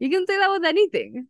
You 0.00 0.08
can 0.08 0.26
say 0.26 0.38
that 0.38 0.50
with 0.50 0.64
anything. 0.64 1.28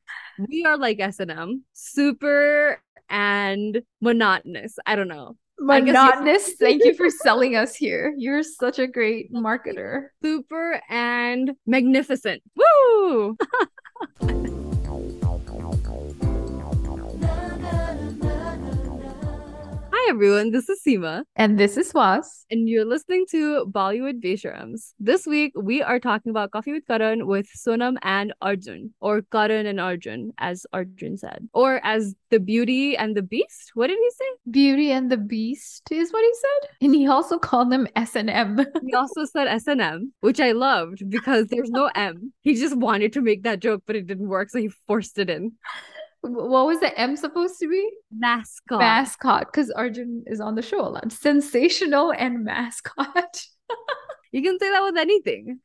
We 0.48 0.64
are 0.64 0.78
like 0.78 1.00
S&M, 1.00 1.64
super 1.72 2.80
and 3.08 3.82
monotonous. 4.00 4.78
I 4.86 4.94
don't 4.94 5.08
know. 5.08 5.36
Monotonous. 5.58 6.54
Thank 6.58 6.84
you 6.84 6.94
for 6.94 7.10
selling 7.10 7.56
us 7.56 7.74
here. 7.74 8.14
You're 8.16 8.44
such 8.44 8.78
a 8.78 8.86
great 8.86 9.32
marketer. 9.32 10.06
Super 10.22 10.80
and 10.88 11.50
magnificent. 11.66 12.42
Woo! 12.56 13.36
Hi 20.02 20.12
everyone, 20.12 20.50
this 20.50 20.70
is 20.70 20.80
Seema. 20.82 21.24
And 21.36 21.58
this 21.58 21.76
is 21.76 21.92
Swas. 21.92 22.44
And 22.50 22.66
you're 22.70 22.86
listening 22.86 23.26
to 23.32 23.66
Bollywood 23.66 24.22
Besharams. 24.24 24.94
This 24.98 25.26
week 25.26 25.52
we 25.54 25.82
are 25.82 26.00
talking 26.00 26.30
about 26.30 26.52
Coffee 26.52 26.72
with 26.72 26.86
Karan 26.86 27.26
with 27.26 27.46
Sonam 27.54 27.98
and 28.00 28.32
Arjun, 28.40 28.94
or 29.00 29.20
Karan 29.20 29.66
and 29.66 29.78
Arjun, 29.78 30.32
as 30.38 30.64
Arjun 30.72 31.18
said, 31.18 31.46
or 31.52 31.84
as 31.84 32.14
the 32.30 32.40
Beauty 32.40 32.96
and 32.96 33.14
the 33.14 33.20
Beast. 33.20 33.72
What 33.74 33.88
did 33.88 33.98
he 33.98 34.10
say? 34.10 34.24
Beauty 34.50 34.90
and 34.90 35.12
the 35.12 35.18
Beast 35.18 35.82
is 35.90 36.10
what 36.10 36.24
he 36.24 36.32
said, 36.34 36.70
and 36.80 36.94
he 36.94 37.06
also 37.06 37.38
called 37.38 37.70
them 37.70 37.86
S 37.94 38.16
and 38.16 38.30
M. 38.30 38.58
He 38.82 38.94
also 38.94 39.26
said 39.26 39.48
S 39.48 39.66
and 39.66 39.82
M, 39.82 40.14
which 40.20 40.40
I 40.40 40.52
loved 40.52 41.10
because 41.10 41.48
there's 41.48 41.70
no 41.70 41.90
M. 41.94 42.32
He 42.40 42.54
just 42.54 42.74
wanted 42.74 43.12
to 43.12 43.20
make 43.20 43.42
that 43.42 43.60
joke, 43.60 43.82
but 43.86 43.96
it 43.96 44.06
didn't 44.06 44.28
work, 44.28 44.48
so 44.48 44.60
he 44.60 44.70
forced 44.86 45.18
it 45.18 45.28
in. 45.28 45.52
What 46.22 46.66
was 46.66 46.80
the 46.80 46.98
M 46.98 47.16
supposed 47.16 47.58
to 47.60 47.68
be? 47.68 47.88
Mascot. 48.12 48.78
Mascot, 48.78 49.46
because 49.46 49.70
Arjun 49.70 50.24
is 50.26 50.40
on 50.40 50.54
the 50.54 50.62
show 50.62 50.80
a 50.80 50.88
lot. 50.88 51.12
Sensational 51.12 52.12
and 52.12 52.44
mascot. 52.44 53.42
you 54.32 54.42
can 54.42 54.58
say 54.58 54.70
that 54.70 54.82
with 54.82 54.98
anything. 54.98 55.60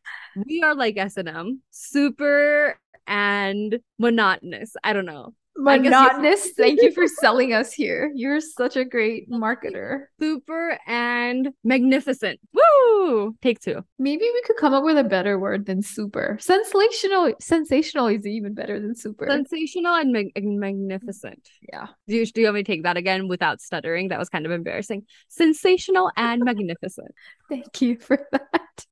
We 0.47 0.63
are 0.63 0.73
like 0.73 0.97
S 0.97 1.17
and 1.17 1.27
M, 1.27 1.61
super 1.71 2.79
and 3.05 3.79
monotonous. 3.99 4.75
I 4.83 4.93
don't 4.93 5.05
know 5.05 5.33
monotonous. 5.55 6.51
Thank 6.57 6.81
you 6.81 6.91
for 6.91 7.07
selling 7.07 7.53
us 7.53 7.73
here. 7.73 8.11
You're 8.15 8.41
such 8.41 8.75
a 8.75 8.85
great 8.85 9.29
marketer. 9.29 10.05
Super 10.19 10.77
and 10.87 11.49
magnificent. 11.63 12.39
Woo! 12.53 13.35
Take 13.41 13.59
two. 13.59 13.83
Maybe 13.99 14.23
we 14.23 14.41
could 14.45 14.57
come 14.57 14.73
up 14.73 14.83
with 14.83 14.97
a 14.97 15.03
better 15.03 15.39
word 15.39 15.65
than 15.65 15.81
super. 15.81 16.37
Sensational. 16.39 17.33
Sensational 17.39 18.07
is 18.07 18.25
even 18.25 18.53
better 18.53 18.79
than 18.79 18.95
super. 18.95 19.27
Sensational 19.29 19.95
and, 19.95 20.11
mag- 20.11 20.31
and 20.35 20.59
magnificent. 20.59 21.47
Yeah. 21.71 21.87
Do 22.07 22.15
you, 22.15 22.25
do 22.25 22.41
you 22.41 22.47
want 22.47 22.55
me 22.55 22.63
to 22.63 22.71
take 22.71 22.83
that 22.83 22.97
again 22.97 23.27
without 23.27 23.61
stuttering? 23.61 24.09
That 24.09 24.19
was 24.19 24.29
kind 24.29 24.45
of 24.45 24.51
embarrassing. 24.51 25.03
Sensational 25.29 26.11
and 26.17 26.43
magnificent. 26.43 27.13
Thank 27.49 27.81
you 27.81 27.97
for 27.97 28.19
that 28.31 28.85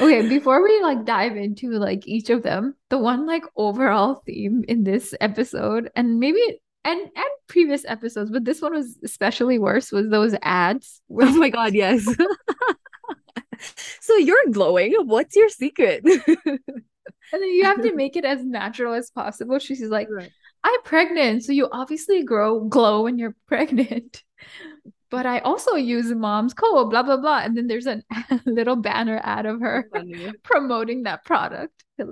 okay 0.00 0.28
before 0.28 0.62
we 0.62 0.80
like 0.82 1.04
dive 1.04 1.36
into 1.36 1.70
like 1.72 2.06
each 2.06 2.30
of 2.30 2.42
them 2.42 2.74
the 2.90 2.98
one 2.98 3.26
like 3.26 3.44
overall 3.56 4.22
theme 4.26 4.64
in 4.68 4.84
this 4.84 5.14
episode 5.20 5.90
and 5.96 6.20
maybe 6.20 6.40
and 6.84 7.00
and 7.00 7.30
previous 7.48 7.84
episodes 7.86 8.30
but 8.30 8.44
this 8.44 8.60
one 8.60 8.74
was 8.74 8.98
especially 9.04 9.58
worse 9.58 9.90
was 9.90 10.08
those 10.08 10.34
ads. 10.42 11.00
Oh 11.10 11.36
my 11.36 11.48
god 11.50 11.74
yes. 11.74 12.06
So 14.00 14.14
you're 14.14 14.46
glowing. 14.52 14.94
What's 15.04 15.34
your 15.34 15.48
secret? 15.48 16.04
And 17.32 17.42
then 17.42 17.50
you 17.50 17.64
have 17.64 17.82
to 17.82 17.94
make 17.94 18.16
it 18.16 18.24
as 18.24 18.44
natural 18.44 18.94
as 18.94 19.10
possible. 19.10 19.58
She's 19.58 19.82
like 19.82 20.08
right. 20.10 20.30
i'm 20.64 20.82
pregnant. 20.82 21.44
So 21.44 21.52
you 21.52 21.68
obviously 21.70 22.22
grow 22.22 22.60
glow 22.64 23.02
when 23.02 23.18
you're 23.18 23.36
pregnant 23.46 24.22
but 25.10 25.26
I 25.26 25.38
also 25.40 25.74
use 25.74 26.10
mom's 26.12 26.54
code, 26.54 26.90
blah, 26.90 27.02
blah, 27.02 27.16
blah. 27.16 27.38
And 27.40 27.56
then 27.56 27.66
there's 27.66 27.86
a 27.86 28.02
little 28.46 28.76
banner 28.76 29.20
ad 29.22 29.46
of 29.46 29.60
her 29.60 29.88
promoting 30.42 31.04
that 31.04 31.24
product. 31.24 31.84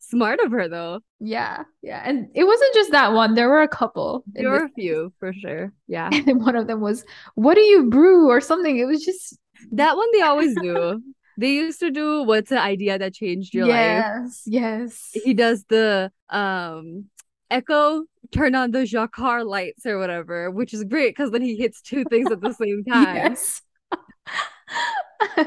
Smart 0.00 0.38
of 0.40 0.52
her, 0.52 0.68
though. 0.68 1.00
Yeah. 1.18 1.64
Yeah. 1.82 2.02
And 2.04 2.28
it 2.34 2.44
wasn't 2.44 2.74
just 2.74 2.92
that 2.92 3.12
one, 3.12 3.34
there 3.34 3.48
were 3.48 3.62
a 3.62 3.68
couple. 3.68 4.22
There 4.26 4.50
were 4.50 4.64
a 4.64 4.70
few 4.70 5.12
for 5.18 5.32
sure. 5.32 5.72
Yeah. 5.88 6.10
And 6.12 6.40
one 6.44 6.56
of 6.56 6.66
them 6.66 6.80
was, 6.80 7.04
What 7.34 7.54
do 7.54 7.62
you 7.62 7.90
brew? 7.90 8.28
or 8.28 8.40
something. 8.40 8.78
It 8.78 8.84
was 8.84 9.04
just 9.04 9.38
that 9.72 9.96
one 9.96 10.08
they 10.12 10.20
always 10.22 10.54
do. 10.60 11.02
they 11.38 11.52
used 11.52 11.80
to 11.80 11.90
do 11.90 12.22
what's 12.22 12.50
the 12.50 12.60
idea 12.60 12.98
that 12.98 13.14
changed 13.14 13.54
your 13.54 13.66
yes, 13.66 14.04
life? 14.04 14.32
Yes. 14.46 15.10
Yes. 15.14 15.22
He 15.24 15.34
does 15.34 15.64
the 15.68 16.12
um 16.28 17.06
Echo 17.50 18.04
turn 18.32 18.54
on 18.54 18.70
the 18.70 18.86
jacquard 18.86 19.44
lights 19.46 19.86
or 19.86 19.98
whatever, 19.98 20.50
which 20.50 20.72
is 20.74 20.84
great 20.84 21.10
because 21.10 21.30
then 21.30 21.42
he 21.42 21.56
hits 21.56 21.80
two 21.82 22.04
things 22.04 22.30
at 22.30 22.40
the 22.40 22.52
same 22.60 22.84
time. 22.84 23.16
Yes. 23.16 23.62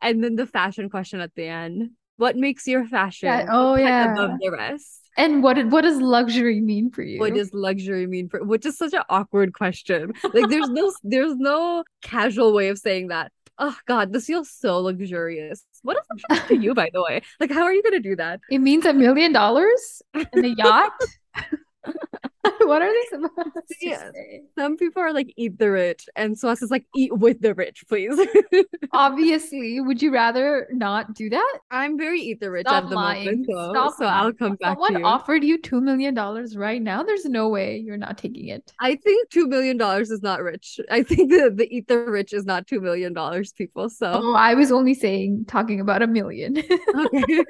and 0.00 0.22
then 0.22 0.36
the 0.36 0.46
fashion 0.46 0.88
question 0.90 1.20
at 1.20 1.34
the 1.34 1.46
end. 1.46 1.90
What 2.16 2.36
makes 2.36 2.66
your 2.66 2.84
fashion 2.84 3.28
yeah. 3.28 3.46
oh 3.48 3.76
yeah 3.76 4.12
above 4.12 4.38
the 4.40 4.50
rest? 4.50 5.02
And 5.16 5.42
what 5.42 5.64
what 5.66 5.82
does 5.82 6.00
luxury 6.00 6.60
mean 6.60 6.90
for 6.90 7.02
you? 7.02 7.20
What 7.20 7.34
does 7.34 7.54
luxury 7.54 8.06
mean 8.06 8.28
for 8.28 8.42
which 8.44 8.66
is 8.66 8.76
such 8.76 8.92
an 8.92 9.02
awkward 9.08 9.52
question. 9.52 10.12
Like 10.34 10.48
there's 10.48 10.68
no 10.68 10.92
there's 11.04 11.36
no 11.36 11.84
casual 12.02 12.52
way 12.52 12.68
of 12.68 12.78
saying 12.78 13.08
that. 13.08 13.32
Oh 13.58 13.76
god, 13.86 14.12
this 14.12 14.26
feels 14.26 14.50
so 14.50 14.78
luxurious. 14.78 15.64
What 15.82 15.96
does 15.96 16.04
that 16.28 16.50
mean 16.50 16.60
to 16.60 16.64
you, 16.64 16.74
by 16.82 16.90
the 16.92 17.02
way? 17.02 17.22
Like, 17.40 17.50
how 17.50 17.62
are 17.62 17.72
you 17.72 17.82
gonna 17.82 18.00
do 18.00 18.16
that? 18.16 18.40
It 18.50 18.58
means 18.58 18.84
a 18.84 18.92
million 18.92 19.32
dollars 19.32 20.02
in 20.32 20.44
a 20.44 20.48
yacht. 20.48 20.92
what 22.60 22.82
are 22.82 22.92
they 22.92 23.08
supposed 23.10 23.56
yeah. 23.80 23.98
to 23.98 24.08
uh, 24.08 24.12
say? 24.12 24.42
Some 24.56 24.76
people 24.76 25.02
are 25.02 25.12
like 25.12 25.32
eat 25.36 25.58
the 25.58 25.70
rich, 25.70 26.08
and 26.16 26.36
Swas 26.36 26.62
is 26.62 26.70
like 26.70 26.84
eat 26.94 27.16
with 27.16 27.40
the 27.40 27.54
rich, 27.54 27.84
please. 27.88 28.18
Obviously, 28.92 29.80
would 29.80 30.00
you 30.02 30.12
rather 30.12 30.68
not 30.70 31.14
do 31.14 31.30
that? 31.30 31.58
I'm 31.70 31.98
very 31.98 32.20
eat 32.20 32.40
the 32.40 32.50
rich 32.50 32.66
Stop 32.66 32.84
at 32.84 32.90
the 32.90 32.96
lying. 32.96 33.46
moment, 33.48 33.74
Stop 33.74 33.94
so 33.96 34.04
lying. 34.04 34.26
I'll 34.26 34.32
come 34.32 34.56
back. 34.56 34.78
Someone 34.80 35.04
offered 35.04 35.44
you 35.44 35.60
two 35.60 35.80
million 35.80 36.14
dollars 36.14 36.56
right 36.56 36.80
now. 36.80 37.02
There's 37.02 37.24
no 37.24 37.48
way 37.48 37.78
you're 37.78 37.96
not 37.96 38.18
taking 38.18 38.48
it. 38.48 38.72
I 38.80 38.96
think 38.96 39.30
two 39.30 39.46
million 39.46 39.76
dollars 39.76 40.10
is 40.10 40.22
not 40.22 40.42
rich. 40.42 40.80
I 40.90 41.02
think 41.02 41.30
the 41.30 41.52
the 41.54 41.68
eat 41.74 41.88
the 41.88 41.98
rich 41.98 42.32
is 42.32 42.44
not 42.44 42.66
two 42.66 42.80
million 42.80 43.12
dollars, 43.12 43.52
people. 43.52 43.88
So 43.88 44.12
oh, 44.12 44.34
I 44.34 44.54
was 44.54 44.72
only 44.72 44.94
saying 44.94 45.46
talking 45.48 45.80
about 45.80 46.02
a 46.02 46.06
million. 46.06 46.58
okay. 46.94 47.44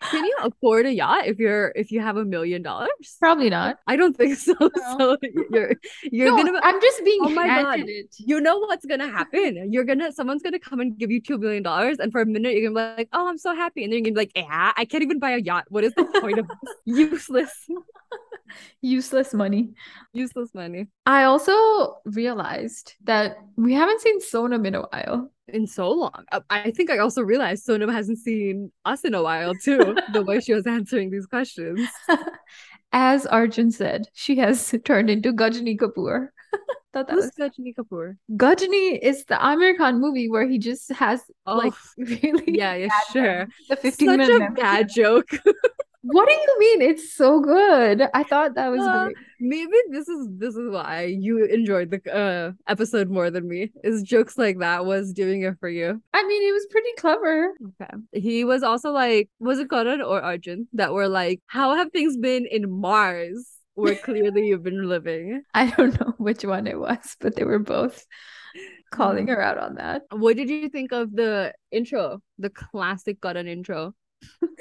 Can 0.00 0.24
you 0.24 0.36
afford 0.42 0.86
a 0.86 0.92
yacht 0.92 1.26
if 1.26 1.38
you're 1.38 1.72
if 1.74 1.90
you 1.90 2.00
have 2.00 2.16
a 2.16 2.24
million 2.24 2.62
dollars? 2.62 2.88
Probably 3.18 3.50
not. 3.50 3.78
I 3.86 3.96
don't 3.96 4.16
think 4.16 4.36
so. 4.36 4.54
No. 4.60 4.70
So 4.98 5.16
you're 5.50 5.74
you're 6.02 6.30
no, 6.30 6.36
gonna. 6.36 6.60
I'm 6.62 6.80
just 6.80 7.04
being. 7.04 7.20
Oh 7.22 7.28
my 7.28 7.46
god! 7.46 7.80
It. 7.80 8.14
You 8.18 8.40
know 8.40 8.58
what's 8.58 8.84
gonna 8.84 9.08
happen? 9.08 9.72
You're 9.72 9.84
gonna 9.84 10.12
someone's 10.12 10.42
gonna 10.42 10.58
come 10.58 10.80
and 10.80 10.96
give 10.98 11.10
you 11.10 11.20
two 11.20 11.38
million 11.38 11.62
dollars, 11.62 11.98
and 11.98 12.10
for 12.10 12.20
a 12.20 12.26
minute 12.26 12.54
you're 12.54 12.70
gonna 12.70 12.96
be 12.96 12.96
like, 12.96 13.08
"Oh, 13.12 13.28
I'm 13.28 13.38
so 13.38 13.54
happy," 13.54 13.84
and 13.84 13.92
then 13.92 13.98
you're 13.98 14.12
gonna 14.12 14.14
be 14.14 14.20
like, 14.20 14.32
"Yeah, 14.36 14.72
I 14.76 14.84
can't 14.84 15.02
even 15.02 15.18
buy 15.18 15.32
a 15.32 15.38
yacht. 15.38 15.66
What 15.68 15.84
is 15.84 15.94
the 15.94 16.04
point 16.20 16.38
of 16.38 16.48
this? 16.48 16.74
useless?" 16.84 17.68
Useless 18.82 19.34
money. 19.34 19.70
Useless 20.12 20.54
money. 20.54 20.88
I 21.06 21.24
also 21.24 21.96
realized 22.04 22.94
that 23.04 23.38
we 23.56 23.74
haven't 23.74 24.00
seen 24.00 24.20
Sonam 24.20 24.66
in 24.66 24.74
a 24.74 24.82
while 24.82 25.30
in 25.48 25.66
so 25.66 25.90
long. 25.90 26.24
Uh, 26.32 26.40
I 26.50 26.70
think 26.70 26.90
I 26.90 26.98
also 26.98 27.22
realized 27.22 27.66
Sonam 27.66 27.92
hasn't 27.92 28.18
seen 28.18 28.70
us 28.84 29.04
in 29.04 29.14
a 29.14 29.22
while 29.22 29.54
too, 29.54 29.96
the 30.12 30.22
way 30.22 30.40
she 30.40 30.54
was 30.54 30.66
answering 30.66 31.10
these 31.10 31.26
questions. 31.26 31.80
As 32.92 33.26
Arjun 33.26 33.70
said, 33.70 34.08
she 34.14 34.36
has 34.36 34.74
turned 34.84 35.10
into 35.10 35.32
Gajhini 35.32 35.78
Kapoor. 35.78 36.28
Thought 36.94 37.08
that 37.08 37.12
Who's 37.12 37.24
was 37.24 37.32
Gajhini 37.38 37.74
Kapoor? 37.74 38.16
Ghajini 38.32 38.98
is 39.02 39.24
the 39.26 39.34
Aamir 39.34 39.76
Khan 39.76 40.00
movie 40.00 40.30
where 40.30 40.48
he 40.48 40.58
just 40.58 40.90
has 40.92 41.22
oh, 41.44 41.56
like 41.56 41.74
really 41.98 42.56
yeah, 42.56 42.74
yeah, 42.74 42.88
sure. 43.12 43.46
The 43.68 43.76
15 43.76 44.08
Such 44.08 44.16
minute 44.16 44.42
a 44.42 44.52
bad 44.52 44.88
joke. 44.88 45.28
What 46.02 46.28
do 46.28 46.34
you 46.34 46.56
mean? 46.58 46.82
It's 46.90 47.12
so 47.14 47.40
good. 47.40 48.02
I 48.14 48.22
thought 48.22 48.54
that 48.54 48.68
was 48.68 48.80
uh, 48.80 49.08
maybe 49.40 49.72
this 49.90 50.08
is 50.08 50.28
this 50.38 50.54
is 50.54 50.70
why 50.70 51.04
you 51.04 51.44
enjoyed 51.44 51.90
the 51.90 52.14
uh, 52.14 52.52
episode 52.68 53.10
more 53.10 53.30
than 53.30 53.48
me. 53.48 53.72
Is 53.82 54.02
jokes 54.02 54.38
like 54.38 54.58
that 54.60 54.86
was 54.86 55.12
doing 55.12 55.42
it 55.42 55.54
for 55.58 55.68
you. 55.68 56.00
I 56.14 56.26
mean, 56.26 56.48
it 56.48 56.52
was 56.52 56.66
pretty 56.70 56.92
clever. 56.98 57.52
Okay. 57.80 57.94
He 58.12 58.44
was 58.44 58.62
also 58.62 58.90
like, 58.90 59.28
was 59.40 59.58
it 59.58 59.70
Karan 59.70 60.00
or 60.00 60.22
Arjun 60.22 60.68
that 60.74 60.92
were 60.92 61.08
like, 61.08 61.40
how 61.46 61.74
have 61.74 61.90
things 61.90 62.16
been 62.16 62.46
in 62.46 62.70
Mars? 62.70 63.48
Where 63.74 63.96
clearly 63.96 64.48
you've 64.48 64.62
been 64.62 64.88
living. 64.88 65.42
I 65.54 65.70
don't 65.70 65.98
know 66.00 66.14
which 66.18 66.44
one 66.44 66.66
it 66.66 66.78
was, 66.78 67.16
but 67.20 67.34
they 67.34 67.44
were 67.44 67.60
both 67.60 68.06
calling 68.90 69.26
mm. 69.26 69.30
her 69.30 69.40
out 69.40 69.58
on 69.58 69.76
that. 69.76 70.02
What 70.10 70.36
did 70.36 70.48
you 70.48 70.68
think 70.68 70.92
of 70.92 71.14
the 71.14 71.54
intro, 71.70 72.20
the 72.38 72.50
classic 72.50 73.20
Karan 73.20 73.48
intro? 73.48 73.94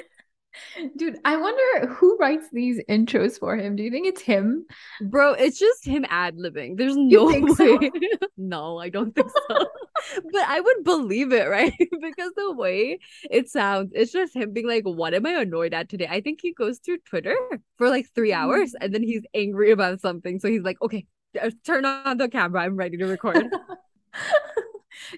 Dude, 0.95 1.19
I 1.25 1.37
wonder 1.37 1.87
who 1.87 2.17
writes 2.17 2.47
these 2.51 2.81
intros 2.89 3.39
for 3.39 3.55
him. 3.55 3.75
Do 3.75 3.83
you 3.83 3.91
think 3.91 4.07
it's 4.07 4.21
him? 4.21 4.65
Bro, 5.01 5.33
it's 5.33 5.59
just 5.59 5.85
him 5.85 6.05
ad 6.09 6.37
libbing. 6.37 6.77
There's 6.77 6.95
no 6.95 7.25
way. 7.25 7.43
So? 7.55 7.79
no, 8.37 8.77
I 8.77 8.89
don't 8.89 9.13
think 9.13 9.29
so. 9.29 9.67
but 10.31 10.41
I 10.47 10.59
would 10.59 10.83
believe 10.83 11.33
it, 11.33 11.49
right? 11.49 11.73
because 12.01 12.31
the 12.35 12.53
way 12.53 12.99
it 13.29 13.49
sounds, 13.49 13.91
it's 13.93 14.11
just 14.11 14.35
him 14.35 14.53
being 14.53 14.67
like, 14.67 14.83
What 14.83 15.13
am 15.13 15.25
I 15.25 15.41
annoyed 15.41 15.73
at 15.73 15.89
today? 15.89 16.07
I 16.09 16.21
think 16.21 16.39
he 16.41 16.53
goes 16.53 16.79
through 16.79 16.99
Twitter 16.99 17.35
for 17.77 17.89
like 17.89 18.07
three 18.13 18.33
hours 18.33 18.73
and 18.79 18.93
then 18.93 19.03
he's 19.03 19.23
angry 19.33 19.71
about 19.71 20.01
something. 20.01 20.39
So 20.39 20.47
he's 20.47 20.63
like, 20.63 20.81
Okay, 20.81 21.05
uh, 21.41 21.51
turn 21.65 21.85
on 21.85 22.17
the 22.17 22.29
camera. 22.29 22.63
I'm 22.63 22.75
ready 22.75 22.97
to 22.97 23.05
record. 23.05 23.47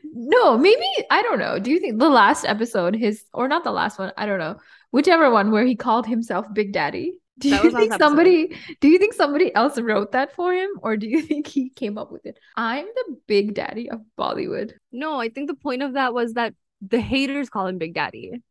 no, 0.04 0.58
maybe 0.58 0.86
I 1.10 1.22
don't 1.22 1.40
know. 1.40 1.60
Do 1.60 1.72
you 1.72 1.80
think 1.80 2.00
the 2.00 2.10
last 2.10 2.46
episode, 2.46 2.96
his 2.96 3.24
or 3.34 3.48
not 3.48 3.64
the 3.64 3.72
last 3.72 4.00
one? 4.00 4.12
I 4.18 4.26
don't 4.26 4.40
know. 4.40 4.58
Whichever 4.92 5.32
one 5.32 5.52
where 5.52 5.66
he 5.66 5.76
called 5.76 6.08
himself 6.08 6.46
Big 6.54 6.74
Daddy. 6.74 7.14
Do 7.38 7.50
you 7.50 7.72
think 7.72 7.94
somebody 7.94 8.58
do 8.82 8.90
you 8.90 8.98
think 8.98 9.14
somebody 9.14 9.54
else 9.56 9.80
wrote 9.80 10.12
that 10.12 10.36
for 10.36 10.54
him 10.54 10.70
or 10.82 10.98
do 10.98 11.08
you 11.08 11.22
think 11.30 11.48
he 11.48 11.70
came 11.70 11.98
up 11.98 12.12
with 12.12 12.26
it? 12.26 12.38
I'm 12.56 12.86
the 12.86 13.18
big 13.28 13.54
daddy 13.54 13.90
of 13.90 14.02
Bollywood. 14.18 14.74
No, 14.92 15.20
I 15.20 15.30
think 15.30 15.48
the 15.48 15.56
point 15.56 15.82
of 15.82 15.94
that 15.94 16.14
was 16.14 16.34
that 16.34 16.54
the 16.82 17.00
haters 17.00 17.50
call 17.50 17.68
him 17.68 17.78
Big 17.78 17.94
Daddy. 17.94 18.42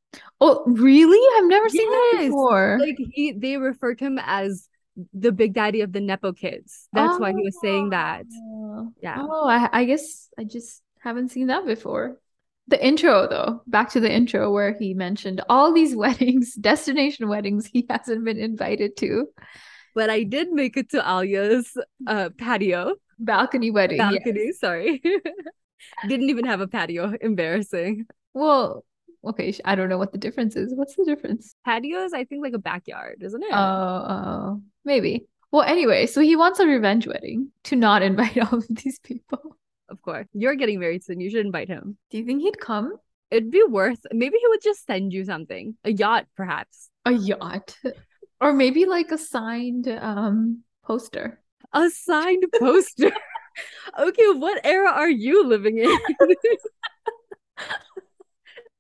Oh, 0.41 0.65
really? 0.67 1.21
I've 1.39 1.49
never 1.49 1.69
seen 1.69 1.91
that 1.91 2.17
before. 2.21 2.79
Like 2.81 2.99
he 3.13 3.33
they 3.33 3.57
refer 3.57 3.95
to 3.95 4.05
him 4.05 4.19
as 4.23 4.69
the 5.13 5.33
big 5.33 5.55
daddy 5.55 5.83
of 5.83 5.93
the 5.93 6.01
Nepo 6.01 6.33
kids. 6.33 6.89
That's 6.93 7.15
oh. 7.15 7.19
why 7.19 7.31
he 7.31 7.43
was 7.43 7.59
saying 7.61 7.91
that. 7.91 8.25
Oh. 8.33 8.93
Yeah. 9.03 9.19
Oh, 9.21 9.49
I, 9.49 9.69
I 9.73 9.85
guess 9.85 10.29
I 10.39 10.45
just 10.45 10.83
haven't 11.01 11.31
seen 11.31 11.49
that 11.49 11.67
before. 11.67 12.19
The 12.69 12.85
intro, 12.85 13.27
though, 13.27 13.63
back 13.67 13.91
to 13.91 14.01
the 14.01 14.13
intro 14.13 14.53
where 14.53 14.77
he 14.79 14.95
mentioned 14.95 15.41
all 15.49 15.73
these 15.73 15.97
weddings, 16.05 16.55
destination 16.55 17.29
weddings 17.29 17.67
he 17.67 17.87
hasn't 17.89 18.25
been 18.25 18.39
invited 18.39 18.97
to. 18.99 19.29
But 19.95 20.11
I 20.11 20.23
did 20.23 20.53
make 20.53 20.77
it 20.77 20.91
to 20.91 21.11
Alia's 21.11 21.77
uh, 22.07 22.29
patio. 22.39 22.95
Balcony 23.19 23.71
wedding. 23.71 23.99
Balcony, 23.99 24.45
yes. 24.47 24.61
sorry. 24.61 25.03
Didn't 26.09 26.31
even 26.31 26.45
have 26.45 26.61
a 26.61 26.69
patio. 26.69 27.15
Embarrassing. 27.21 28.07
Well, 28.35 28.85
okay, 29.25 29.53
I 29.65 29.75
don't 29.75 29.89
know 29.89 29.99
what 29.99 30.13
the 30.13 30.19
difference 30.19 30.55
is. 30.55 30.73
What's 30.75 30.95
the 30.95 31.05
difference? 31.05 31.55
Patio 31.65 32.05
is, 32.05 32.13
I 32.13 32.25
think, 32.25 32.45
like 32.45 32.53
a 32.53 32.59
backyard, 32.59 33.23
isn't 33.23 33.43
it? 33.43 33.51
Oh, 33.51 33.57
oh, 33.57 34.63
maybe. 34.85 35.27
Well, 35.51 35.63
anyway, 35.63 36.07
so 36.07 36.21
he 36.21 36.37
wants 36.37 36.61
a 36.61 36.67
revenge 36.67 37.07
wedding 37.07 37.51
to 37.65 37.77
not 37.77 38.03
invite 38.11 38.39
all 38.39 38.59
of 38.59 38.67
these 38.69 38.99
people. 38.99 39.57
Of 39.89 40.03
course. 40.03 40.27
You're 40.33 40.55
getting 40.55 40.81
married 40.81 41.05
soon. 41.05 41.21
You 41.21 41.31
should 41.31 41.47
invite 41.47 41.69
him. 41.69 41.97
Do 42.11 42.19
you 42.19 42.25
think 42.25 42.43
he'd 42.43 42.61
come? 42.61 42.95
It'd 43.31 43.51
be 43.51 43.63
worth 43.69 44.01
maybe 44.13 44.39
he 44.41 44.49
would 44.49 44.63
just 44.63 44.87
send 44.87 45.13
you 45.13 45.25
something. 45.25 45.77
A 45.85 45.93
yacht, 45.93 46.27
perhaps. 46.37 46.91
A 47.05 47.13
yacht. 47.13 47.77
or 48.41 48.53
maybe 48.53 48.87
like 48.87 49.11
a 49.13 49.19
signed 49.19 49.89
um 49.89 50.63
poster. 50.85 51.41
A 51.73 51.91
signed 51.91 52.45
poster. 52.59 53.13
okay, 53.99 54.31
what 54.33 54.65
era 54.65 54.91
are 54.91 55.11
you 55.11 55.47
living 55.47 55.79
in? 55.79 55.91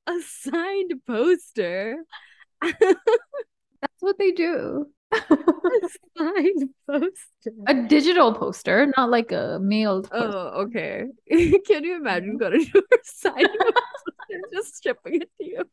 a 0.06 0.20
signed 0.20 0.94
poster. 1.06 2.04
That's 2.62 4.00
what 4.00 4.18
they 4.18 4.32
do. 4.32 4.86
A 5.12 5.20
signed 6.18 6.70
poster. 6.86 7.52
A 7.66 7.74
digital 7.88 8.34
poster, 8.34 8.92
not 8.96 9.10
like 9.10 9.32
a 9.32 9.58
mailed 9.60 10.10
poster. 10.10 10.36
Oh, 10.36 10.66
okay. 10.66 11.04
Can 11.66 11.84
you 11.84 11.96
imagine 11.96 12.36
going 12.36 12.64
to 12.64 12.78
a 12.78 12.96
signed 13.04 13.48
poster 13.58 14.40
just 14.52 14.82
shipping 14.82 15.22
it 15.22 15.30
to 15.40 15.46
you? 15.46 15.64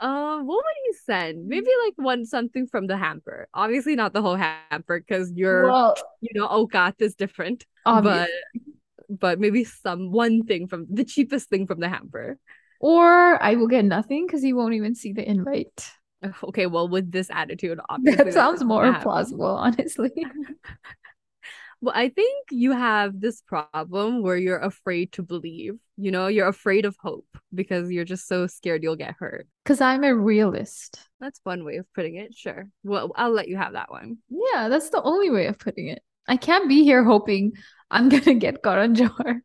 Uh, 0.00 0.38
what 0.38 0.56
would 0.56 0.76
you 0.86 0.94
send? 1.04 1.48
Maybe 1.48 1.66
like 1.84 1.94
one 1.96 2.24
something 2.24 2.68
from 2.68 2.86
the 2.86 2.96
hamper. 2.96 3.48
Obviously, 3.52 3.96
not 3.96 4.12
the 4.12 4.22
whole 4.22 4.36
hamper 4.36 5.00
because 5.00 5.32
your, 5.32 5.64
well, 5.64 5.96
you 6.20 6.38
know, 6.38 6.46
Okat 6.46 6.94
is 7.00 7.16
different. 7.16 7.66
Obviously. 7.84 8.28
But 8.54 9.18
but 9.20 9.40
maybe 9.40 9.64
some 9.64 10.12
one 10.12 10.44
thing 10.44 10.68
from 10.68 10.86
the 10.90 11.04
cheapest 11.04 11.48
thing 11.48 11.66
from 11.66 11.80
the 11.80 11.88
hamper. 11.88 12.38
Or 12.80 13.42
I 13.42 13.56
will 13.56 13.66
get 13.66 13.84
nothing 13.84 14.26
because 14.26 14.42
he 14.42 14.52
won't 14.52 14.74
even 14.74 14.94
see 14.94 15.12
the 15.12 15.28
invite. 15.28 15.90
Okay, 16.44 16.66
well, 16.66 16.88
with 16.88 17.10
this 17.12 17.30
attitude, 17.30 17.80
obviously 17.88 18.24
that 18.24 18.32
sounds 18.32 18.64
more 18.64 18.92
plausible, 19.00 19.46
honestly. 19.46 20.12
well, 21.80 21.94
I 21.94 22.08
think 22.08 22.46
you 22.50 22.72
have 22.72 23.20
this 23.20 23.40
problem 23.42 24.22
where 24.22 24.36
you're 24.36 24.58
afraid 24.58 25.12
to 25.12 25.22
believe. 25.22 25.74
You 25.96 26.10
know, 26.10 26.26
you're 26.26 26.48
afraid 26.48 26.84
of 26.84 26.96
hope 27.00 27.26
because 27.54 27.90
you're 27.90 28.04
just 28.04 28.26
so 28.26 28.46
scared 28.46 28.82
you'll 28.82 28.96
get 28.96 29.14
hurt. 29.18 29.46
Because 29.64 29.80
I'm 29.80 30.04
a 30.04 30.14
realist. 30.14 31.00
That's 31.20 31.40
one 31.44 31.64
way 31.64 31.76
of 31.76 31.86
putting 31.94 32.16
it. 32.16 32.34
Sure. 32.34 32.68
Well, 32.82 33.12
I'll 33.14 33.32
let 33.32 33.48
you 33.48 33.56
have 33.56 33.74
that 33.74 33.90
one. 33.90 34.18
Yeah, 34.28 34.68
that's 34.68 34.90
the 34.90 35.02
only 35.02 35.30
way 35.30 35.46
of 35.46 35.58
putting 35.58 35.88
it. 35.88 36.02
I 36.26 36.36
can't 36.36 36.68
be 36.68 36.84
here 36.84 37.04
hoping 37.04 37.52
I'm 37.90 38.08
gonna 38.10 38.34
get 38.34 38.62
Karan 38.62 38.94
Johar. 38.94 39.40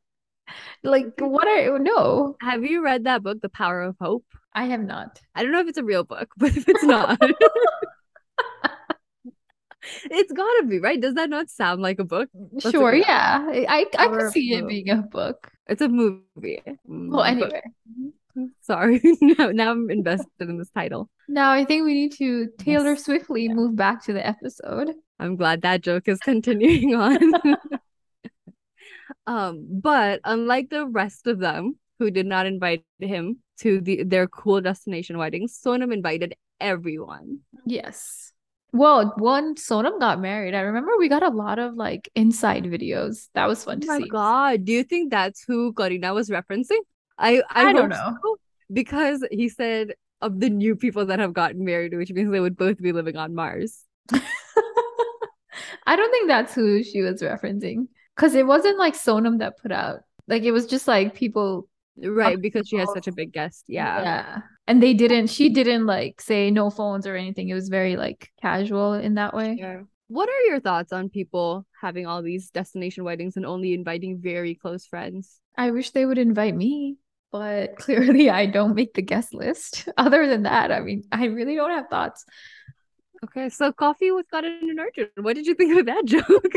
Like 0.84 1.14
what 1.20 1.48
are 1.48 1.80
no? 1.80 2.36
Have 2.42 2.64
you 2.64 2.84
read 2.84 3.06
that 3.06 3.24
book, 3.24 3.42
The 3.42 3.50
Power 3.50 3.82
of 3.82 3.96
Hope? 4.00 4.26
I 4.54 4.66
have 4.66 4.82
not. 4.82 5.20
I 5.36 5.44
don't 5.44 5.52
know 5.52 5.60
if 5.60 5.68
it's 5.68 5.78
a 5.78 5.84
real 5.84 6.04
book, 6.04 6.30
but 6.38 6.56
if 6.56 6.68
it's 6.68 6.84
not, 6.84 7.20
it's 10.12 10.32
gotta 10.32 10.66
be 10.68 10.80
right. 10.80 11.00
Does 11.00 11.16
that 11.16 11.30
not 11.30 11.50
sound 11.50 11.82
like 11.82 12.00
a 12.00 12.04
book? 12.04 12.30
That's 12.54 12.72
sure, 12.72 12.94
yeah. 12.94 13.46
I 13.48 13.86
I 13.98 14.08
can 14.08 14.32
see 14.32 14.54
it 14.54 14.68
being 14.68 14.90
a 14.90 14.98
book. 14.98 15.52
It's 15.68 15.82
a 15.82 15.90
movie. 15.90 16.62
Mm, 16.90 17.10
well, 17.10 17.24
anyway. 17.24 17.62
Sorry. 18.62 19.00
now, 19.22 19.50
now 19.50 19.72
I'm 19.72 19.92
invested 19.92 20.28
in 20.40 20.58
this 20.58 20.72
title. 20.72 21.10
Now 21.28 21.52
I 21.52 21.66
think 21.66 21.86
we 21.86 21.94
need 21.94 22.14
to 22.14 22.50
Taylor 22.58 22.94
yes. 22.94 23.06
swiftly 23.06 23.48
move 23.48 23.76
back 23.76 24.04
to 24.06 24.14
the 24.14 24.26
episode. 24.26 24.94
I'm 25.20 25.36
glad 25.36 25.62
that 25.62 25.82
joke 25.82 26.08
is 26.08 26.20
continuing 26.20 26.96
on. 26.96 27.34
Um, 29.28 29.68
but 29.70 30.22
unlike 30.24 30.70
the 30.70 30.88
rest 30.88 31.28
of 31.28 31.40
them 31.40 31.78
who 32.00 32.12
did 32.12 32.26
not 32.26 32.46
invite 32.46 32.84
him 33.00 33.40
to 33.60 33.82
the 33.82 34.04
their 34.04 34.28
cool 34.28 34.62
destination 34.62 35.18
weddings, 35.18 35.60
Sonam 35.64 35.94
invited 35.94 36.36
everyone. 36.60 37.40
Yes. 37.66 38.32
Well, 38.72 39.14
one 39.18 39.56
Sonam 39.56 40.00
got 40.00 40.20
married. 40.20 40.56
I 40.56 40.62
remember 40.62 40.92
we 40.98 41.08
got 41.08 41.24
a 41.24 41.30
lot 41.30 41.60
of 41.60 41.76
like 41.76 42.10
inside 42.16 42.64
videos. 42.64 43.28
That 43.36 43.48
was 43.48 43.64
fun 43.64 43.78
oh 43.78 43.82
to 43.82 43.88
my 43.88 43.98
see. 44.00 44.10
God, 44.10 44.66
do 44.66 44.72
you 44.72 44.84
think 44.84 45.12
that's 45.12 45.44
who 45.44 45.74
Kareena 45.74 46.14
was 46.14 46.30
referencing? 46.30 46.80
I 47.18 47.44
I, 47.50 47.70
I 47.70 47.74
don't 47.74 47.90
know 47.90 48.18
so, 48.24 48.38
because 48.72 49.24
he 49.32 49.50
said 49.50 49.94
of 50.22 50.40
the 50.40 50.50
new 50.50 50.76
people 50.76 51.06
that 51.06 51.20
have 51.20 51.34
gotten 51.34 51.64
married, 51.66 51.96
which 51.96 52.12
means 52.12 52.32
they 52.32 52.40
would 52.40 52.58
both 52.58 52.82
be 52.82 52.94
living 52.94 53.18
on 53.18 53.36
Mars. 53.36 53.84
I 55.86 55.96
don't 55.96 56.12
think 56.12 56.28
that's 56.28 56.56
who 56.56 56.82
she 56.84 57.02
was 57.02 57.22
referencing 57.22 57.88
because 58.16 58.36
it 58.36 58.46
wasn't 58.46 58.78
like 58.78 58.94
Sonam 58.94 59.40
that 59.40 59.58
put 59.58 59.72
out. 59.72 60.02
Like 60.28 60.44
it 60.44 60.52
was 60.52 60.66
just 60.66 60.88
like 60.88 61.16
people 61.16 61.68
right 61.98 62.42
because 62.42 62.68
she 62.68 62.78
has 62.78 62.90
such 62.94 63.08
a 63.08 63.12
big 63.12 63.32
guest 63.32 63.66
yeah. 63.68 64.02
Yeah. 64.02 64.42
And 64.68 64.82
they 64.82 64.94
didn't 64.94 65.28
she 65.28 65.50
didn't 65.50 65.86
like 65.86 66.22
say 66.22 66.50
no 66.50 66.70
phones 66.70 67.06
or 67.06 67.16
anything. 67.16 67.50
It 67.50 67.54
was 67.54 67.70
very 67.70 67.96
like 67.96 68.32
casual 68.42 68.94
in 68.94 69.16
that 69.16 69.34
way. 69.34 69.58
Yeah. 69.60 69.82
what 70.08 70.30
are 70.30 70.42
your 70.42 70.60
thoughts 70.60 70.94
on 70.94 71.10
people 71.10 71.66
having 71.82 72.08
all 72.08 72.22
these 72.22 72.50
destination 72.50 73.04
weddings 73.04 73.36
and 73.36 73.46
only 73.46 73.74
inviting 73.74 74.20
very 74.20 74.56
close 74.56 74.86
friends? 74.86 75.40
I 75.58 75.72
wish 75.72 75.92
they 75.92 76.06
would 76.06 76.18
invite 76.18 76.56
me 76.56 76.98
but 77.32 77.76
clearly 77.78 78.30
i 78.30 78.46
don't 78.46 78.76
make 78.76 78.94
the 78.94 79.02
guest 79.02 79.34
list. 79.34 79.90
Other 79.98 80.28
than 80.28 80.44
that 80.44 80.72
i 80.72 80.80
mean 80.80 81.04
i 81.12 81.26
really 81.26 81.56
don't 81.56 81.72
have 81.72 81.90
thoughts. 81.90 82.26
Okay 83.26 83.50
so 83.50 83.72
coffee 83.72 84.12
with 84.12 84.26
Karan 84.32 84.70
and 84.70 84.80
Arjun 84.80 85.10
what 85.18 85.36
did 85.36 85.46
you 85.48 85.56
think 85.56 85.78
of 85.78 85.86
that 85.88 86.06
joke 86.16 86.54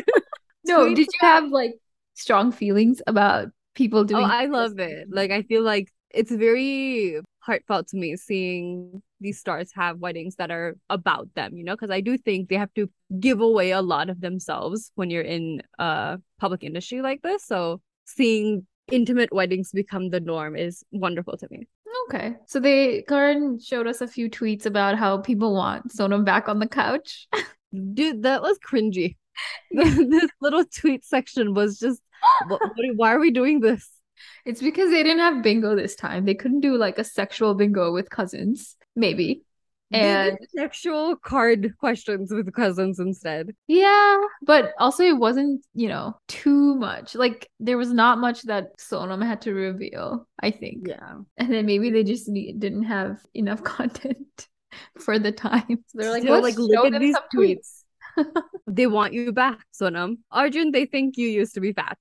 no, 0.69 0.95
did 0.95 0.99
you 1.07 1.19
have 1.21 1.49
like 1.49 1.75
strong 2.15 2.53
feelings 2.53 3.01
about 3.07 3.49
people 3.75 4.01
oh, 4.01 4.05
doing? 4.05 4.25
Oh, 4.25 4.29
I 4.29 4.47
love 4.47 4.79
it. 4.79 5.09
Like 5.11 5.31
I 5.31 5.43
feel 5.43 5.63
like 5.63 5.93
it's 6.11 6.33
very 6.33 7.21
heartfelt 7.41 7.89
to 7.89 7.97
me 7.97 8.17
seeing 8.17 9.03
these 9.21 9.39
stars 9.39 9.71
have 9.75 9.99
weddings 9.99 10.37
that 10.37 10.51
are 10.51 10.77
about 10.91 11.29
them, 11.35 11.57
you 11.57 11.65
know, 11.65 11.75
because 11.75 11.91
I 11.91 12.01
do 12.01 12.19
think 12.19 12.49
they 12.49 12.57
have 12.57 12.75
to 12.75 12.91
give 13.21 13.41
away 13.41 13.71
a 13.71 13.83
lot 13.83 14.11
of 14.11 14.21
themselves 14.21 14.91
when 14.95 15.11
you're 15.11 15.23
in 15.23 15.63
a 15.79 16.19
public 16.39 16.65
industry 16.65 17.01
like 17.03 17.23
this. 17.23 17.45
So 17.45 17.81
seeing 18.05 18.67
intimate 18.91 19.33
weddings 19.33 19.71
become 19.73 20.11
the 20.11 20.21
norm 20.21 20.57
is 20.57 20.85
wonderful 20.93 21.37
to 21.39 21.47
me. 21.51 21.67
Okay. 22.09 22.37
So 22.47 22.61
they 22.61 23.03
Karan 23.03 23.59
showed 23.59 23.87
us 23.87 24.01
a 24.01 24.09
few 24.09 24.29
tweets 24.29 24.67
about 24.67 24.99
how 24.99 25.19
people 25.19 25.55
want 25.55 25.93
Sonam 25.93 26.25
back 26.25 26.49
on 26.49 26.59
the 26.59 26.69
couch. 26.69 27.27
Dude, 27.95 28.23
that 28.23 28.43
was 28.43 28.59
cringy. 28.59 29.17
this 29.71 30.31
little 30.41 30.65
tweet 30.65 31.05
section 31.05 31.55
was 31.55 31.79
just 31.79 32.01
why 32.97 33.15
are 33.15 33.21
we 33.21 33.31
doing 33.31 33.61
this? 33.61 33.89
It's 34.45 34.63
because 34.63 34.91
they 34.91 35.03
didn't 35.03 35.19
have 35.19 35.43
bingo 35.43 35.75
this 35.75 35.97
time. 35.97 36.25
They 36.25 36.35
couldn't 36.35 36.61
do 36.61 36.77
like 36.77 36.99
a 36.99 37.05
sexual 37.05 37.55
bingo 37.55 37.93
with 37.93 38.11
cousins, 38.11 38.77
maybe. 38.95 39.43
And 39.93 40.37
sexual 40.57 41.15
card 41.17 41.75
questions 41.79 42.33
with 42.33 42.53
cousins 42.53 42.99
instead. 42.99 43.55
Yeah, 43.69 44.21
but 44.43 44.73
also 44.81 45.05
it 45.05 45.17
wasn't, 45.17 45.65
you 45.75 45.89
know, 45.89 46.19
too 46.27 46.75
much. 46.75 47.15
Like 47.15 47.49
there 47.61 47.79
was 47.79 47.93
not 47.93 48.19
much 48.19 48.43
that 48.43 48.79
Sonam 48.79 49.25
had 49.25 49.43
to 49.43 49.53
reveal, 49.53 50.27
I 50.41 50.51
think. 50.51 50.89
Yeah. 50.89 51.19
And 51.37 51.53
then 51.53 51.67
maybe 51.67 51.91
they 51.91 52.03
just 52.03 52.29
need, 52.29 52.59
didn't 52.59 52.85
have 52.85 53.21
enough 53.33 53.63
content 53.65 54.49
for 54.99 55.21
the 55.21 55.31
time. 55.31 55.85
So 55.87 55.99
they're 55.99 56.11
like, 56.11 56.23
Still, 56.23 56.43
like 56.43 56.59
look 56.59 56.93
at 56.93 57.01
these 57.01 57.17
tweets 57.33 57.85
they 58.67 58.87
want 58.87 59.13
you 59.13 59.33
back, 59.33 59.59
Sonam. 59.73 60.19
Arjun, 60.31 60.71
they 60.73 60.87
think 60.87 61.17
you 61.17 61.29
used 61.29 61.55
to 61.55 61.61
be 61.61 61.73
fat. 61.73 61.99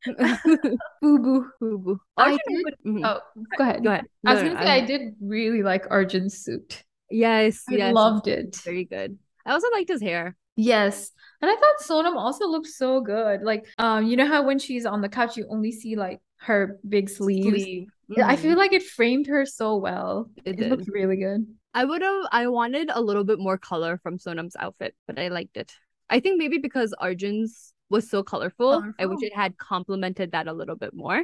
boo 1.02 1.20
boo. 1.20 1.50
Boo 1.60 1.78
boo. 1.78 2.00
Arjun 2.18 2.38
did, 2.48 2.64
would, 2.64 2.76
mm-hmm. 2.86 3.06
Oh, 3.06 3.20
go 3.58 3.64
ahead. 3.64 3.84
Go 3.84 3.92
ahead. 3.92 4.06
No, 4.24 4.32
I 4.32 4.34
was 4.34 4.44
gonna 4.44 4.56
no, 4.56 4.62
say 4.62 4.72
I, 4.72 4.76
I 4.76 4.82
did 4.86 5.02
really 5.22 5.64
like 5.64 5.86
Arjun's 5.90 6.38
suit. 6.38 6.84
Yes, 7.10 7.64
I 7.70 7.76
yes. 7.76 7.94
loved 7.94 8.28
it. 8.28 8.56
Very 8.64 8.86
good. 8.86 9.18
I 9.46 9.52
also 9.52 9.70
liked 9.72 9.90
his 9.90 10.02
hair. 10.02 10.36
Yes. 10.56 11.12
And 11.42 11.52
I 11.52 11.56
thought 11.56 11.82
Sonam 12.06 12.16
also 12.16 12.48
looked 12.48 12.68
so 12.68 13.02
good. 13.02 13.42
Like, 13.44 13.66
um, 13.78 14.08
you 14.08 14.16
know 14.16 14.26
how 14.26 14.44
when 14.44 14.58
she's 14.58 14.86
on 14.86 15.02
the 15.02 15.10
couch, 15.10 15.38
you 15.38 15.46
only 15.50 15.72
see 15.72 15.96
like 15.96 16.22
her 16.38 16.80
big 16.88 17.10
sleeves. 17.10 17.64
Sleeve. 17.64 17.88
I 18.18 18.36
Mhm. 18.36 18.40
feel 18.40 18.58
like 18.58 18.74
it 18.74 18.84
framed 18.84 19.28
her 19.28 19.46
so 19.46 19.76
well. 19.78 20.30
It 20.46 20.60
It, 20.60 20.70
looked 20.70 20.88
really 20.88 21.18
good. 21.18 21.46
I 21.74 21.84
would 21.84 22.02
have 22.02 22.26
I 22.32 22.48
wanted 22.48 22.90
a 22.94 23.02
little 23.02 23.24
bit 23.24 23.40
more 23.40 23.58
color 23.58 24.00
from 24.02 24.18
Sonam's 24.18 24.56
outfit, 24.58 24.96
but 25.08 25.20
I 25.20 25.28
liked 25.28 25.58
it. 25.58 25.74
I 26.10 26.20
think 26.20 26.38
maybe 26.38 26.58
because 26.58 26.94
Arjun's 27.00 27.74
was 27.90 28.10
so 28.10 28.24
colorful, 28.24 28.84
I 29.00 29.06
wish 29.06 29.22
it 29.22 29.36
had 29.36 29.58
complemented 29.58 30.32
that 30.32 30.48
a 30.48 30.54
little 30.54 30.76
bit 30.76 30.94
more. 30.94 31.24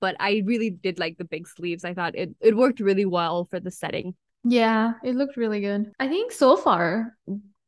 But 0.00 0.16
I 0.20 0.42
really 0.44 0.70
did 0.70 0.98
like 0.98 1.16
the 1.16 1.24
big 1.24 1.48
sleeves. 1.48 1.84
I 1.84 1.94
thought 1.94 2.14
it 2.16 2.34
it 2.40 2.56
worked 2.56 2.80
really 2.80 3.06
well 3.06 3.46
for 3.50 3.60
the 3.60 3.70
setting. 3.70 4.14
Yeah, 4.44 4.94
it 5.02 5.14
looked 5.14 5.36
really 5.36 5.60
good. 5.60 5.92
I 5.98 6.08
think 6.08 6.32
so 6.32 6.56
far 6.56 7.16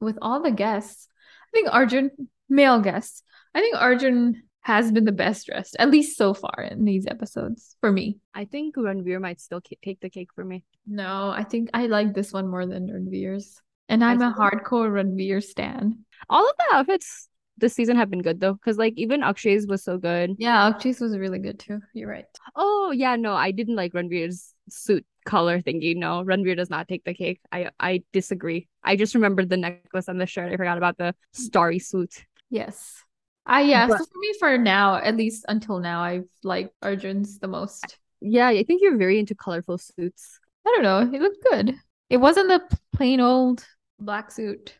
with 0.01 0.19
all 0.21 0.43
the 0.43 0.51
guests, 0.51 1.09
I 1.43 1.51
think 1.53 1.69
Arjun, 1.73 2.11
male 2.49 2.81
guests, 2.81 3.23
I 3.55 3.61
think 3.61 3.77
Arjun 3.77 4.43
has 4.61 4.91
been 4.93 5.05
the 5.05 5.13
best 5.13 5.47
dressed, 5.47 5.77
at 5.79 5.91
least 5.91 6.19
so 6.19 6.35
far 6.35 6.67
in 6.69 6.85
these 6.85 7.07
episodes 7.07 7.77
for 7.81 7.91
me. 7.91 8.19
I 8.35 8.45
think 8.45 8.77
Ranveer 8.77 9.21
might 9.21 9.41
still 9.41 9.61
ca- 9.61 9.79
take 9.83 10.01
the 10.01 10.11
cake 10.11 10.31
for 10.35 10.45
me. 10.45 10.65
No, 10.87 11.31
I 11.31 11.45
think 11.45 11.71
I 11.73 11.87
like 11.87 12.15
this 12.15 12.33
one 12.33 12.49
more 12.49 12.67
than 12.67 12.89
Ranveer's. 12.89 13.63
And 13.89 14.05
I 14.05 14.11
I'm 14.11 14.23
a 14.23 14.35
hardcore 14.35 14.91
Ranveer 14.91 15.43
stan. 15.43 16.05
All 16.29 16.49
of 16.49 16.55
the 16.59 16.77
outfits 16.77 17.29
this 17.59 17.75
season 17.75 17.97
have 17.97 18.11
been 18.11 18.23
good 18.23 18.41
though, 18.41 18.55
because 18.55 18.77
like 18.79 18.95
even 18.97 19.23
Akshay's 19.23 19.67
was 19.67 19.83
so 19.83 19.99
good. 19.99 20.37
Yeah, 20.39 20.71
Akshay's 20.73 21.01
was 21.01 21.17
really 21.17 21.39
good 21.39 21.59
too. 21.59 21.81
You're 21.95 22.11
right. 22.11 22.27
Oh 22.55 22.91
yeah, 22.95 23.17
no, 23.17 23.35
I 23.35 23.51
didn't 23.51 23.77
like 23.77 23.93
Ranveer's 23.93 24.53
suit 24.69 25.07
color 25.25 25.61
thingy. 25.61 25.97
No, 25.97 26.23
Ranveer 26.25 26.57
does 26.57 26.71
not 26.71 26.89
take 26.89 27.05
the 27.05 27.15
cake. 27.15 27.41
I 27.51 27.71
I 27.81 28.03
disagree. 28.13 28.69
I 28.83 28.97
just 28.97 29.15
remembered 29.15 29.49
the 29.49 29.57
necklace 29.57 30.09
and 30.09 30.21
the 30.21 30.27
shirt. 30.27 30.53
I 30.53 30.57
forgot 30.57 30.79
about 30.79 30.99
the 30.99 31.15
starry 31.33 31.79
suit. 31.79 32.25
Yes. 32.51 33.03
I 33.47 33.63
yeah, 33.63 33.87
But- 33.87 33.99
so 33.99 34.05
for 34.05 34.19
me 34.19 34.35
for 34.39 34.59
now, 34.59 34.97
at 34.97 35.17
least 35.17 35.45
until 35.49 35.79
now, 35.79 36.03
I've 36.03 36.29
liked 36.43 36.75
Arjun's 36.83 37.39
the 37.39 37.49
most. 37.49 37.99
Yeah, 38.21 38.49
I 38.49 38.65
think 38.65 38.83
you're 38.83 38.97
very 38.97 39.19
into 39.19 39.35
colorful 39.35 39.79
suits. 39.79 40.41
I 40.67 40.71
don't 40.75 40.83
know, 40.83 41.17
it 41.17 41.23
looked 41.23 41.45
good. 41.51 41.75
It 42.11 42.17
wasn't 42.17 42.49
the 42.49 42.79
plain 42.93 43.21
old 43.21 43.65
black 44.01 44.31
suit. 44.31 44.75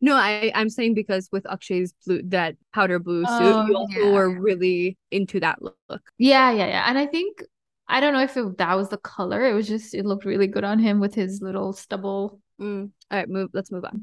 No, 0.00 0.14
I 0.14 0.50
I'm 0.54 0.68
saying 0.68 0.94
because 0.94 1.28
with 1.32 1.44
Akshay's 1.44 1.94
blue 2.06 2.22
that 2.26 2.56
powder 2.74 2.98
blue 2.98 3.24
suit, 3.24 3.28
Oh, 3.40 3.66
you 3.66 3.74
also 3.76 3.98
yeah. 3.98 4.12
were 4.12 4.28
really 4.30 4.96
into 5.10 5.40
that 5.40 5.58
look. 5.60 6.02
Yeah, 6.18 6.50
yeah, 6.50 6.66
yeah. 6.66 6.84
And 6.88 6.98
I 6.98 7.06
think 7.06 7.42
I 7.88 8.00
don't 8.00 8.12
know 8.12 8.22
if 8.22 8.36
it, 8.36 8.58
that 8.58 8.76
was 8.76 8.90
the 8.90 8.98
color. 8.98 9.44
It 9.44 9.54
was 9.54 9.66
just 9.66 9.94
it 9.94 10.04
looked 10.04 10.24
really 10.24 10.46
good 10.46 10.64
on 10.64 10.78
him 10.78 11.00
with 11.00 11.14
his 11.14 11.40
little 11.40 11.72
stubble. 11.72 12.40
Mm. 12.60 12.90
All 13.10 13.18
right, 13.18 13.28
move. 13.28 13.50
Let's 13.52 13.72
move 13.72 13.84
on. 13.84 14.02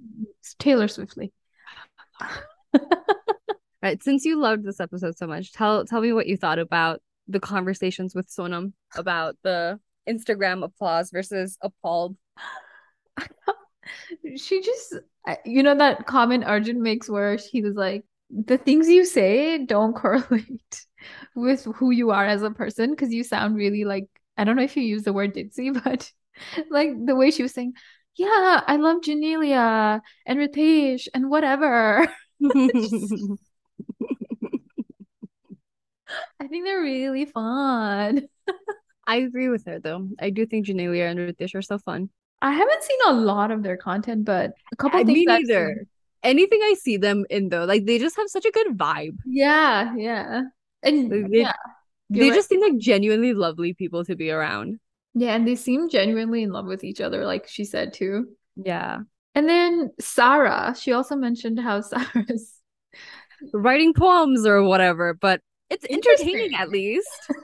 Taylor 0.60 0.88
Swiftly. 0.88 1.32
right. 3.82 4.01
since 4.01 4.25
you 4.25 4.39
loved 4.39 4.63
this 4.63 4.79
episode 4.79 5.17
so 5.17 5.27
much, 5.27 5.51
tell 5.53 5.86
tell 5.86 6.01
me 6.01 6.13
what 6.13 6.27
you 6.27 6.38
thought 6.38 6.60
about 6.60 7.01
the 7.27 7.39
conversations 7.39 8.15
with 8.15 8.29
Sonam 8.29 8.74
about 8.96 9.36
the 9.44 9.79
Instagram 10.08 10.63
applause 10.63 11.12
versus 11.12 11.58
appalled. 11.62 12.15
She 14.37 14.61
just, 14.61 14.95
you 15.45 15.63
know, 15.63 15.75
that 15.75 16.05
comment 16.05 16.45
Arjun 16.45 16.81
makes 16.81 17.09
where 17.09 17.35
he 17.35 17.61
was 17.61 17.75
like, 17.75 18.05
the 18.29 18.57
things 18.57 18.89
you 18.89 19.05
say 19.05 19.65
don't 19.65 19.95
correlate 19.95 20.85
with 21.35 21.65
who 21.65 21.91
you 21.91 22.11
are 22.11 22.25
as 22.25 22.43
a 22.43 22.51
person 22.51 22.91
because 22.91 23.13
you 23.13 23.23
sound 23.23 23.55
really 23.55 23.85
like, 23.85 24.07
I 24.37 24.43
don't 24.43 24.55
know 24.55 24.63
if 24.63 24.75
you 24.75 24.83
use 24.83 25.03
the 25.03 25.13
word 25.13 25.33
ditzy, 25.33 25.71
but 25.83 26.11
like 26.69 26.93
the 27.05 27.15
way 27.15 27.31
she 27.31 27.43
was 27.43 27.53
saying, 27.53 27.73
yeah, 28.15 28.61
I 28.65 28.77
love 28.77 29.01
Genelia 29.01 30.01
and 30.25 30.39
Riteish 30.39 31.07
and 31.13 31.29
whatever. 31.29 32.07
I 36.39 36.47
think 36.47 36.65
they're 36.65 36.81
really 36.81 37.25
fun. 37.25 38.27
I 39.07 39.17
agree 39.17 39.49
with 39.49 39.65
her 39.65 39.79
though. 39.79 40.09
I 40.19 40.29
do 40.29 40.45
think 40.45 40.67
Genelia 40.67 41.09
and 41.09 41.19
Riteish 41.19 41.55
are 41.55 41.61
so 41.61 41.77
fun. 41.77 42.09
I 42.45 42.51
haven't 42.51 42.83
seen 42.83 42.99
a 43.07 43.13
lot 43.13 43.49
of 43.49 43.63
their 43.63 43.75
content, 43.75 44.23
but 44.23 44.53
a 44.71 44.75
couple 44.75 44.99
I, 44.99 45.03
things 45.03 45.17
me 45.17 45.25
neither. 45.25 45.87
Anything 46.21 46.59
I 46.61 46.75
see 46.75 46.97
them 46.97 47.25
in 47.31 47.49
though, 47.49 47.65
like 47.65 47.85
they 47.85 47.97
just 47.97 48.15
have 48.17 48.29
such 48.29 48.45
a 48.45 48.51
good 48.51 48.77
vibe. 48.77 49.17
Yeah, 49.25 49.95
yeah. 49.97 50.43
And 50.83 51.09
Like, 51.09 51.31
they, 51.31 51.39
yeah, 51.39 51.53
they 52.11 52.29
right. 52.29 52.35
just 52.35 52.49
seem 52.49 52.61
like 52.61 52.77
genuinely 52.77 53.33
lovely 53.33 53.73
people 53.73 54.05
to 54.05 54.15
be 54.15 54.29
around. 54.29 54.79
Yeah, 55.15 55.33
and 55.33 55.47
they 55.47 55.55
seem 55.55 55.89
genuinely 55.89 56.43
in 56.43 56.51
love 56.51 56.67
with 56.67 56.83
each 56.83 57.01
other, 57.01 57.25
like 57.25 57.47
she 57.47 57.65
said 57.65 57.93
too. 57.93 58.27
Yeah. 58.55 58.99
And 59.33 59.49
then 59.49 59.89
Sarah, 59.99 60.75
she 60.79 60.91
also 60.91 61.15
mentioned 61.15 61.59
how 61.59 61.81
Sarah's 61.81 62.53
Writing 63.53 63.93
poems 63.93 64.45
or 64.45 64.61
whatever, 64.61 65.15
but 65.15 65.41
it's 65.71 65.85
entertaining 65.89 66.53
at 66.55 66.69
least. 66.69 67.09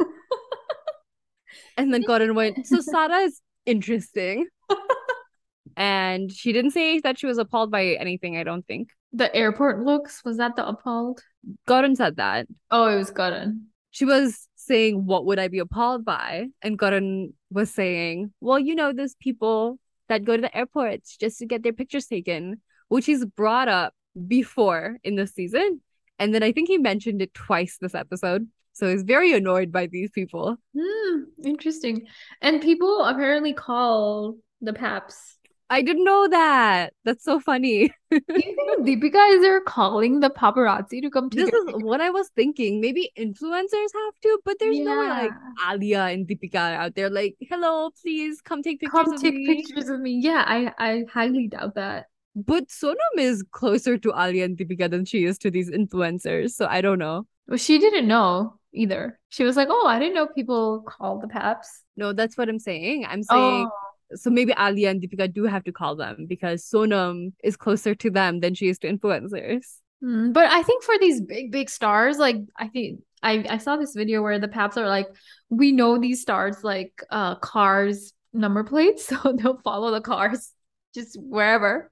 And 1.78 1.94
then 1.94 2.02
Gordon 2.02 2.36
went, 2.36 2.68
so 2.68 2.80
Sarah 2.82 3.22
is 3.22 3.42
interesting. 3.66 4.48
and 5.78 6.32
she 6.32 6.54
didn't 6.54 6.72
say 6.72 7.00
that 7.00 7.20
she 7.20 7.26
was 7.28 7.38
appalled 7.38 7.72
by 7.72 7.86
anything, 8.00 8.38
I 8.38 8.44
don't 8.44 8.66
think. 8.68 8.90
the 9.14 9.34
airport 9.36 9.84
looks, 9.84 10.24
was 10.24 10.38
that 10.38 10.56
the 10.56 10.68
appalled? 10.68 11.22
Gordon 11.68 11.96
said 11.96 12.18
that. 12.18 12.48
Oh, 12.70 12.88
it 12.88 12.98
was 12.98 13.12
Gordon. 13.12 13.68
She 13.92 14.06
was 14.06 14.48
saying, 14.56 15.06
What 15.06 15.26
would 15.26 15.40
I 15.40 15.48
be 15.50 15.60
appalled 15.60 16.06
by? 16.06 16.48
And 16.62 16.78
Gordon 16.78 17.34
was 17.50 17.70
saying, 17.72 18.32
Well, 18.40 18.60
you 18.60 18.76
know, 18.76 18.94
there's 18.94 19.16
people 19.16 19.80
that 20.08 20.24
go 20.24 20.36
to 20.36 20.42
the 20.42 20.56
airports 20.56 21.18
just 21.18 21.40
to 21.40 21.46
get 21.46 21.64
their 21.64 21.74
pictures 21.74 22.06
taken, 22.06 22.62
which 22.90 23.06
he's 23.06 23.26
brought 23.26 23.68
up 23.68 23.94
before 24.28 24.98
in 25.04 25.16
the 25.16 25.28
season. 25.28 25.82
And 26.20 26.34
then 26.34 26.44
I 26.44 26.52
think 26.52 26.68
he 26.70 26.78
mentioned 26.78 27.22
it 27.22 27.34
twice 27.34 27.78
this 27.82 27.96
episode. 27.96 28.48
So 28.74 28.90
he's 28.90 29.04
very 29.04 29.34
annoyed 29.34 29.72
by 29.72 29.88
these 29.88 30.12
people. 30.12 30.56
Hmm, 30.78 31.24
interesting. 31.44 32.06
And 32.42 32.62
people 32.62 33.04
apparently 33.04 33.54
call 33.54 34.38
the 34.62 34.74
Paps. 34.74 35.38
I 35.70 35.82
didn't 35.82 36.04
know 36.04 36.28
that. 36.28 36.92
That's 37.06 37.24
so 37.24 37.40
funny. 37.40 37.94
Do 38.12 38.20
you 38.28 38.56
think 38.58 38.60
Deepika 38.86 39.36
is 39.36 39.42
there 39.42 39.62
calling 39.62 40.20
the 40.20 40.30
paparazzi 40.30 41.02
to 41.02 41.10
come 41.10 41.30
take 41.30 41.46
This 41.46 41.54
is 41.54 41.66
what 41.82 42.02
I 42.02 42.10
was 42.10 42.30
thinking. 42.36 42.82
Maybe 42.82 43.10
influencers 43.18 43.92
have 43.96 44.14
to, 44.24 44.40
but 44.44 44.58
there's 44.60 44.78
no 44.80 45.00
way 45.00 45.08
like 45.08 45.32
Yeah. 45.32 45.72
Alia 45.74 46.02
and 46.08 46.28
Deepika 46.28 46.76
out 46.76 46.96
there 46.96 47.10
like, 47.10 47.38
hello, 47.40 47.90
please 48.02 48.42
come 48.42 48.62
take 48.62 48.82
pictures 48.82 49.06
Come 49.06 49.14
of 49.14 49.22
take 49.22 49.34
me. 49.34 49.46
pictures 49.64 49.88
of 49.88 50.02
me. 50.02 50.20
Yeah, 50.22 50.44
I 50.46 50.74
I 50.78 51.06
highly 51.10 51.48
doubt 51.48 51.76
that. 51.76 52.08
But 52.36 52.68
Sonam 52.68 53.16
is 53.18 53.42
closer 53.52 53.98
to 53.98 54.14
Alia 54.14 54.44
and 54.44 54.58
Deepika 54.58 54.92
than 54.92 55.06
she 55.06 55.24
is 55.24 55.38
to 55.38 55.50
these 55.50 55.72
influencers. 55.72 56.52
So 56.52 56.68
I 56.70 56.82
don't 56.82 57.00
know. 57.00 57.28
Well, 57.48 57.58
she 57.58 57.80
didn't 57.80 58.10
know 58.10 58.60
either. 58.74 59.20
She 59.30 59.46
was 59.46 59.56
like, 59.56 59.70
"Oh, 59.72 59.88
I 59.88 60.00
didn't 60.00 60.16
know 60.16 60.28
people 60.28 60.82
call 60.82 61.20
the 61.20 61.28
Paps." 61.30 61.84
No, 61.96 62.12
that's 62.12 62.38
what 62.38 62.50
I'm 62.50 62.60
saying. 62.60 63.06
I'm 63.06 63.24
saying 63.24 63.68
Oh, 63.68 63.72
so 64.16 64.30
maybe 64.30 64.54
Ali 64.54 64.86
and 64.86 65.02
Deepika 65.02 65.32
do 65.34 65.46
have 65.46 65.64
to 65.66 65.72
call 65.72 65.96
them 65.96 66.26
because 66.28 66.64
Sonam 66.64 67.34
is 67.44 67.56
closer 67.58 67.96
to 67.96 68.10
them 68.10 68.40
than 68.40 68.54
she 68.56 68.70
is 68.70 68.80
to 68.80 68.92
influencers. 68.92 69.78
Hmm, 70.02 70.32
but 70.32 70.46
I 70.52 70.64
think 70.64 70.84
for 70.84 70.98
these 71.00 71.22
big, 71.22 71.52
big 71.52 71.70
stars, 71.70 72.18
like 72.18 72.38
I 72.58 72.68
think 72.68 73.02
I 73.22 73.46
I 73.50 73.58
saw 73.58 73.78
this 73.78 73.94
video 73.96 74.22
where 74.24 74.40
the 74.40 74.48
Paps 74.48 74.78
are 74.78 74.88
like, 74.88 75.08
we 75.50 75.72
know 75.72 75.98
these 76.00 76.22
stars 76.22 76.64
like 76.64 77.04
uh 77.12 77.36
cars 77.36 78.14
number 78.34 78.64
plates, 78.64 79.06
so 79.08 79.34
they'll 79.38 79.60
follow 79.62 79.92
the 79.92 80.02
cars 80.02 80.52
just 80.94 81.18
wherever. 81.22 81.92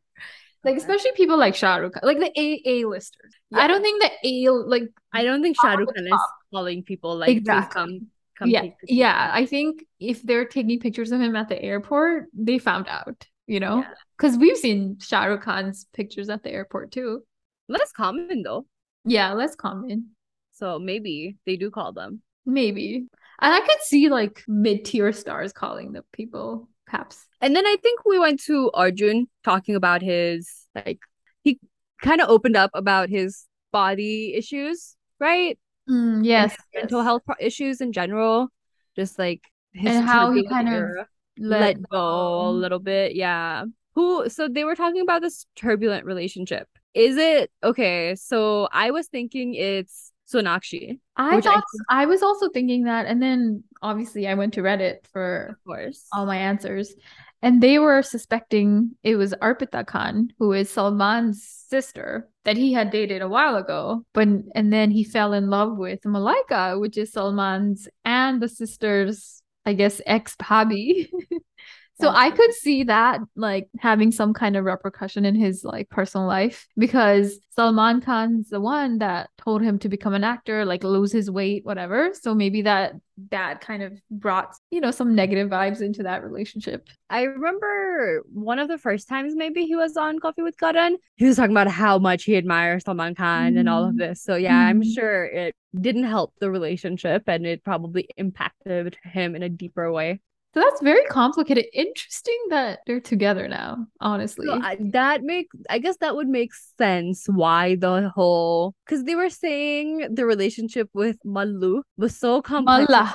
Like 0.63 0.75
Okay. 0.75 0.77
especially 0.77 1.11
people 1.15 1.37
like 1.37 1.53
Shahrukh, 1.55 2.01
like 2.03 2.19
the 2.19 2.31
A 2.39 2.61
A 2.65 2.85
listers. 2.85 3.33
I 3.53 3.67
don't 3.67 3.81
think 3.83 4.01
the 4.01 4.11
A 4.47 4.49
like 4.51 4.89
I 5.13 5.23
don't 5.23 5.41
think 5.43 5.57
Top 5.61 5.73
Shah 5.73 5.75
of 5.75 5.79
Rukh 5.79 5.93
the 5.93 5.93
Khan 5.93 6.07
is 6.07 6.33
calling 6.51 6.83
people 6.83 7.15
like, 7.17 7.45
please 7.45 7.67
Exactly. 7.67 7.69
come, 7.69 8.07
come 8.39 8.49
yeah 8.49 8.63
yeah. 8.87 9.31
I 9.33 9.45
think 9.45 9.83
if 9.99 10.23
they're 10.23 10.45
taking 10.45 10.79
pictures 10.79 11.11
of 11.11 11.19
him 11.21 11.35
at 11.35 11.49
the 11.49 11.61
airport, 11.61 12.25
they 12.33 12.57
found 12.57 12.87
out, 12.87 13.27
you 13.47 13.59
know, 13.59 13.79
Yeah. 13.79 13.93
because 14.17 14.37
we've 14.37 14.57
seen 14.57 14.97
Shah 14.99 15.25
Rukh 15.25 15.43
Khan's 15.43 15.85
pictures 15.93 16.29
at 16.29 16.41
the 16.43 16.51
airport 16.51 16.91
too. 16.91 17.23
Less 17.67 17.91
common 17.91 18.41
though. 18.43 18.65
Yeah, 19.05 19.33
less 19.33 19.55
common. 19.55 20.15
So 20.53 20.79
maybe 20.79 21.37
they 21.45 21.55
do 21.57 21.69
call 21.69 21.93
them. 21.93 22.21
Maybe. 22.45 23.07
And 23.41 23.53
I 23.53 23.59
could 23.59 23.81
see 23.81 24.09
like 24.09 24.43
mid-tier 24.47 25.13
stars 25.13 25.53
calling 25.53 25.91
the 25.91 26.03
people 26.13 26.69
Paps. 26.87 27.25
And 27.39 27.55
then 27.55 27.65
I 27.67 27.77
think 27.83 28.03
we 28.03 28.17
went 28.17 28.41
to 28.45 28.71
Arjun 28.73 29.27
talking 29.43 29.75
about 29.75 30.01
his 30.01 30.49
like 30.73 30.99
he 31.43 31.59
kind 32.01 32.19
of 32.19 32.29
opened 32.29 32.57
up 32.57 32.71
about 32.73 33.09
his 33.09 33.45
body 33.71 34.33
issues, 34.33 34.95
right? 35.19 35.57
Mm, 35.89 36.23
yes, 36.23 36.55
mental 36.75 37.01
health 37.01 37.23
issues 37.39 37.81
in 37.81 37.91
general, 37.91 38.49
just 38.95 39.17
like 39.17 39.41
his 39.73 39.95
And 39.95 40.05
how 40.05 40.31
he 40.31 40.47
kind 40.47 40.69
of 40.69 41.07
let, 41.37 41.81
go 41.89 42.47
a 42.47 42.51
little 42.51 42.79
bit. 42.79 43.15
Yeah. 43.15 43.65
Who, 43.95 44.29
so 44.29 44.47
they 44.47 44.63
were 44.63 44.75
talking 44.75 45.01
about 45.01 45.21
this 45.21 45.45
turbulent 45.55 46.05
relationship. 46.05 46.67
Is 46.93 47.17
it 47.17 47.51
okay? 47.63 48.15
So 48.15 48.67
I 48.71 48.91
was 48.91 49.07
thinking 49.07 49.55
it's 49.55 50.11
Sonakshi, 50.31 50.99
I 51.15 51.35
which 51.35 51.45
I 51.45 51.55
thought 51.55 51.63
I 51.89 52.05
was 52.05 52.21
also 52.21 52.49
thinking 52.49 52.83
that, 52.83 53.07
and 53.07 53.21
then 53.21 53.63
obviously 53.81 54.27
I 54.27 54.35
went 54.35 54.53
to 54.55 54.61
Reddit 54.61 55.07
for 55.11 55.47
of 55.51 55.63
course. 55.65 56.05
all 56.13 56.25
my 56.25 56.37
answers, 56.37 56.93
and 57.41 57.61
they 57.61 57.79
were 57.79 58.01
suspecting 58.03 58.91
it 59.03 59.15
was 59.15 59.33
Arpita 59.41 59.85
Khan, 59.85 60.29
who 60.37 60.53
is 60.53 60.69
Salman's 60.69 61.43
sister, 61.43 62.29
that 62.49 62.57
he 62.57 62.73
had 62.73 62.89
dated 62.89 63.21
a 63.21 63.27
while 63.27 63.57
ago. 63.57 64.03
But 64.11 64.27
and 64.55 64.73
then 64.73 64.89
he 64.89 65.03
fell 65.03 65.33
in 65.33 65.51
love 65.51 65.77
with 65.77 66.01
Malaika, 66.01 66.79
which 66.79 66.97
is 66.97 67.11
Salman's 67.11 67.87
and 68.03 68.41
the 68.41 68.49
sister's, 68.49 69.43
I 69.67 69.73
guess, 69.73 70.01
ex 70.07 70.35
hobby. 70.41 71.11
So 72.01 72.09
I 72.09 72.31
could 72.31 72.53
see 72.53 72.83
that 72.83 73.19
like 73.35 73.67
having 73.77 74.11
some 74.11 74.33
kind 74.33 74.55
of 74.55 74.63
repercussion 74.63 75.25
in 75.25 75.35
his 75.35 75.65
like 75.65 75.89
personal 75.89 76.27
life 76.27 76.65
because 76.77 77.37
Salman 77.49 77.99
Khan's 77.99 78.49
the 78.49 78.61
one 78.61 78.99
that 78.99 79.29
told 79.37 79.61
him 79.61 79.77
to 79.79 79.89
become 79.89 80.13
an 80.13 80.23
actor, 80.23 80.63
like 80.63 80.85
lose 80.85 81.11
his 81.11 81.29
weight, 81.29 81.65
whatever. 81.65 82.11
So 82.13 82.33
maybe 82.33 82.61
that 82.61 82.93
that 83.31 83.59
kind 83.59 83.83
of 83.83 83.99
brought, 84.09 84.55
you 84.71 84.79
know, 84.79 84.91
some 84.91 85.13
negative 85.13 85.49
vibes 85.49 85.81
into 85.81 86.03
that 86.03 86.23
relationship. 86.23 86.87
I 87.09 87.23
remember 87.23 88.23
one 88.31 88.59
of 88.59 88.69
the 88.69 88.77
first 88.77 89.09
times 89.09 89.35
maybe 89.35 89.65
he 89.65 89.75
was 89.75 89.97
on 89.97 90.19
Coffee 90.19 90.41
with 90.41 90.57
Karan, 90.57 90.97
he 91.17 91.25
was 91.25 91.35
talking 91.35 91.51
about 91.51 91.67
how 91.67 91.99
much 91.99 92.23
he 92.23 92.37
admires 92.37 92.85
Salman 92.85 93.15
Khan 93.15 93.55
mm. 93.55 93.59
and 93.59 93.67
all 93.67 93.83
of 93.83 93.89
mm-hmm. 93.89 93.99
this. 93.99 94.23
So 94.23 94.35
yeah, 94.35 94.53
mm. 94.53 94.69
I'm 94.69 94.81
mm-hmm. 94.81 94.91
sure 94.91 95.25
it 95.25 95.53
didn't 95.79 96.05
help 96.05 96.33
the 96.39 96.49
relationship 96.49 97.23
and 97.27 97.45
it 97.45 97.65
probably 97.65 98.07
impacted 98.15 98.97
him 99.03 99.35
in 99.35 99.43
a 99.43 99.49
deeper 99.49 99.91
way. 99.91 100.21
So 100.53 100.61
that's 100.61 100.81
very 100.81 101.05
complicated. 101.05 101.65
Interesting 101.73 102.37
that 102.49 102.79
they're 102.87 102.99
together 102.99 103.47
now, 103.47 103.85
honestly. 104.01 104.47
So, 104.47 104.53
uh, 104.53 104.75
that 104.91 105.21
make 105.21 105.47
I 105.69 105.77
guess 105.77 105.97
that 105.97 106.15
would 106.15 106.27
make 106.27 106.51
sense 106.77 107.27
why 107.27 107.75
the 107.75 108.09
whole 108.15 108.73
cuz 108.87 109.03
they 109.03 109.13
were 109.13 109.29
saying 109.29 110.07
the 110.11 110.25
relationship 110.25 110.89
with 110.93 111.17
Mallu 111.23 111.83
was 111.97 112.17
so 112.17 112.41
complex. 112.41 112.89
Mallah. 112.89 113.13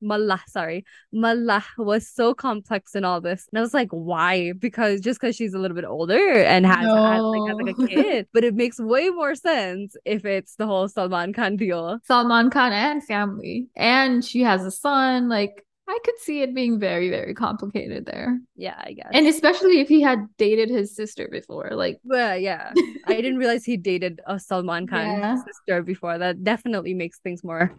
Mallah, 0.00 0.42
sorry. 0.48 0.84
Mallah 1.12 1.64
was 1.78 2.08
so 2.08 2.34
complex 2.34 2.96
in 2.96 3.04
all 3.04 3.20
this. 3.20 3.46
And 3.52 3.58
I 3.58 3.62
was 3.62 3.74
like, 3.74 3.90
why? 3.90 4.52
Because 4.52 5.00
just 5.00 5.20
because 5.20 5.36
she's 5.36 5.54
a 5.54 5.58
little 5.58 5.76
bit 5.76 5.84
older 5.84 6.42
and 6.42 6.66
has, 6.66 6.84
no. 6.84 7.04
has, 7.04 7.22
like, 7.22 7.48
has 7.48 7.76
like 7.78 7.78
a 7.78 7.86
kid. 8.02 8.28
but 8.32 8.42
it 8.42 8.56
makes 8.56 8.80
way 8.80 9.08
more 9.10 9.36
sense 9.36 9.96
if 10.04 10.24
it's 10.24 10.56
the 10.56 10.66
whole 10.66 10.88
Salman 10.88 11.32
Khan 11.32 11.54
deal. 11.54 12.00
Salman 12.02 12.50
Khan 12.50 12.72
and 12.72 13.04
family. 13.04 13.68
And 13.76 14.24
she 14.24 14.40
has 14.40 14.64
a 14.64 14.72
son. 14.72 15.28
Like 15.28 15.64
I 15.92 15.98
could 16.04 16.18
see 16.18 16.40
it 16.40 16.54
being 16.54 16.78
very, 16.78 17.10
very 17.10 17.34
complicated 17.34 18.06
there. 18.06 18.40
Yeah, 18.56 18.76
I 18.78 18.94
guess. 18.94 19.10
And 19.12 19.26
especially 19.26 19.80
if 19.80 19.88
he 19.88 20.00
had 20.00 20.26
dated 20.38 20.70
his 20.70 20.96
sister 20.96 21.28
before. 21.30 21.72
Like, 21.72 22.00
well, 22.02 22.34
yeah. 22.38 22.72
I 23.06 23.16
didn't 23.16 23.36
realize 23.36 23.62
he 23.62 23.76
dated 23.76 24.22
a 24.26 24.40
Salman 24.40 24.86
Khan 24.86 25.04
yeah. 25.04 25.36
sister 25.44 25.82
before. 25.82 26.16
That 26.16 26.42
definitely 26.42 26.94
makes 26.94 27.18
things 27.18 27.44
more 27.44 27.76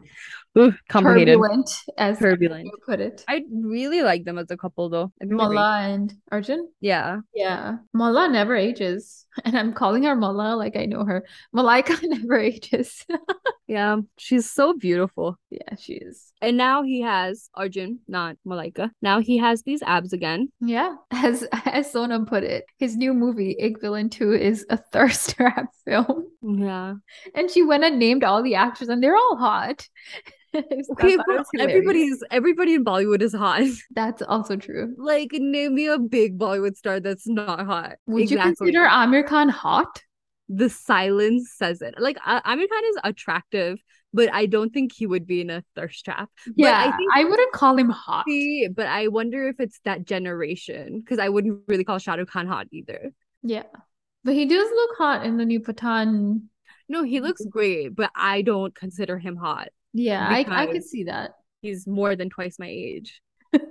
ooh, 0.57 0.73
complicated. 0.89 1.35
Turbulent, 1.35 1.69
as 1.97 2.19
turbulent. 2.19 2.65
You 2.65 2.73
put 2.85 2.99
it. 2.99 3.23
I 3.27 3.43
really 3.51 4.01
like 4.01 4.23
them 4.23 4.37
as 4.37 4.51
a 4.51 4.57
couple, 4.57 4.89
though. 4.89 5.11
Mala 5.21 5.81
and 5.81 6.13
Arjun? 6.31 6.69
Yeah. 6.79 7.19
Yeah. 7.33 7.77
Mala 7.93 8.29
never 8.29 8.55
ages. 8.55 9.25
And 9.45 9.57
I'm 9.57 9.73
calling 9.73 10.03
her 10.03 10.15
Mala 10.15 10.55
like 10.55 10.75
I 10.75 10.85
know 10.85 11.05
her. 11.05 11.25
Malaika 11.55 11.99
never 12.03 12.37
ages. 12.37 13.03
yeah. 13.67 13.97
She's 14.17 14.49
so 14.49 14.75
beautiful. 14.75 15.39
Yeah, 15.49 15.75
she 15.79 15.93
is. 15.93 16.31
And 16.39 16.55
now 16.55 16.83
he 16.83 17.01
has 17.01 17.49
Arjun, 17.55 17.99
not 18.07 18.37
Malaika. 18.45 18.91
Now 19.01 19.21
he 19.21 19.37
has 19.37 19.63
these 19.63 19.81
abs 19.81 20.13
again. 20.13 20.51
Yeah. 20.59 20.95
As 21.09 21.47
as 21.65 21.91
Sonam 21.91 22.27
put 22.27 22.43
it, 22.43 22.65
his 22.77 22.95
new 22.95 23.13
movie, 23.13 23.57
Ek 23.59 23.81
Villain 23.81 24.09
2, 24.09 24.33
is 24.33 24.67
a 24.69 24.77
thirst 24.77 25.35
trap 25.35 25.65
film. 25.83 26.27
Yeah. 26.43 26.95
And 27.33 27.49
she 27.49 27.63
went 27.63 27.83
and 27.83 27.97
named 27.97 28.23
all 28.23 28.43
the 28.43 28.55
actors 28.55 28.89
and 28.89 29.01
they're 29.01 29.15
all 29.15 29.37
hot. 29.37 29.87
okay, 30.91 31.17
everybody's 31.59 32.23
everybody 32.29 32.75
in 32.75 32.85
Bollywood 32.85 33.21
is 33.21 33.33
hot. 33.33 33.63
That's 33.95 34.21
also 34.21 34.55
true. 34.55 34.93
Like, 34.97 35.31
name 35.33 35.75
me 35.75 35.87
a 35.87 35.97
big 35.97 36.37
Bollywood 36.37 36.75
star 36.77 36.99
that's 36.99 37.27
not 37.27 37.65
hot. 37.65 37.93
Would 38.07 38.23
exactly. 38.23 38.35
you 38.35 38.55
consider 38.55 38.87
Aamir 38.87 39.27
Khan 39.27 39.49
hot? 39.49 40.01
The 40.49 40.69
silence 40.69 41.53
says 41.55 41.81
it. 41.81 41.95
Like, 41.97 42.17
uh, 42.25 42.41
Aamir 42.41 42.69
Khan 42.69 42.83
is 42.89 42.97
attractive, 43.03 43.79
but 44.13 44.31
I 44.31 44.45
don't 44.45 44.71
think 44.71 44.93
he 44.93 45.07
would 45.07 45.25
be 45.25 45.41
in 45.41 45.49
a 45.49 45.63
thirst 45.75 46.05
trap. 46.05 46.29
Yeah, 46.55 46.77
I, 46.77 46.95
think 46.95 47.11
I 47.15 47.23
wouldn't 47.23 47.53
call 47.53 47.77
him 47.77 47.89
hot. 47.89 48.25
See, 48.27 48.67
but 48.67 48.85
I 48.85 49.07
wonder 49.07 49.47
if 49.47 49.59
it's 49.59 49.79
that 49.85 50.05
generation 50.05 50.99
because 50.99 51.19
I 51.19 51.29
wouldn't 51.29 51.61
really 51.67 51.83
call 51.83 51.97
Shah 51.97 52.13
Rukh 52.15 52.29
Khan 52.29 52.47
hot 52.47 52.67
either. 52.71 53.11
Yeah, 53.41 53.63
but 54.23 54.35
he 54.35 54.45
does 54.45 54.69
look 54.69 54.97
hot 54.97 55.25
in 55.25 55.37
the 55.37 55.45
new 55.45 55.59
Pathaan. 55.59 56.43
No, 56.89 57.03
he 57.03 57.21
looks 57.21 57.43
great, 57.45 57.95
but 57.95 58.11
I 58.15 58.41
don't 58.41 58.75
consider 58.75 59.17
him 59.17 59.35
hot. 59.35 59.69
Yeah, 59.93 60.27
I 60.27 60.45
I 60.47 60.67
could 60.67 60.83
see 60.83 61.05
that. 61.05 61.35
He's 61.61 61.87
more 61.87 62.15
than 62.15 62.29
twice 62.29 62.57
my 62.59 62.67
age. 62.67 63.21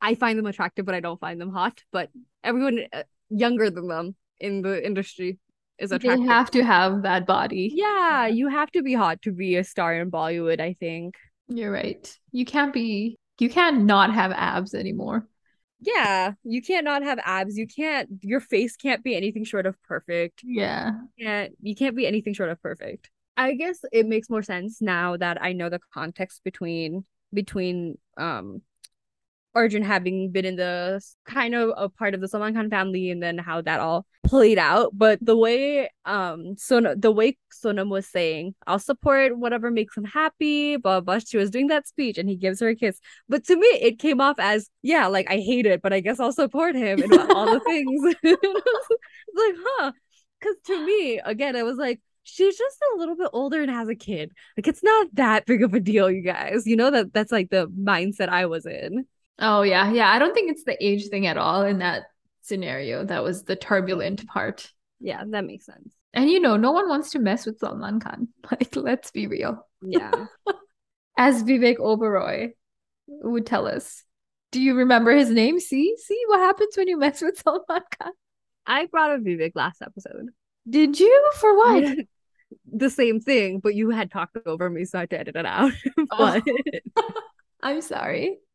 I 0.00 0.14
find 0.16 0.38
them 0.38 0.46
attractive, 0.46 0.86
but 0.86 0.94
I 0.94 1.00
don't 1.00 1.20
find 1.20 1.40
them 1.40 1.52
hot. 1.52 1.82
But 1.92 2.10
everyone 2.42 2.80
uh, 2.92 3.02
younger 3.30 3.70
than 3.70 3.88
them 3.88 4.16
in 4.40 4.62
the 4.62 4.84
industry 4.84 5.38
is 5.78 5.92
attractive. 5.92 6.26
They 6.26 6.32
have 6.32 6.50
to 6.52 6.64
have 6.64 7.02
that 7.02 7.26
body. 7.26 7.70
Yeah, 7.74 8.26
you 8.26 8.48
have 8.48 8.70
to 8.72 8.82
be 8.82 8.94
hot 8.94 9.22
to 9.22 9.32
be 9.32 9.56
a 9.56 9.64
star 9.64 9.94
in 9.94 10.10
Bollywood, 10.10 10.60
I 10.60 10.74
think. 10.74 11.16
You're 11.48 11.72
right. 11.72 12.18
You 12.30 12.44
can't 12.44 12.72
be 12.72 13.18
you 13.38 13.50
can't 13.50 13.84
not 13.84 14.12
have 14.14 14.32
abs 14.32 14.74
anymore. 14.74 15.26
Yeah, 15.80 16.32
you 16.44 16.62
can't 16.62 16.84
not 16.84 17.02
have 17.02 17.18
abs. 17.24 17.56
You 17.56 17.66
can't 17.66 18.08
your 18.20 18.40
face 18.40 18.76
can't 18.76 19.02
be 19.02 19.16
anything 19.16 19.44
short 19.44 19.66
of 19.66 19.80
perfect. 19.82 20.42
Yeah. 20.44 20.92
You 21.16 21.26
can't 21.26 21.52
you 21.60 21.74
can't 21.74 21.96
be 21.96 22.06
anything 22.06 22.34
short 22.34 22.50
of 22.50 22.62
perfect. 22.62 23.10
I 23.36 23.54
guess 23.54 23.80
it 23.92 24.06
makes 24.06 24.28
more 24.28 24.42
sense 24.42 24.80
now 24.80 25.16
that 25.16 25.42
I 25.42 25.52
know 25.52 25.68
the 25.68 25.80
context 25.92 26.42
between 26.44 27.04
between 27.32 27.98
um 28.16 28.62
Arjun 29.54 29.82
having 29.82 30.30
been 30.32 30.46
in 30.46 30.56
the 30.56 31.02
kind 31.26 31.54
of 31.54 31.72
a 31.76 31.88
part 31.88 32.14
of 32.14 32.22
the 32.22 32.28
Salman 32.28 32.54
Khan 32.54 32.70
family 32.70 33.10
and 33.10 33.22
then 33.22 33.36
how 33.36 33.60
that 33.60 33.80
all 33.80 34.06
played 34.24 34.58
out. 34.58 34.96
But 34.96 35.18
the 35.22 35.36
way 35.36 35.90
um 36.04 36.56
so 36.56 36.94
the 36.96 37.10
way 37.10 37.38
Sonam 37.52 37.88
was 37.90 38.06
saying, 38.06 38.54
I'll 38.66 38.78
support 38.78 39.36
whatever 39.36 39.70
makes 39.70 39.96
him 39.96 40.04
happy, 40.04 40.76
blah, 40.76 41.00
blah 41.00 41.18
blah. 41.18 41.24
She 41.26 41.36
was 41.36 41.50
doing 41.50 41.68
that 41.68 41.86
speech 41.86 42.18
and 42.18 42.28
he 42.28 42.36
gives 42.36 42.60
her 42.60 42.68
a 42.68 42.74
kiss. 42.76 42.98
But 43.28 43.44
to 43.46 43.56
me, 43.56 43.66
it 43.66 43.98
came 43.98 44.20
off 44.20 44.38
as, 44.38 44.70
yeah, 44.82 45.06
like 45.06 45.30
I 45.30 45.36
hate 45.36 45.66
it, 45.66 45.82
but 45.82 45.92
I 45.92 46.00
guess 46.00 46.20
I'll 46.20 46.32
support 46.32 46.74
him 46.74 47.02
and 47.02 47.12
all 47.30 47.46
the 47.46 47.60
things. 47.66 48.14
It's 49.34 49.36
like, 49.36 49.54
huh. 49.66 49.92
Cause 50.42 50.56
to 50.66 50.84
me, 50.86 51.20
again, 51.24 51.56
I 51.56 51.62
was 51.62 51.76
like, 51.76 52.00
she's 52.24 52.56
just 52.56 52.78
a 52.94 52.98
little 52.98 53.16
bit 53.16 53.30
older 53.32 53.62
and 53.62 53.70
has 53.70 53.88
a 53.88 53.94
kid. 53.94 54.32
Like 54.56 54.68
it's 54.68 54.82
not 54.82 55.08
that 55.14 55.46
big 55.46 55.62
of 55.62 55.74
a 55.74 55.80
deal, 55.80 56.10
you 56.10 56.22
guys. 56.22 56.66
You 56.66 56.76
know 56.76 56.90
that 56.90 57.12
that's 57.12 57.32
like 57.32 57.50
the 57.50 57.66
mindset 57.68 58.28
I 58.28 58.46
was 58.46 58.66
in. 58.66 59.06
Oh 59.38 59.62
yeah, 59.62 59.90
yeah. 59.92 60.08
I 60.08 60.18
don't 60.18 60.34
think 60.34 60.50
it's 60.50 60.64
the 60.64 60.82
age 60.84 61.08
thing 61.08 61.26
at 61.26 61.36
all 61.36 61.62
in 61.62 61.78
that 61.78 62.04
scenario. 62.42 63.04
That 63.04 63.24
was 63.24 63.44
the 63.44 63.56
turbulent 63.56 64.26
part. 64.26 64.70
Yeah, 65.00 65.24
that 65.26 65.44
makes 65.44 65.66
sense. 65.66 65.94
And 66.14 66.30
you 66.30 66.40
know, 66.40 66.56
no 66.56 66.72
one 66.72 66.88
wants 66.88 67.10
to 67.12 67.18
mess 67.18 67.46
with 67.46 67.58
Salman 67.58 68.00
Khan. 68.00 68.28
Like, 68.50 68.76
let's 68.76 69.10
be 69.10 69.26
real. 69.26 69.66
Yeah. 69.80 70.26
As 71.16 71.42
Vivek 71.42 71.78
Oberoi 71.78 72.50
would 73.06 73.46
tell 73.46 73.66
us. 73.66 74.04
Do 74.50 74.60
you 74.60 74.74
remember 74.74 75.12
his 75.12 75.30
name? 75.30 75.58
See, 75.60 75.96
see 75.96 76.22
what 76.26 76.40
happens 76.40 76.76
when 76.76 76.88
you 76.88 76.98
mess 76.98 77.22
with 77.22 77.38
Salman 77.44 77.64
Khan. 77.68 78.12
I 78.66 78.86
brought 78.86 79.10
up 79.12 79.20
Vivek 79.20 79.52
last 79.54 79.82
episode. 79.82 80.28
Did 80.68 81.00
you? 81.00 81.30
For 81.36 81.56
what? 81.56 81.98
The 82.70 82.90
same 82.90 83.20
thing, 83.20 83.60
but 83.60 83.74
you 83.74 83.90
had 83.90 84.10
talked 84.10 84.36
over 84.46 84.68
me, 84.70 84.84
so 84.84 84.98
I 84.98 85.00
had 85.02 85.10
to 85.10 85.20
edit 85.20 85.36
it 85.36 85.46
out. 85.46 85.72
but 86.18 86.42
oh. 86.96 87.12
I'm 87.62 87.80
sorry. 87.80 88.38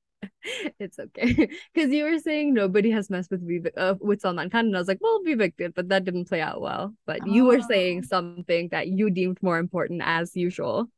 It's 0.79 0.97
okay 0.97 1.49
because 1.73 1.91
you 1.91 2.05
were 2.05 2.17
saying 2.17 2.53
nobody 2.53 2.89
has 2.89 3.09
messed 3.09 3.29
with 3.29 3.47
Vivek 3.47 3.73
uh, 3.77 3.95
with 3.99 4.21
Salman 4.21 4.49
Khan, 4.49 4.65
and 4.65 4.75
I 4.75 4.79
was 4.79 4.87
like, 4.87 4.99
well, 4.99 5.21
Vivek 5.23 5.53
did, 5.57 5.75
but 5.75 5.89
that 5.89 6.05
didn't 6.05 6.27
play 6.27 6.41
out 6.41 6.59
well. 6.59 6.95
But 7.05 7.21
oh. 7.23 7.31
you 7.31 7.45
were 7.45 7.61
saying 7.61 8.01
oh. 8.03 8.07
something 8.07 8.69
that 8.69 8.87
you 8.87 9.09
deemed 9.09 9.37
more 9.43 9.59
important 9.59 10.01
as 10.03 10.35
usual. 10.35 10.89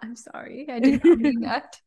I'm 0.00 0.14
sorry, 0.14 0.66
I 0.70 0.78
did 0.78 1.04
not 1.04 1.18
mean 1.18 1.40
that. 1.40 1.80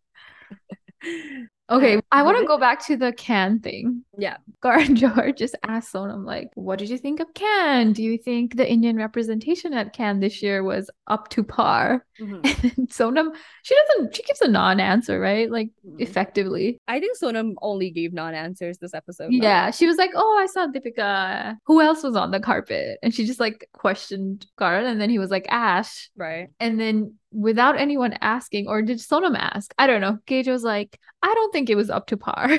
Okay, 1.71 2.01
I 2.11 2.23
want 2.23 2.39
to 2.39 2.45
go 2.45 2.57
back 2.57 2.83
to 2.87 2.97
the 2.97 3.13
can 3.13 3.59
thing. 3.59 4.03
Yeah. 4.17 4.37
Karan 4.63 4.95
Johar 4.95 5.37
just 5.37 5.55
asked 5.63 5.93
Sonam, 5.93 6.25
like, 6.25 6.49
what 6.55 6.79
did 6.79 6.89
you 6.89 6.97
think 6.97 7.19
of 7.19 7.31
can? 7.35 7.93
Do 7.93 8.01
you 8.01 8.17
think 8.17 8.57
the 8.57 8.69
Indian 8.69 8.97
representation 8.97 9.73
at 9.73 9.93
can 9.93 10.19
this 10.19 10.41
year 10.41 10.63
was 10.63 10.89
up 11.07 11.29
to 11.29 11.43
par? 11.43 12.05
Mm-hmm. 12.19 12.39
And 12.79 12.89
Sonam, 12.89 13.35
she 13.63 13.75
doesn't, 13.75 14.15
she 14.15 14.23
gives 14.23 14.41
a 14.41 14.47
non 14.47 14.79
answer, 14.79 15.19
right? 15.19 15.49
Like, 15.49 15.69
mm-hmm. 15.85 16.01
effectively. 16.01 16.79
I 16.87 16.99
think 16.99 17.17
Sonam 17.17 17.53
only 17.61 17.91
gave 17.91 18.13
non 18.13 18.33
answers 18.33 18.79
this 18.79 18.95
episode. 18.95 19.25
Though. 19.25 19.45
Yeah. 19.45 19.69
She 19.69 19.85
was 19.85 19.97
like, 19.97 20.11
oh, 20.15 20.37
I 20.41 20.47
saw 20.47 20.67
Deepika. 20.67 21.57
Who 21.67 21.81
else 21.81 22.01
was 22.01 22.15
on 22.15 22.31
the 22.31 22.39
carpet? 22.39 22.97
And 23.03 23.13
she 23.13 23.25
just 23.25 23.39
like 23.39 23.69
questioned 23.73 24.47
Karan. 24.57 24.87
And 24.87 24.99
then 24.99 25.11
he 25.11 25.19
was 25.19 25.29
like, 25.29 25.45
Ash. 25.49 26.09
Right. 26.17 26.49
And 26.59 26.79
then 26.79 27.18
without 27.31 27.79
anyone 27.79 28.13
asking, 28.21 28.67
or 28.67 28.81
did 28.81 28.99
Sonam 28.99 29.37
ask? 29.37 29.73
I 29.77 29.87
don't 29.87 30.01
know. 30.01 30.17
Gage 30.25 30.47
was 30.47 30.63
like, 30.63 30.99
I 31.21 31.33
don't 31.33 31.51
think 31.51 31.69
it 31.69 31.75
was 31.75 31.89
up 31.89 32.07
to 32.07 32.17
par. 32.17 32.57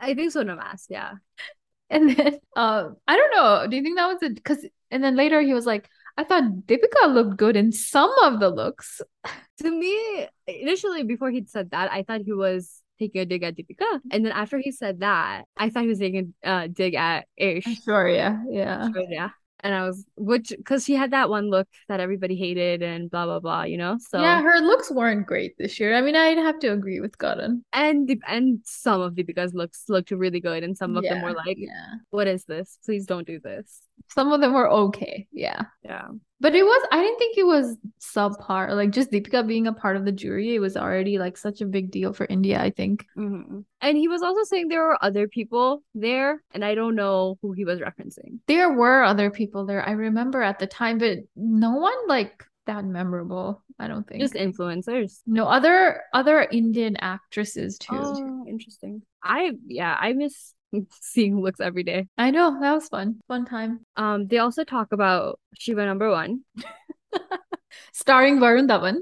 I 0.00 0.14
think 0.14 0.32
Sonam 0.32 0.58
asked, 0.60 0.88
yeah. 0.90 1.12
And 1.90 2.16
then 2.16 2.38
uh, 2.56 2.88
I 3.06 3.16
don't 3.16 3.34
know. 3.34 3.66
Do 3.68 3.76
you 3.76 3.82
think 3.82 3.98
that 3.98 4.06
was 4.06 4.22
it? 4.22 4.34
Because 4.34 4.64
and 4.90 5.04
then 5.04 5.14
later 5.14 5.42
he 5.42 5.52
was 5.52 5.66
like, 5.66 5.90
I 6.16 6.24
thought 6.24 6.44
Deepika 6.64 7.12
looked 7.12 7.36
good 7.36 7.54
in 7.54 7.70
some 7.70 8.10
of 8.22 8.40
the 8.40 8.48
looks. 8.48 9.02
to 9.58 9.70
me, 9.70 10.26
initially 10.46 11.02
before 11.02 11.30
he'd 11.30 11.50
said 11.50 11.70
that, 11.72 11.92
I 11.92 12.02
thought 12.02 12.22
he 12.24 12.32
was 12.32 12.82
taking 12.98 13.20
a 13.20 13.26
dig 13.26 13.42
at 13.42 13.56
Deepika. 13.56 14.00
And 14.10 14.24
then 14.24 14.32
after 14.32 14.56
he 14.56 14.72
said 14.72 15.00
that, 15.00 15.44
I 15.56 15.68
thought 15.68 15.82
he 15.82 15.88
was 15.88 15.98
taking 15.98 16.32
a 16.42 16.48
uh, 16.48 16.66
dig 16.66 16.94
at 16.94 17.26
Ish. 17.36 17.82
Sure, 17.84 18.08
yeah. 18.08 18.42
Yeah. 18.48 18.90
Sure, 18.90 19.04
yeah. 19.08 19.30
And 19.62 19.74
I 19.74 19.86
was 19.86 20.04
which 20.16 20.52
because 20.56 20.84
she 20.84 20.94
had 20.94 21.12
that 21.12 21.28
one 21.28 21.48
look 21.50 21.68
that 21.88 22.00
everybody 22.00 22.34
hated 22.36 22.82
and 22.82 23.10
blah 23.10 23.26
blah 23.26 23.40
blah, 23.40 23.62
you 23.62 23.76
know. 23.76 23.96
So 24.00 24.20
yeah, 24.20 24.42
her 24.42 24.60
looks 24.60 24.90
weren't 24.90 25.26
great 25.26 25.56
this 25.58 25.78
year. 25.78 25.94
I 25.94 26.00
mean, 26.00 26.16
I'd 26.16 26.38
have 26.38 26.58
to 26.60 26.68
agree 26.68 27.00
with 27.00 27.18
Karan. 27.18 27.64
and 27.72 28.08
the, 28.08 28.20
and 28.28 28.60
some 28.64 29.00
of 29.00 29.14
the 29.14 29.22
Deepika's 29.22 29.54
looks 29.54 29.84
looked 29.88 30.10
really 30.10 30.40
good, 30.40 30.64
and 30.64 30.76
some 30.76 30.96
of 30.96 31.04
them 31.04 31.22
were 31.22 31.32
like, 31.32 31.56
yeah. 31.58 31.94
"What 32.10 32.26
is 32.26 32.44
this? 32.44 32.78
Please 32.84 33.06
don't 33.06 33.26
do 33.26 33.38
this." 33.38 33.82
Some 34.14 34.32
of 34.32 34.40
them 34.40 34.52
were 34.52 34.68
okay. 34.70 35.26
Yeah. 35.32 35.62
Yeah, 35.84 36.08
But 36.40 36.54
it 36.54 36.62
was, 36.62 36.88
I 36.92 37.00
didn't 37.02 37.18
think 37.18 37.38
it 37.38 37.46
was 37.46 37.76
subpar. 38.00 38.74
Like 38.76 38.90
just 38.90 39.10
Deepika 39.10 39.46
being 39.46 39.66
a 39.66 39.72
part 39.72 39.96
of 39.96 40.04
the 40.04 40.12
jury, 40.12 40.54
it 40.54 40.58
was 40.60 40.76
already 40.76 41.18
like 41.18 41.36
such 41.36 41.60
a 41.60 41.66
big 41.66 41.90
deal 41.90 42.12
for 42.12 42.26
India, 42.28 42.60
I 42.60 42.70
think. 42.70 43.06
hmm 43.14 43.60
and 43.80 43.98
he 43.98 44.06
was 44.06 44.22
also 44.22 44.44
saying 44.44 44.68
there 44.68 44.84
were 44.84 45.02
other 45.04 45.26
people 45.26 45.82
there, 45.94 46.40
and 46.54 46.64
I 46.64 46.76
don't 46.76 46.94
know 46.94 47.36
who 47.42 47.50
he 47.52 47.64
was 47.64 47.80
referencing. 47.80 48.38
There 48.46 48.72
were 48.72 49.02
other 49.02 49.28
people 49.30 49.66
there, 49.66 49.82
I 49.86 49.92
remember 49.92 50.40
at 50.40 50.58
the 50.60 50.68
time, 50.68 50.98
but 50.98 51.18
no 51.34 51.72
one 51.72 52.06
like 52.06 52.44
that 52.66 52.84
memorable, 52.84 53.60
I 53.80 53.88
don't 53.88 54.06
think. 54.06 54.20
Just 54.20 54.34
influencers. 54.34 55.20
no 55.26 55.46
other 55.46 56.02
other 56.14 56.46
Indian 56.52 56.96
actresses 56.96 57.76
too. 57.78 57.96
Oh, 57.98 58.44
interesting. 58.46 59.02
I 59.24 59.50
yeah, 59.66 59.96
I 59.98 60.12
miss 60.12 60.54
seeing 61.00 61.40
looks 61.40 61.60
every 61.60 61.82
day. 61.82 62.06
I 62.18 62.30
know, 62.30 62.58
that 62.60 62.72
was 62.72 62.88
fun. 62.88 63.20
Fun 63.28 63.44
time. 63.44 63.80
Um, 63.96 64.26
they 64.26 64.38
also 64.38 64.64
talk 64.64 64.92
about 64.92 65.38
Shiva 65.58 65.84
number 65.86 66.10
one 66.10 66.44
Starring 67.92 68.38
Varun 68.38 68.68
Dhawan. 68.68 68.96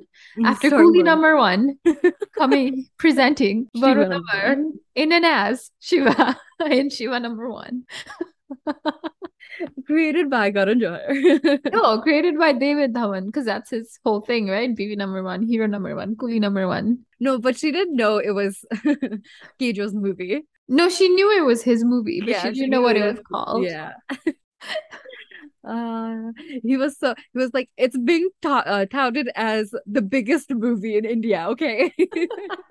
After 0.44 0.70
Sorry, 0.70 0.84
Coolie 0.84 1.04
number 1.04 1.36
one 1.36 1.78
coming 2.38 2.86
presenting 2.98 3.68
Varun 3.76 4.20
Dhawan 4.20 4.72
in 4.94 5.12
an 5.12 5.24
as 5.24 5.70
Shiva 5.80 6.36
in 6.70 6.90
Shiva 6.90 7.18
number 7.20 7.50
one. 7.50 7.84
created 9.86 10.30
by 10.30 10.50
Karan 10.50 10.80
Johar. 10.80 11.72
No, 11.72 12.00
created 12.00 12.38
by 12.38 12.52
David 12.52 12.94
Dhawan 12.94 13.26
because 13.26 13.44
that's 13.44 13.70
his 13.70 13.98
whole 14.04 14.20
thing, 14.20 14.48
right? 14.48 14.74
BB 14.74 14.96
number 14.96 15.22
one, 15.22 15.42
hero 15.42 15.66
number 15.66 15.94
one, 15.94 16.16
Coolie 16.16 16.40
number 16.40 16.66
one. 16.66 17.06
no, 17.18 17.38
but 17.38 17.56
she 17.58 17.72
didn't 17.72 17.96
know 17.96 18.18
it 18.18 18.30
was 18.30 18.64
KJo's 19.60 19.94
movie. 19.94 20.46
No, 20.70 20.88
she 20.88 21.08
knew 21.08 21.36
it 21.36 21.44
was 21.44 21.62
his 21.62 21.84
movie, 21.84 22.20
but 22.20 22.28
Yeah, 22.30 22.42
she 22.42 22.48
she 22.48 22.54
didn't 22.54 22.70
know 22.70 22.80
what 22.80 22.96
it 22.96 23.02
it 23.02 23.06
was 23.06 23.16
was- 23.16 23.24
called. 23.30 23.64
Yeah. 23.64 23.92
Uh, 25.62 26.32
he 26.62 26.78
was 26.78 26.98
so 26.98 27.14
he 27.34 27.38
was 27.38 27.50
like 27.52 27.68
it's 27.76 27.96
being 27.98 28.30
uh, 28.44 28.86
touted 28.86 29.28
as 29.36 29.74
the 29.86 30.00
biggest 30.00 30.50
movie 30.50 30.96
in 30.96 31.04
India. 31.04 31.48
Okay. 31.50 31.92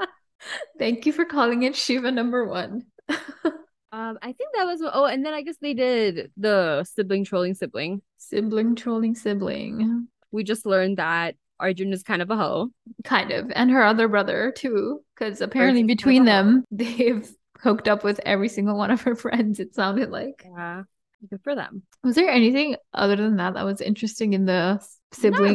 Thank 0.80 1.06
you 1.06 1.14
for 1.14 1.24
calling 1.24 1.64
it 1.64 1.76
Shiva 1.76 2.12
number 2.12 2.46
one. 2.46 2.88
um, 3.10 4.18
I 4.24 4.34
think 4.34 4.50
that 4.56 4.66
was 4.66 4.82
oh, 4.84 5.06
and 5.06 5.24
then 5.24 5.36
I 5.36 5.44
guess 5.44 5.58
they 5.62 5.76
did 5.76 6.32
the 6.36 6.84
sibling 6.84 7.26
trolling 7.26 7.54
sibling. 7.54 8.02
Sibling 8.18 8.76
trolling 8.76 9.14
sibling. 9.14 10.08
We 10.32 10.44
just 10.44 10.66
learned 10.66 10.98
that 10.98 11.36
Arjun 11.60 11.94
is 11.94 12.02
kind 12.04 12.24
of 12.24 12.32
a 12.32 12.38
hoe. 12.38 12.70
Kind 13.04 13.32
of. 13.32 13.52
And 13.54 13.70
her 13.70 13.84
other 13.84 14.08
brother 14.08 14.52
too. 14.56 15.02
Because 15.16 15.42
apparently 15.42 15.82
Arjun's 15.82 15.96
between 15.96 16.26
kind 16.26 16.30
of 16.30 16.46
a 16.46 16.50
them, 16.50 16.66
they've 16.72 17.32
hooked 17.62 17.88
up 17.88 18.04
with 18.04 18.20
every 18.26 18.50
single 18.50 18.78
one 18.78 18.92
of 18.92 19.02
her 19.02 19.16
friends, 19.26 19.60
it 19.60 19.76
sounded 19.76 20.10
like. 20.10 20.46
Yeah, 20.46 20.84
good 21.30 21.42
for 21.44 21.56
them. 21.56 21.84
Was 22.04 22.16
there 22.16 22.30
anything 22.30 22.76
other 22.94 23.16
than 23.16 23.38
that 23.38 23.54
that 23.54 23.66
was 23.66 23.82
interesting 23.82 24.34
in 24.34 24.46
the 24.46 24.82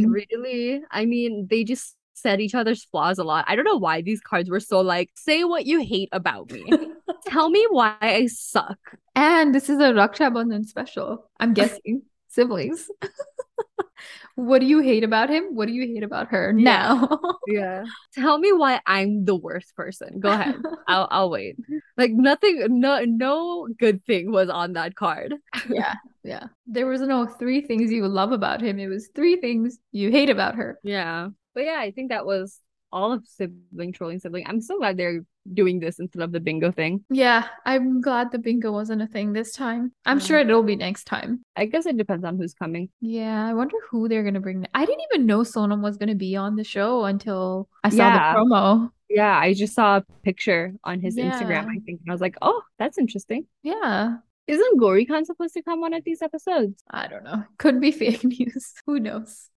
Not 0.05 0.13
really. 0.13 0.83
I 0.91 1.05
mean, 1.07 1.47
they 1.49 1.65
just 1.65 1.97
said 2.15 2.41
each 2.41 2.55
other's 2.55 2.85
flaws 2.85 3.19
a 3.19 3.25
lot. 3.25 3.45
I 3.49 3.57
don't 3.57 3.65
know 3.65 3.77
why 3.77 4.01
these 4.01 4.21
cards 4.21 4.49
were 4.49 4.61
so 4.61 4.81
like, 4.81 5.11
say 5.15 5.45
what 5.45 5.67
you 5.67 5.85
hate 5.85 6.09
about 6.13 6.51
me. 6.51 6.65
Tell 7.27 7.51
me 7.51 7.67
why 7.71 7.97
I 8.01 8.27
suck. 8.27 8.79
And 9.15 9.55
this 9.55 9.69
is 9.69 9.79
a 9.79 9.93
Raksha 9.93 10.33
Bandhan 10.33 10.65
special. 10.65 11.29
I'm 11.39 11.55
guessing 11.55 12.03
siblings. 12.29 12.89
what 14.35 14.61
do 14.61 14.67
you 14.67 14.81
hate 14.81 15.05
about 15.05 15.31
him? 15.31 15.55
What 15.55 15.67
do 15.69 15.73
you 15.75 15.83
hate 15.83 16.03
about 16.03 16.29
her 16.29 16.55
Yeah. 16.57 16.95
now? 16.99 17.09
Yeah. 17.47 17.85
Tell 18.15 18.39
me 18.39 18.53
why 18.53 18.81
I'm 18.87 19.25
the 19.27 19.37
worst 19.37 19.77
person. 19.77 20.19
Go 20.21 20.31
ahead. 20.31 20.57
I'll 20.89 21.09
I'll 21.11 21.31
wait. 21.31 21.57
Like 21.97 22.11
nothing 22.13 22.81
no 22.81 23.05
no 23.05 23.69
good 23.79 24.05
thing 24.07 24.33
was 24.33 24.49
on 24.49 24.73
that 24.75 24.95
card. 24.95 25.35
yeah, 25.69 25.95
yeah. 26.25 26.45
There 26.67 26.87
was 26.87 27.03
no 27.03 27.27
three 27.27 27.61
things 27.61 27.93
you 27.93 28.07
love 28.09 28.33
about 28.33 28.63
him. 28.63 28.79
It 28.79 28.89
was 28.89 29.09
three 29.15 29.37
things 29.37 29.79
you 29.93 30.11
hate 30.11 30.31
about 30.31 30.55
her. 30.57 30.79
Yeah. 30.83 31.29
But 31.55 31.65
yeah, 31.65 31.79
I 31.79 31.91
think 31.91 32.09
that 32.11 32.25
was 32.27 32.59
all 32.95 33.13
of 33.13 33.27
sibling 33.27 33.93
trolling 33.93 34.19
sibling. 34.21 34.45
I'm 34.47 34.61
so 34.61 34.79
glad 34.79 34.97
they're 34.97 35.21
doing 35.53 35.79
this 35.81 35.99
instead 35.99 36.23
of 36.23 36.33
the 36.33 36.41
bingo 36.41 36.71
thing. 36.73 37.05
Yeah, 37.11 37.49
I'm 37.67 38.01
glad 38.01 38.31
the 38.33 38.39
bingo 38.39 38.73
wasn't 38.73 39.03
a 39.03 39.07
thing 39.07 39.33
this 39.35 39.53
time. 39.53 39.93
I'm 40.07 40.19
Yeah. 40.19 40.25
sure 40.25 40.39
it'll 40.39 40.63
be 40.63 40.77
next 40.77 41.05
time. 41.05 41.45
I 41.57 41.67
guess 41.67 41.85
it 41.87 41.97
depends 41.99 42.25
on 42.25 42.39
who's 42.39 42.55
coming. 42.55 42.89
Yeah, 43.01 43.47
I 43.47 43.53
wonder 43.53 43.77
who 43.91 44.09
they're 44.09 44.23
gonna 44.23 44.41
bring. 44.41 44.67
I 44.73 44.87
didn't 44.87 45.05
even 45.13 45.27
know 45.27 45.41
Sonam 45.41 45.83
was 45.83 45.97
gonna 45.99 46.15
be 46.15 46.37
on 46.37 46.57
the 46.57 46.65
show 46.65 47.05
until 47.05 47.69
I 47.83 47.89
saw 47.91 47.97
Yeah. 48.09 48.33
the 48.35 48.39
promo. 48.41 48.91
Yeah, 49.11 49.37
I 49.39 49.53
just 49.55 49.75
saw 49.75 49.99
a 49.99 50.05
picture 50.23 50.73
on 50.85 51.01
his 51.01 51.17
Instagram, 51.19 51.67
I 51.69 51.79
think. 51.85 52.01
And 52.01 52.09
I 52.09 52.13
was 52.13 52.21
like, 52.23 52.37
oh, 52.41 52.63
that's 52.79 52.97
interesting. 52.99 53.47
Yeah, 53.63 54.17
Isn't 54.47 54.79
Gauri 54.79 55.07
Khan 55.07 55.25
supposed 55.25 55.55
to 55.55 55.63
come 55.63 55.83
on 55.85 55.95
at 55.95 56.05
these 56.05 56.21
episodes? 56.21 56.83
I 56.91 57.07
don't 57.07 57.25
know. 57.25 57.45
Could 57.59 57.81
be 57.81 57.91
fake 57.91 58.25
news. 58.25 58.75
Who 58.87 59.01
knows? 59.01 59.49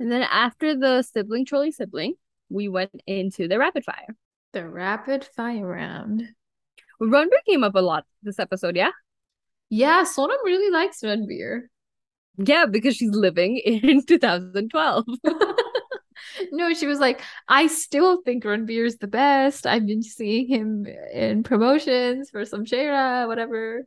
And 0.00 0.10
then 0.10 0.22
after 0.22 0.74
the 0.76 1.02
sibling 1.02 1.44
trolling 1.46 1.70
sibling, 1.72 2.14
we 2.48 2.68
went 2.68 2.92
into 3.06 3.48
the 3.48 3.58
rapid 3.58 3.84
fire. 3.84 4.14
The 4.52 4.66
rapid 4.68 5.24
fire 5.24 5.66
round. 5.66 6.22
Ranbir 7.00 7.42
came 7.46 7.62
up 7.64 7.74
a 7.74 7.80
lot 7.80 8.04
this 8.22 8.38
episode, 8.38 8.76
yeah? 8.76 8.90
Yeah, 9.68 10.04
Sonam 10.04 10.42
really 10.44 10.70
likes 10.70 11.00
Ranbir. 11.02 11.62
Yeah, 12.38 12.66
because 12.66 12.96
she's 12.96 13.10
living 13.10 13.56
in 13.64 14.04
2012. 14.04 15.04
No, 16.52 16.72
she 16.74 16.86
was 16.86 16.98
like, 16.98 17.20
I 17.48 17.66
still 17.66 18.22
think 18.22 18.44
Ranbir 18.44 18.84
is 18.86 18.98
the 18.98 19.06
best. 19.06 19.66
I've 19.66 19.86
been 19.86 20.02
seeing 20.02 20.46
him 20.48 20.86
in 21.12 21.42
promotions 21.42 22.30
for 22.30 22.44
some 22.44 22.64
Shera, 22.64 23.26
whatever. 23.26 23.86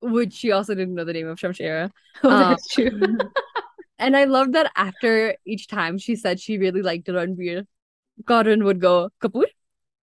Which 0.00 0.32
she 0.32 0.52
also 0.52 0.74
didn't 0.74 0.94
know 0.94 1.04
the 1.04 1.12
name 1.12 1.28
of 1.28 1.38
Shamshera. 1.38 1.90
Oh, 2.22 2.30
Um, 2.30 2.40
that's 2.50 2.68
true. 2.68 2.90
and 3.98 4.16
I 4.16 4.24
love 4.24 4.52
that 4.52 4.72
after 4.76 5.36
each 5.44 5.68
time 5.68 5.98
she 5.98 6.16
said 6.16 6.40
she 6.40 6.58
really 6.58 6.82
liked 6.82 7.06
Ranbir, 7.08 7.66
Karan 8.26 8.64
would 8.64 8.80
go, 8.80 9.10
Kapoor? 9.22 9.44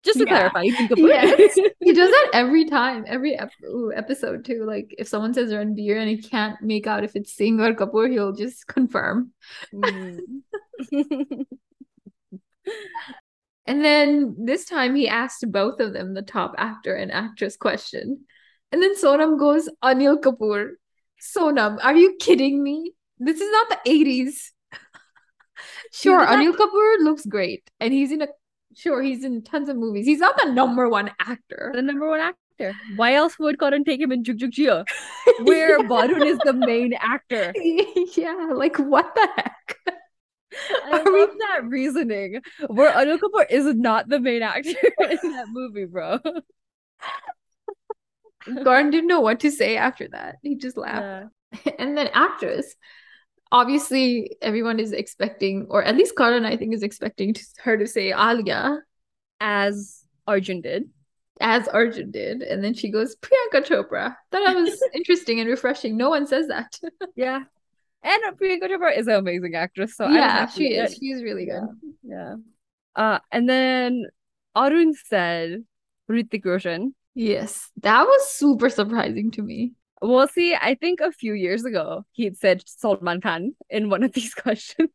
Just 0.03 0.17
to 0.19 0.25
Yeah. 0.25 0.49
clarify, 0.49 0.65
Kapoor? 0.89 1.07
Yes. 1.09 1.55
he 1.79 1.93
does 1.93 2.09
that 2.09 2.29
every 2.33 2.65
time, 2.65 3.05
every 3.07 3.35
ep- 3.37 3.51
episode 3.95 4.45
too. 4.45 4.65
Like 4.65 4.95
if 4.97 5.07
someone 5.07 5.33
says 5.33 5.51
Ranbir 5.51 5.97
and 5.99 6.09
he 6.09 6.17
can't 6.17 6.61
make 6.61 6.87
out 6.87 7.03
if 7.03 7.15
it's 7.15 7.33
Singh 7.35 7.59
or 7.59 7.73
Kapoor, 7.73 8.09
he'll 8.09 8.33
just 8.33 8.65
confirm. 8.75 9.31
Mm. 9.73 10.19
And 13.67 13.85
then 13.85 14.35
this 14.39 14.65
time 14.65 14.95
he 14.95 15.07
asked 15.07 15.49
both 15.51 15.79
of 15.79 15.93
them 15.93 16.13
the 16.13 16.21
top 16.23 16.55
actor 16.57 16.95
and 16.95 17.11
actress 17.11 17.55
question. 17.55 18.25
And 18.71 18.81
then 18.81 18.95
Sonam 18.95 19.37
goes, 19.37 19.69
Anil 19.83 20.19
Kapoor. 20.19 20.71
Sonam, 21.21 21.77
are 21.83 21.95
you 21.95 22.17
kidding 22.19 22.61
me? 22.63 22.93
This 23.19 23.39
is 23.39 23.51
not 23.51 23.69
the 23.69 23.91
80s. 23.91 24.49
Sure, 25.91 26.25
Anil 26.25 26.53
Kapoor 26.55 26.99
looks 26.99 27.25
great. 27.25 27.69
And 27.79 27.93
he's 27.93 28.11
in 28.11 28.21
a 28.21 28.27
sure, 28.75 29.01
he's 29.01 29.23
in 29.23 29.43
tons 29.43 29.67
of 29.69 29.75
movies. 29.75 30.05
He's 30.05 30.19
not 30.19 30.37
the 30.41 30.51
number 30.51 30.87
one 30.89 31.11
actor. 31.19 31.71
the 31.73 31.81
number 31.81 32.09
one 32.09 32.19
actor. 32.21 32.73
Why 32.95 33.15
else 33.15 33.37
would 33.39 33.59
Karan 33.59 33.83
take 33.83 33.99
him 33.99 34.11
in 34.11 34.23
Jugjugg 34.23 34.51
Jeeyo, 34.51 34.85
where 35.45 35.79
Varun 35.79 36.25
is 36.25 36.37
the 36.45 36.53
main 36.53 36.93
actor? 36.93 37.53
yeah, 38.15 38.49
like 38.53 38.77
what 38.77 39.13
the 39.15 39.27
heck? 39.35 39.77
I 40.85 40.99
Are 40.99 41.11
we- 41.11 41.19
love 41.21 41.29
that 41.39 41.63
reasoning. 41.65 42.41
Where 42.67 42.91
Anil 42.91 43.17
Kapoor 43.19 43.45
is 43.49 43.73
not 43.75 44.09
the 44.09 44.19
main 44.19 44.43
actor 44.43 44.69
in 44.99 45.31
that 45.31 45.47
movie, 45.49 45.85
bro. 45.85 46.19
Gordon 48.63 48.91
didn't 48.91 49.07
know 49.07 49.21
what 49.21 49.39
to 49.41 49.51
say 49.51 49.77
after 49.77 50.07
that. 50.09 50.37
He 50.41 50.55
just 50.55 50.77
laughed. 50.77 51.29
Yeah. 51.65 51.71
and 51.79 51.97
then 51.97 52.09
actress 52.13 52.75
obviously 53.51 54.35
everyone 54.41 54.79
is 54.79 54.91
expecting 54.93 55.67
or 55.69 55.83
at 55.83 55.95
least 55.95 56.15
Karan 56.17 56.45
I 56.45 56.55
think 56.57 56.73
is 56.73 56.83
expecting 56.83 57.33
to, 57.33 57.43
her 57.63 57.77
to 57.77 57.87
say 57.87 58.13
Alia 58.13 58.79
As 59.39 60.05
Arjun 60.27 60.61
did. 60.61 60.83
as 61.39 61.67
Arjun 61.67 62.11
did. 62.11 62.41
And 62.43 62.63
then 62.63 62.73
she 62.73 62.89
goes 62.91 63.15
Priyanka 63.17 63.65
Chopra. 63.65 64.15
That 64.31 64.55
was 64.55 64.81
interesting 64.93 65.39
and 65.39 65.49
refreshing. 65.49 65.97
No 65.97 66.09
one 66.09 66.27
says 66.27 66.47
that. 66.47 66.79
Yeah. 67.15 67.41
And 68.03 68.21
Priyanka 68.39 68.67
Chopra 68.69 68.97
is 68.97 69.07
an 69.07 69.15
amazing 69.15 69.55
actress, 69.55 69.95
so 69.95 70.07
yeah 70.09 70.47
she 70.47 70.73
is. 70.75 70.95
she's 70.97 71.21
really 71.21 71.45
good. 71.45 71.67
Yeah. 72.03 72.35
Uh, 72.95 73.19
and 73.31 73.47
then 73.49 74.05
Arun 74.55 74.93
said 74.93 75.63
Hrithik 76.09 76.45
Roshan. 76.45 76.93
yes. 77.15 77.69
That 77.81 78.03
was 78.05 78.29
super 78.29 78.69
surprising 78.69 79.31
to 79.31 79.41
me 79.41 79.73
Well, 80.01 80.27
see, 80.27 80.55
I 80.55 80.75
think 80.75 80.99
a 80.99 81.11
few 81.11 81.33
years 81.33 81.63
ago 81.65 82.05
he'd 82.11 82.37
said 82.37 82.63
Salman 82.65 83.21
Khan 83.21 83.53
in 83.69 83.89
one 83.89 84.03
of 84.03 84.11
these 84.17 84.33
questions. 84.33 84.89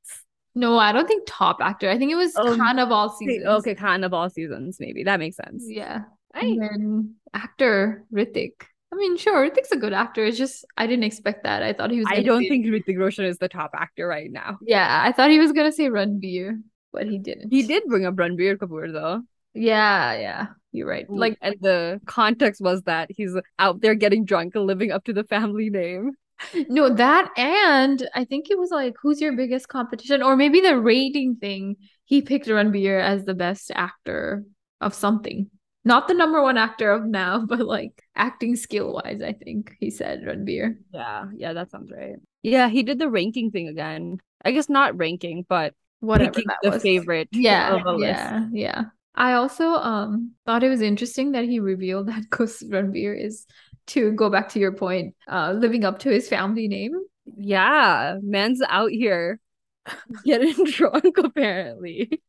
no 0.55 0.79
I 0.79 0.92
don't 0.92 1.07
think 1.07 1.25
top 1.27 1.59
actor 1.61 1.88
I 1.90 1.99
think 1.99 2.11
it 2.12 2.16
was 2.16 2.33
Oh, 2.37 2.57
Khan 2.57 2.79
of 2.79 2.90
all 2.90 3.11
seasons 3.11 3.47
Okay, 3.47 3.75
Khan 3.75 4.05
of 4.05 4.12
all 4.14 4.29
seasons, 4.31 4.79
maybe 4.81 5.05
that 5.05 5.21
makes 5.21 5.37
sense. 5.37 5.64
yeah 5.69 6.03
Hey. 6.35 6.51
and 6.53 6.61
then 6.62 7.14
actor 7.35 8.05
Hrithik 8.12 8.53
I 8.92 8.97
mean, 8.97 9.16
sure, 9.16 9.51
Hrithik's 9.51 9.73
a 9.73 9.77
good 9.77 9.92
actor. 9.92 10.25
It's 10.25 10.38
just 10.38 10.64
I 10.77 10.87
didn't 10.87 11.05
expect 11.05 11.42
that. 11.42 11.61
I 11.62 11.73
thought 11.73 11.90
he 11.90 11.99
was. 11.99 12.07
I 12.09 12.23
don't 12.23 12.42
say... 12.42 12.49
think 12.49 12.66
Hrithik 12.66 12.97
Roshan 12.97 13.25
is 13.25 13.37
the 13.37 13.49
top 13.49 13.73
actor 13.75 14.07
right 14.07 14.31
now. 14.31 14.59
Yeah, 14.62 15.03
I 15.05 15.11
thought 15.12 15.29
he 15.31 15.40
was 15.40 15.51
gonna 15.53 15.73
say 15.73 15.88
Ranbir, 15.90 16.62
but 16.92 17.07
he 17.07 17.19
didn't. 17.19 17.51
He 17.51 17.64
did 17.64 17.83
bring 17.88 18.07
up 18.07 18.14
Ranbir 18.14 18.57
Kapoor 18.57 18.90
though. 18.92 19.23
Yeah, 19.57 20.19
yeah, 20.19 20.47
you're 20.73 20.87
right. 20.87 21.09
Like, 21.09 21.38
and 21.40 21.57
the 21.61 22.01
context 22.07 22.61
was 22.61 22.83
that 22.83 23.11
he's 23.11 23.35
out 23.59 23.81
there 23.81 23.95
getting 23.95 24.25
drunk 24.25 24.55
and 24.55 24.66
living 24.66 24.90
up 24.90 25.05
to 25.05 25.12
the 25.12 25.25
family 25.25 25.71
name. 25.71 26.12
No, 26.69 26.90
that 26.90 27.31
and 27.38 28.07
I 28.14 28.25
think 28.27 28.51
it 28.51 28.59
was 28.59 28.71
like, 28.71 28.95
who's 29.01 29.23
your 29.23 29.35
biggest 29.35 29.69
competition? 29.69 30.23
Or 30.23 30.37
maybe 30.37 30.61
the 30.61 30.79
rating 30.79 31.37
thing. 31.37 31.77
He 32.05 32.21
picked 32.21 32.47
Ranbir 32.47 33.03
as 33.03 33.25
the 33.25 33.33
best 33.33 33.73
actor 33.75 34.45
of 34.83 34.92
something. 34.92 35.51
Not 35.85 36.09
the 36.09 36.14
number 36.14 36.42
one 36.42 36.59
actor 36.59 36.90
of 36.90 37.07
now, 37.07 37.47
but 37.49 37.61
like 37.61 38.03
acting 38.14 38.55
skill 38.57 38.92
wise, 38.92 39.23
I 39.23 39.33
think 39.33 39.77
he 39.81 39.90
said 39.90 40.23
Ranbir. 40.23 40.77
Yeah, 40.92 41.27
yeah, 41.35 41.53
that 41.55 41.71
sounds 41.71 41.90
right. 41.90 42.16
Yeah, 42.42 42.69
he 42.69 42.83
did 42.83 42.99
the 42.99 43.09
ranking 43.09 43.51
thing 43.51 43.69
again. 43.69 44.19
I 44.45 44.53
guess 44.53 44.69
not 44.69 44.99
ranking, 44.99 45.47
but 45.49 45.75
whatever 46.01 46.40
that 46.47 46.59
the 46.62 46.71
was. 46.71 46.83
favorite. 46.83 47.29
Yeah, 47.33 47.81
yeah, 47.99 48.47
yeah. 48.53 48.83
I 49.16 49.33
also 49.33 49.64
um 49.64 50.33
thought 50.44 50.62
it 50.62 50.68
was 50.68 50.83
interesting 50.83 51.33
that 51.33 51.44
he 51.44 51.61
revealed 51.61 52.07
that 52.09 52.31
Kus 52.31 52.62
Ranbir 52.62 53.18
is 53.18 53.46
to 53.88 54.12
go 54.12 54.29
back 54.31 54.48
to 54.50 54.59
your 54.59 54.72
point, 54.72 55.14
uh, 55.29 55.52
living 55.52 55.85
up 55.85 56.00
to 56.00 56.11
his 56.11 56.29
family 56.29 56.68
name. 56.68 56.92
Yeah, 57.37 58.18
man's 58.22 58.61
out 58.68 58.90
here 58.90 59.40
getting 60.24 60.64
drunk 60.64 61.18
apparently. 61.18 62.20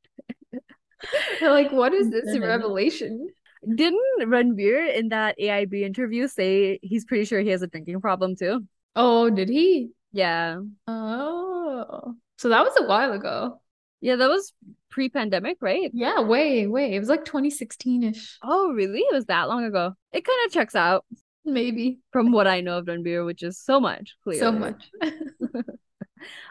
like, 1.42 1.72
what 1.72 1.94
is 1.94 2.10
this 2.10 2.38
revelation? 2.40 3.30
Didn't 3.76 4.02
Ranbir 4.22 4.96
in 4.96 5.10
that 5.10 5.38
AIB 5.40 5.82
interview 5.82 6.28
say 6.28 6.80
he's 6.82 7.06
pretty 7.06 7.26
sure 7.26 7.42
he 7.42 7.50
has 7.50 7.62
a 7.62 7.68
drinking 7.68 8.02
problem 8.02 8.36
too? 8.36 8.66
Oh, 8.96 9.30
did 9.30 9.50
he? 9.50 9.92
Yeah. 10.12 10.62
Oh, 10.88 12.16
so 12.38 12.50
that 12.50 12.64
was 12.64 12.74
a 12.78 12.88
while 12.88 13.14
ago. 13.14 13.60
Yeah, 14.02 14.16
that 14.18 14.30
was 14.30 14.54
pre-pandemic, 14.90 15.58
right? 15.62 15.90
Yeah, 15.94 16.22
way, 16.22 16.68
way. 16.68 16.94
It 16.94 17.00
was 17.00 17.10
like 17.10 17.26
2016-ish. 17.26 18.38
Oh, 18.44 18.72
really? 18.72 19.00
It 19.00 19.14
was 19.14 19.26
that 19.26 19.48
long 19.48 19.64
ago. 19.64 19.94
It 20.12 20.26
kind 20.26 20.40
of 20.46 20.52
checks 20.52 20.76
out. 20.76 21.06
Maybe. 21.46 22.00
From 22.12 22.32
what 22.32 22.48
I 22.48 22.62
know 22.62 22.78
of 22.78 22.86
Ranbir, 22.86 23.26
which 23.26 23.42
is 23.42 23.58
so 23.58 23.80
much, 23.80 24.16
clearly. 24.24 24.40
So 24.40 24.52
much. 24.52 24.92
um, 25.02 25.16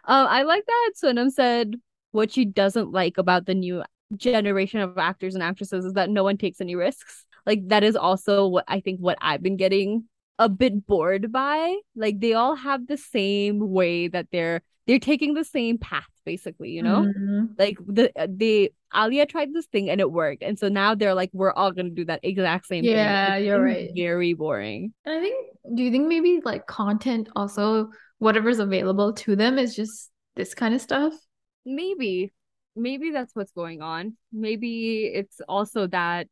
I 0.07 0.43
like 0.43 0.65
that 0.67 0.93
Sonam 1.03 1.31
said 1.31 1.75
what 2.13 2.33
she 2.33 2.45
doesn't 2.45 2.93
like 2.93 3.19
about 3.19 3.47
the 3.47 3.55
new 3.55 3.85
generation 4.17 4.81
of 4.81 4.97
actors 4.99 5.35
and 5.35 5.43
actresses 5.43 5.85
is 5.85 5.93
that 5.95 6.11
no 6.11 6.25
one 6.25 6.37
takes 6.37 6.61
any 6.61 6.75
risks. 6.75 7.27
Like 7.45 7.69
that 7.69 7.85
is 7.85 7.97
also 7.97 8.47
what 8.49 8.65
I 8.69 8.81
think 8.81 9.01
what 9.01 9.19
I've 9.21 9.43
been 9.43 9.57
getting 9.57 10.05
a 10.39 10.49
bit 10.49 10.87
bored 10.87 11.33
by. 11.33 11.77
Like 11.95 12.21
they 12.21 12.35
all 12.35 12.55
have 12.55 12.87
the 12.87 12.97
same 12.97 13.71
way 13.71 14.09
that 14.09 14.29
they're 14.33 14.63
they're 14.87 14.99
taking 14.99 15.35
the 15.35 15.44
same 15.44 15.79
path 15.79 16.05
basically 16.25 16.70
you 16.70 16.83
know? 16.83 17.03
Mm-hmm. 17.03 17.44
like 17.59 17.79
the 17.87 18.11
the 18.29 18.72
alia 18.94 19.27
tried 19.27 19.53
this 19.53 19.66
thing 19.66 19.90
and 19.90 20.01
it 20.01 20.11
worked. 20.11 20.42
And 20.42 20.59
so 20.59 20.68
now 20.68 20.94
they're 20.94 21.14
like 21.14 21.31
we're 21.33 21.53
all 21.53 21.72
gonna 21.72 21.90
do 21.90 22.05
that 22.07 22.20
exact 22.22 22.66
same 22.66 22.85
yeah, 22.85 22.92
thing 22.92 22.96
yeah 22.96 23.37
you're 23.37 23.62
right. 23.62 23.90
very 23.94 24.35
boring. 24.35 24.92
And 25.05 25.18
i 25.18 25.20
think 25.20 25.46
do 25.75 25.83
you 25.83 25.90
think 25.90 26.09
maybe 26.09 26.40
like 26.44 26.66
content 26.66 27.29
also 27.37 27.90
whatever's 28.18 28.59
available 28.59 29.12
to 29.12 29.37
them 29.37 29.59
is 29.59 29.75
just 29.75 30.11
this 30.37 30.55
kind 30.55 30.75
of 30.75 30.81
stuff? 30.81 31.12
Maybe. 31.64 32.33
Maybe 32.75 33.11
that's 33.11 33.35
what's 33.35 33.53
going 33.53 33.81
on. 33.83 34.16
Maybe 34.33 35.07
it's 35.07 35.40
also 35.49 35.87
that 35.88 36.29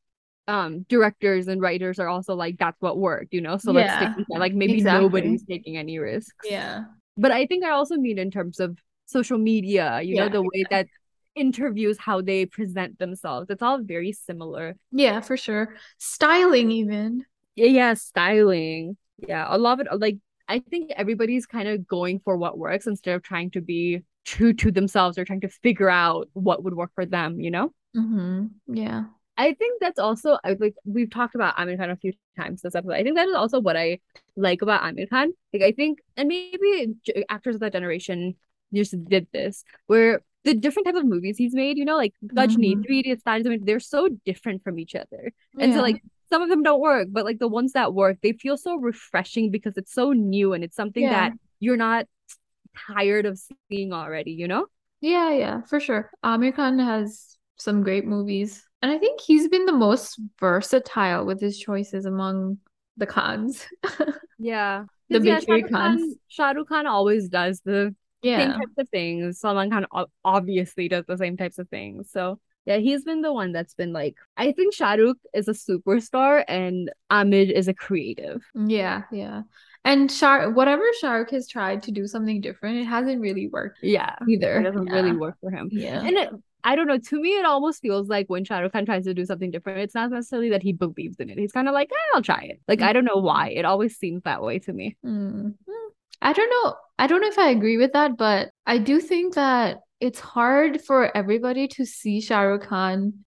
um 0.47 0.85
directors 0.91 1.49
and 1.49 1.61
writers 1.61 1.99
are 1.99 2.09
also 2.09 2.35
like 2.35 2.59
that's 2.59 2.81
what 2.81 2.99
worked 2.99 3.33
you 3.33 3.41
know? 3.41 3.57
So 3.57 3.73
yeah, 3.73 4.15
let's 4.17 4.29
that. 4.29 4.39
Like 4.39 4.55
maybe 4.55 4.75
exactly. 4.75 5.03
nobody's 5.03 5.45
taking 5.45 5.77
any 5.77 5.99
risks. 5.99 6.47
Yeah 6.49 6.85
but 7.17 7.31
i 7.31 7.47
think 7.47 7.65
i 7.65 7.71
also 7.71 7.97
mean 7.97 8.19
in 8.19 8.31
terms 8.31 8.61
of 8.61 8.79
social 9.07 9.39
media 9.39 10.01
you 10.03 10.17
yeah, 10.17 10.25
know 10.25 10.29
the 10.31 10.43
way 10.43 10.49
yeah. 10.55 10.67
that 10.71 10.87
interviews 11.35 11.99
how 11.99 12.21
they 12.21 12.47
present 12.47 12.99
themselves. 12.99 13.51
It's 13.51 13.63
all 13.63 13.83
very 13.83 14.13
similar. 14.13 14.77
Yeah 14.93 15.21
for 15.21 15.37
sure. 15.37 15.75
Styling 15.99 16.71
even. 16.71 17.25
Yeah, 17.57 17.67
yeah 17.67 17.95
styling. 17.95 18.97
Yeah 19.27 19.47
a 19.49 19.59
lot 19.59 19.81
of 19.81 19.87
it 19.87 20.01
like 20.01 20.19
i 20.49 20.59
think 20.59 20.91
everybody's 20.97 21.47
kind 21.47 21.69
of 21.69 21.87
going 21.87 22.21
for 22.25 22.37
what 22.37 22.59
works 22.59 22.87
instead 22.87 23.15
of 23.15 23.23
trying 23.23 23.51
to 23.53 23.61
be 23.61 24.03
true 24.25 24.53
to 24.53 24.71
themselves 24.71 25.17
or 25.17 25.25
trying 25.25 25.41
to 25.41 25.49
figure 25.49 25.89
out 25.89 26.29
what 26.33 26.63
would 26.65 26.75
work 26.75 26.91
for 26.95 27.07
them 27.07 27.41
you 27.41 27.51
know? 27.51 27.73
Mm-hmm. 27.97 28.47
yeah 28.75 29.05
I 29.37 29.55
think 29.55 29.81
that's 29.81 29.99
also 29.99 30.39
like 30.45 30.75
we've 30.85 31.11
talked 31.11 31.35
about 31.35 31.57
Aamir 31.57 31.77
Khan 31.77 31.91
a 31.91 31.97
few 31.97 32.13
times 32.37 32.63
this 32.63 32.75
episode. 32.75 32.95
I 32.95 33.03
think 33.03 33.17
that 33.17 33.29
is 33.29 33.35
also 33.35 33.61
what 33.61 33.77
I 33.77 34.01
like 34.37 34.63
about 34.63 34.83
Aamir 34.83 35.11
Khan. 35.11 35.33
Like 35.53 35.63
I 35.63 35.73
think, 35.73 35.99
and 36.17 36.29
maybe 36.29 36.95
actors 37.29 37.57
of 37.57 37.61
that 37.63 37.73
generation 37.73 38.37
just 38.73 38.95
did 39.05 39.27
this, 39.33 39.65
where 39.87 40.23
the 40.45 40.55
different 40.55 40.87
types 40.87 40.99
of 40.99 41.07
movies 41.07 41.37
he's 41.37 41.55
made, 41.55 41.79
you 41.79 41.85
know, 41.85 41.97
like 41.97 42.15
mm-hmm. 42.25 42.83
Three 42.83 43.01
Idiots, 43.01 43.23
they're 43.25 43.81
so 43.81 44.09
different 44.25 44.63
from 44.63 44.79
each 44.79 44.95
other, 44.95 45.33
and 45.59 45.73
yeah. 45.73 45.79
so 45.79 45.83
like 45.83 46.03
some 46.29 46.43
of 46.43 46.49
them 46.49 46.63
don't 46.63 46.81
work, 46.81 47.09
but 47.11 47.25
like 47.25 47.39
the 47.39 47.49
ones 47.49 47.73
that 47.73 47.95
work, 47.95 48.19
they 48.23 48.33
feel 48.33 48.57
so 48.57 48.77
refreshing 48.77 49.51
because 49.51 49.77
it's 49.77 49.93
so 49.93 50.13
new 50.13 50.53
and 50.53 50.65
it's 50.65 50.77
something 50.77 51.05
yeah. 51.05 51.11
that 51.29 51.33
you're 51.61 51.77
not 51.77 52.07
tired 52.89 53.27
of 53.27 53.41
seeing 53.69 53.93
already, 53.93 54.33
you 54.33 54.49
know? 54.49 54.67
Yeah, 55.01 55.33
yeah, 55.33 55.61
for 55.63 55.79
sure. 55.81 56.11
Aamir 56.25 56.57
Khan 56.57 56.79
has 56.79 57.34
some 57.57 57.83
great 57.83 58.07
movies. 58.07 58.65
And 58.83 58.91
I 58.91 58.99
think 58.99 59.21
he's 59.21 59.49
been 59.49 59.67
the 59.67 59.73
most 59.73 60.21
versatile 60.39 61.25
with 61.25 61.41
his 61.41 61.59
choices 61.59 62.05
among 62.05 62.59
the 62.97 63.07
Khans. 63.07 63.67
yeah. 64.39 64.85
The 65.11 65.21
yeah, 65.21 65.41
Shah 65.41 65.53
Rukh 65.53 65.71
Khan, 65.71 66.15
Shah 66.29 66.51
Rukh 66.51 66.69
Khan 66.69 66.87
always 66.87 67.29
does 67.29 67.61
the 67.65 67.95
yeah. 68.23 68.39
same 68.39 68.53
types 68.53 68.79
of 68.79 68.89
things. 68.89 69.41
Salman 69.41 69.71
Khan 69.71 69.87
obviously 70.25 70.89
does 70.89 71.05
the 71.07 71.17
same 71.17 71.37
types 71.37 71.59
of 71.59 71.69
things. 71.69 72.11
So 72.11 72.41
yeah, 72.67 72.79
he's 72.79 73.05
been 73.05 73.21
the 73.21 73.33
one 73.33 73.53
that's 73.53 73.75
been 73.75 73.93
like, 73.93 74.17
I 74.37 74.53
think 74.53 74.75
Shah 74.75 74.95
Rukh 74.95 75.19
is 75.35 75.49
a 75.49 75.53
superstar 75.53 76.45
and 76.49 76.91
Aamir 77.11 77.51
is 77.51 77.69
a 77.69 77.75
creative. 77.75 78.43
Yeah, 78.55 79.03
yeah. 79.13 79.43
And 79.85 80.11
Shah, 80.11 80.49
whatever 80.49 80.85
Shah 81.01 81.13
Rukh 81.13 81.31
has 81.31 81.47
tried 81.47 81.83
to 81.85 81.91
do 81.91 82.07
something 82.07 82.41
different, 82.41 82.79
it 82.79 82.85
hasn't 82.85 83.21
really 83.21 83.49
worked. 83.49 83.81
Yeah, 83.83 84.17
either. 84.27 84.61
It 84.61 84.63
doesn't 84.63 84.87
yeah. 84.87 84.95
really 84.95 85.13
work 85.13 85.37
for 85.41 85.51
him. 85.51 85.69
Yeah, 85.71 86.01
and 86.01 86.17
it, 86.17 86.31
I 86.65 86.75
don't 86.75 86.87
know. 86.87 86.99
To 86.99 87.21
me, 87.21 87.39
it 87.39 87.45
almost 87.45 87.83
feels 87.83 88.09
like 88.09 88.29
when 88.29 88.45
Shah 88.45 88.59
Rukh 88.59 88.73
Khan 88.73 88.87
tries 88.87 89.05
to 89.05 89.13
do 89.15 89.27
something 89.27 89.51
different, 89.51 89.81
it's 89.81 89.95
not 89.95 90.11
necessarily 90.11 90.49
that 90.51 90.63
he 90.63 90.73
believes 90.73 91.17
in 91.17 91.29
it. 91.29 91.39
He's 91.39 91.53
kind 91.53 91.69
of 91.69 91.75
like, 91.75 91.91
eh, 91.93 92.15
I'll 92.15 92.23
try 92.23 92.49
it. 92.51 92.61
Like. 92.67 92.81
I 92.81 92.93
don't 92.93 93.05
know 93.05 93.19
why. 93.19 93.51
It 93.51 93.65
always 93.65 93.97
seems 93.97 94.23
that 94.23 94.43
way 94.43 94.59
to 94.61 94.73
me. 94.73 94.97
Mm-hmm. 95.05 95.51
I 96.23 96.33
don't 96.33 96.51
know. 96.51 96.75
I 96.99 97.07
don't 97.07 97.21
know 97.21 97.29
if 97.29 97.39
I 97.39 97.51
agree 97.51 97.77
with 97.77 97.93
that, 97.93 98.17
but 98.17 98.51
I 98.67 98.79
do 98.79 98.99
think 99.01 99.35
that 99.35 99.81
it's 100.01 100.21
hard 100.21 100.81
for 100.81 101.15
everybody 101.15 101.69
to 101.69 101.85
see 101.85 102.21
Shah 102.21 102.41
Rukh 102.41 102.63
Khan 102.63 103.25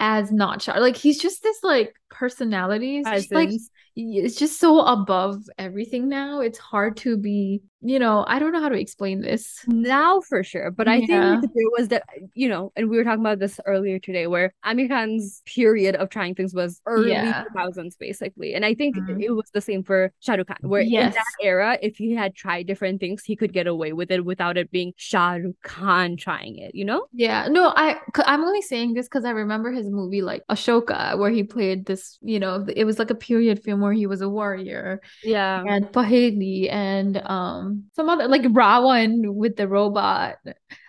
as 0.00 0.32
not 0.32 0.62
Shah. 0.62 0.78
Like, 0.78 0.96
he's 0.96 1.20
just 1.20 1.42
this 1.42 1.62
like 1.62 1.94
personality. 2.12 3.02
like 3.30 3.50
it's 3.94 4.36
just 4.36 4.60
so 4.60 4.80
above 4.80 5.42
everything 5.58 6.08
now. 6.08 6.40
It's 6.40 6.58
hard 6.58 6.96
to 6.98 7.16
be, 7.16 7.60
you 7.82 7.98
know, 7.98 8.24
I 8.26 8.38
don't 8.38 8.52
know 8.52 8.60
how 8.60 8.70
to 8.70 8.78
explain 8.78 9.20
this. 9.20 9.58
Now 9.66 10.20
for 10.20 10.42
sure. 10.42 10.70
But 10.70 10.88
I 10.88 10.96
yeah. 10.96 11.40
think 11.40 11.52
it 11.54 11.72
was 11.78 11.88
that, 11.88 12.04
you 12.34 12.48
know, 12.48 12.72
and 12.74 12.88
we 12.88 12.96
were 12.96 13.04
talking 13.04 13.20
about 13.20 13.38
this 13.38 13.60
earlier 13.66 13.98
today 13.98 14.26
where 14.28 14.54
Aamir 14.64 14.88
Khan's 14.88 15.42
period 15.44 15.96
of 15.96 16.08
trying 16.08 16.34
things 16.34 16.54
was 16.54 16.80
early 16.86 17.10
yeah. 17.10 17.44
2000s 17.54 17.98
basically. 17.98 18.54
And 18.54 18.64
I 18.64 18.74
think 18.74 18.96
mm-hmm. 18.96 19.20
it 19.20 19.34
was 19.34 19.50
the 19.52 19.60
same 19.60 19.82
for 19.82 20.10
Shah 20.20 20.34
Rukh 20.34 20.46
Khan, 20.46 20.56
where 20.62 20.82
yes. 20.82 21.08
in 21.08 21.12
that 21.12 21.44
era, 21.46 21.78
if 21.82 21.96
he 21.96 22.14
had 22.14 22.34
tried 22.34 22.66
different 22.66 23.00
things, 23.00 23.24
he 23.24 23.36
could 23.36 23.52
get 23.52 23.66
away 23.66 23.92
with 23.92 24.10
it 24.10 24.24
without 24.24 24.56
it 24.56 24.70
being 24.70 24.94
Shah 24.96 25.32
Rukh 25.32 25.56
Khan 25.62 26.16
trying 26.16 26.56
it, 26.56 26.74
you 26.74 26.86
know? 26.86 27.06
Yeah. 27.12 27.48
No, 27.48 27.74
I, 27.76 27.96
I'm 28.24 28.42
only 28.42 28.62
saying 28.62 28.94
this 28.94 29.06
because 29.06 29.26
I 29.26 29.30
remember 29.30 29.70
his 29.70 29.90
movie 29.90 30.22
like 30.22 30.42
Ashoka, 30.50 31.18
where 31.18 31.30
he 31.30 31.42
played 31.42 31.84
this, 31.84 32.01
you 32.20 32.38
know, 32.38 32.66
it 32.74 32.84
was 32.84 32.98
like 32.98 33.10
a 33.10 33.14
period 33.14 33.62
film 33.62 33.80
where 33.80 33.92
he 33.92 34.06
was 34.06 34.20
a 34.20 34.28
warrior. 34.28 35.00
Yeah. 35.22 35.62
And 35.66 35.86
Paheli 35.86 36.70
and 36.70 37.16
um 37.24 37.84
some 37.94 38.08
other 38.08 38.28
like 38.28 38.42
Ra.One 38.50 39.34
with 39.34 39.56
the 39.56 39.68
robot. 39.68 40.36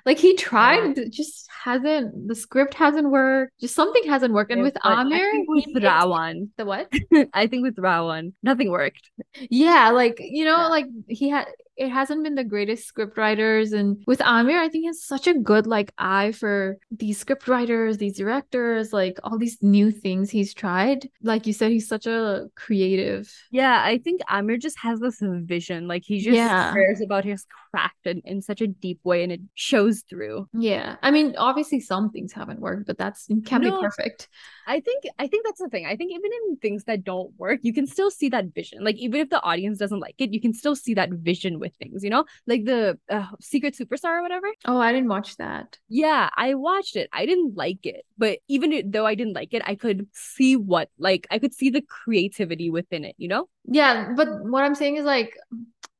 Like 0.05 0.17
he 0.17 0.35
tried, 0.35 0.97
yeah. 0.97 1.05
just 1.09 1.49
hasn't 1.63 2.27
the 2.27 2.35
script 2.35 2.73
hasn't 2.73 3.09
worked. 3.09 3.59
Just 3.59 3.75
something 3.75 4.03
hasn't 4.05 4.33
worked. 4.33 4.51
And 4.51 4.61
with 4.61 4.75
Aamir, 4.83 5.31
with 5.47 5.83
Ra.One, 5.83 6.49
the 6.57 6.65
what? 6.65 6.91
I 7.33 7.47
think 7.47 7.63
with 7.63 7.79
Ra.One, 7.79 8.33
nothing 8.43 8.69
worked. 8.69 9.09
Yeah, 9.49 9.91
like 9.91 10.17
you 10.19 10.43
know, 10.43 10.57
yeah. 10.57 10.67
like 10.67 10.85
he 11.07 11.29
had 11.29 11.47
it 11.75 11.89
hasn't 11.89 12.23
been 12.23 12.35
the 12.35 12.43
greatest 12.43 12.85
script 12.85 13.17
writers 13.17 13.73
and 13.73 14.03
with 14.05 14.19
Aamir, 14.19 14.57
I 14.57 14.69
think 14.69 14.83
he 14.83 14.87
has 14.87 15.03
such 15.03 15.27
a 15.27 15.33
good 15.33 15.65
like 15.65 15.91
eye 15.97 16.31
for 16.31 16.77
these 16.91 17.17
script 17.17 17.47
writers 17.47 17.97
these 17.97 18.17
directors 18.17 18.93
like 18.93 19.19
all 19.23 19.37
these 19.37 19.57
new 19.61 19.91
things 19.91 20.29
he's 20.29 20.53
tried. 20.53 21.09
Like 21.21 21.47
you 21.47 21.53
said 21.53 21.71
he's 21.71 21.87
such 21.87 22.05
a 22.05 22.47
creative. 22.55 23.31
Yeah 23.51 23.81
I 23.83 23.97
think 23.97 24.21
Aamir 24.29 24.61
just 24.61 24.77
has 24.79 24.99
this 24.99 25.17
vision. 25.21 25.87
Like 25.87 26.03
he 26.05 26.19
just 26.19 26.35
yeah. 26.35 26.73
cares 26.73 27.01
about 27.01 27.25
his 27.25 27.45
craft 27.71 28.05
in, 28.05 28.21
in 28.25 28.41
such 28.41 28.61
a 28.61 28.67
deep 28.67 28.99
way 29.03 29.23
and 29.23 29.31
it 29.31 29.41
shows 29.55 30.03
through. 30.09 30.47
Yeah 30.53 30.97
I 31.01 31.11
mean 31.11 31.35
obviously 31.37 31.79
some 31.79 32.11
things 32.11 32.33
haven't 32.33 32.59
worked 32.59 32.87
but 32.87 32.97
that's 32.97 33.27
can 33.45 33.61
no. 33.61 33.71
be 33.71 33.81
perfect 33.81 34.29
I 34.67 34.79
think 34.79 35.03
I 35.19 35.27
think 35.27 35.45
that's 35.45 35.59
the 35.59 35.69
thing. 35.69 35.85
I 35.85 35.95
think 35.95 36.11
even 36.11 36.31
in 36.49 36.57
things 36.57 36.85
that 36.85 37.03
don't 37.03 37.31
work, 37.37 37.59
you 37.63 37.73
can 37.73 37.87
still 37.87 38.11
see 38.11 38.29
that 38.29 38.53
vision. 38.53 38.83
Like 38.83 38.97
even 38.97 39.19
if 39.19 39.29
the 39.29 39.41
audience 39.41 39.77
doesn't 39.77 39.99
like 39.99 40.15
it, 40.19 40.33
you 40.33 40.41
can 40.41 40.53
still 40.53 40.75
see 40.75 40.93
that 40.95 41.09
vision 41.11 41.59
with 41.59 41.73
things. 41.75 42.03
You 42.03 42.09
know, 42.09 42.25
like 42.47 42.65
the 42.65 42.97
uh, 43.09 43.27
Secret 43.41 43.75
Superstar 43.75 44.19
or 44.19 44.21
whatever. 44.21 44.47
Oh, 44.65 44.79
I 44.79 44.91
didn't 44.91 45.09
watch 45.09 45.37
that. 45.37 45.77
Yeah, 45.89 46.29
I 46.35 46.53
watched 46.55 46.95
it. 46.95 47.09
I 47.13 47.25
didn't 47.25 47.55
like 47.55 47.85
it, 47.85 48.05
but 48.17 48.39
even 48.47 48.91
though 48.91 49.05
I 49.05 49.15
didn't 49.15 49.33
like 49.33 49.53
it, 49.53 49.61
I 49.65 49.75
could 49.75 50.07
see 50.13 50.55
what 50.55 50.89
like 50.97 51.27
I 51.31 51.39
could 51.39 51.53
see 51.53 51.69
the 51.69 51.81
creativity 51.81 52.69
within 52.69 53.05
it. 53.05 53.15
You 53.17 53.27
know? 53.27 53.49
Yeah, 53.65 54.13
but 54.15 54.27
what 54.43 54.63
I'm 54.63 54.75
saying 54.75 54.97
is 54.97 55.05
like 55.05 55.37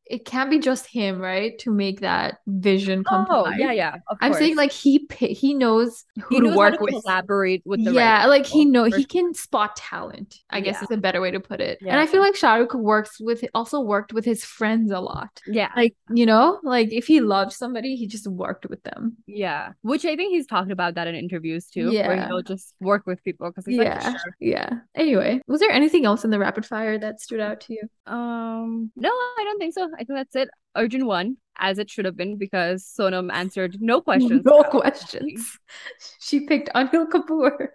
it 0.05 0.25
can't 0.25 0.49
be 0.49 0.59
just 0.59 0.85
him, 0.87 1.19
right? 1.19 1.57
To 1.59 1.71
make 1.71 2.01
that 2.01 2.39
vision 2.47 3.03
come 3.03 3.25
oh, 3.29 3.43
to 3.45 3.49
life. 3.51 3.59
yeah, 3.59 3.71
yeah. 3.71 3.95
I'm 4.21 4.33
saying 4.33 4.55
like 4.57 4.71
he 4.71 5.07
he 5.19 5.53
knows 5.53 6.03
who 6.23 6.35
he 6.35 6.41
to 6.49 6.55
work 6.57 6.73
how 6.73 6.77
to 6.79 6.83
with. 6.83 7.01
collaborate 7.03 7.61
with 7.65 7.83
the 7.85 7.93
yeah, 7.93 8.19
right 8.19 8.25
like 8.27 8.45
he 8.45 8.65
know 8.65 8.83
he 8.83 9.05
can 9.05 9.33
spot 9.33 9.75
talent. 9.75 10.39
I 10.49 10.59
guess 10.59 10.77
Yeah. 10.79 10.83
is 10.83 10.91
a 10.91 10.97
better 10.97 11.21
way 11.21 11.31
to 11.31 11.39
put 11.39 11.61
it. 11.61 11.79
And 11.81 11.97
I 11.99 12.05
feel 12.05 12.21
like 12.21 12.35
Shahrukh 12.35 12.75
works 12.75 13.19
with 13.19 13.45
also 13.55 13.79
worked 13.79 14.11
with 14.13 14.25
his 14.25 14.43
friends 14.43 14.91
a 14.91 14.99
lot. 14.99 15.41
Yeah, 15.47 15.69
Like 15.75 15.95
you 16.13 16.25
know, 16.25 16.59
like 16.63 16.91
if 16.91 17.07
he 17.07 17.21
loved 17.21 17.53
somebody, 17.53 17.95
he 17.95 18.05
just 18.07 18.27
worked 18.27 18.65
with 18.69 18.83
them. 18.83 19.17
yeah. 19.25 19.71
Which 19.83 20.03
I 20.05 20.15
think 20.15 20.33
he's 20.33 20.47
talked 20.47 20.71
about 20.71 20.95
that 20.95 21.07
in 21.07 21.15
interviews 21.15 21.67
too, 21.67 21.91
Yeah, 21.91 22.07
where 22.07 22.17
Yeah. 22.17 22.27
he'll 22.27 22.41
just 22.41 22.75
work 22.81 23.07
with 23.07 23.23
people 23.23 23.49
because 23.49 23.65
he's 23.65 23.77
yeah, 23.77 24.01
like, 24.03 24.19
sure. 24.19 24.35
yeah. 24.39 24.69
Anyway, 24.95 25.41
was 25.47 25.59
there 25.61 25.71
anything 25.71 26.05
else 26.05 26.23
in 26.25 26.29
the 26.29 26.39
rapid 26.39 26.65
fire 26.65 26.97
that 26.99 27.21
stood 27.21 27.39
out 27.39 27.61
to 27.61 27.73
you? 27.73 27.81
Um, 28.05 28.91
no, 28.95 29.09
I 29.09 29.41
don't 29.45 29.59
think 29.59 29.73
so. 29.73 29.89
I 29.95 30.03
think 30.03 30.17
that's 30.19 30.35
it. 30.35 30.49
Arjun 30.75 31.05
won, 31.05 31.37
as 31.57 31.79
it 31.79 31.89
should 31.89 32.05
have 32.05 32.17
been, 32.17 32.37
because 32.37 32.83
Sonam 32.83 33.31
answered 33.31 33.77
no 33.79 34.01
questions. 34.09 34.43
No 34.45 34.63
questions. 34.63 35.59
She 36.19 36.41
picked 36.41 36.69
Anil 36.75 37.07
Kapoor. 37.07 37.69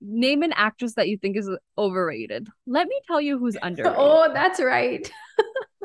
Name 0.00 0.42
an 0.42 0.52
actress 0.54 0.94
that 0.94 1.08
you 1.08 1.18
think 1.18 1.36
is 1.36 1.50
overrated. 1.76 2.48
Let 2.66 2.86
me 2.86 3.00
tell 3.06 3.20
you 3.20 3.38
who's 3.38 3.56
oh, 3.62 3.66
underrated. 3.66 3.98
Oh, 3.98 4.30
that's 4.32 4.60
right. 4.60 5.10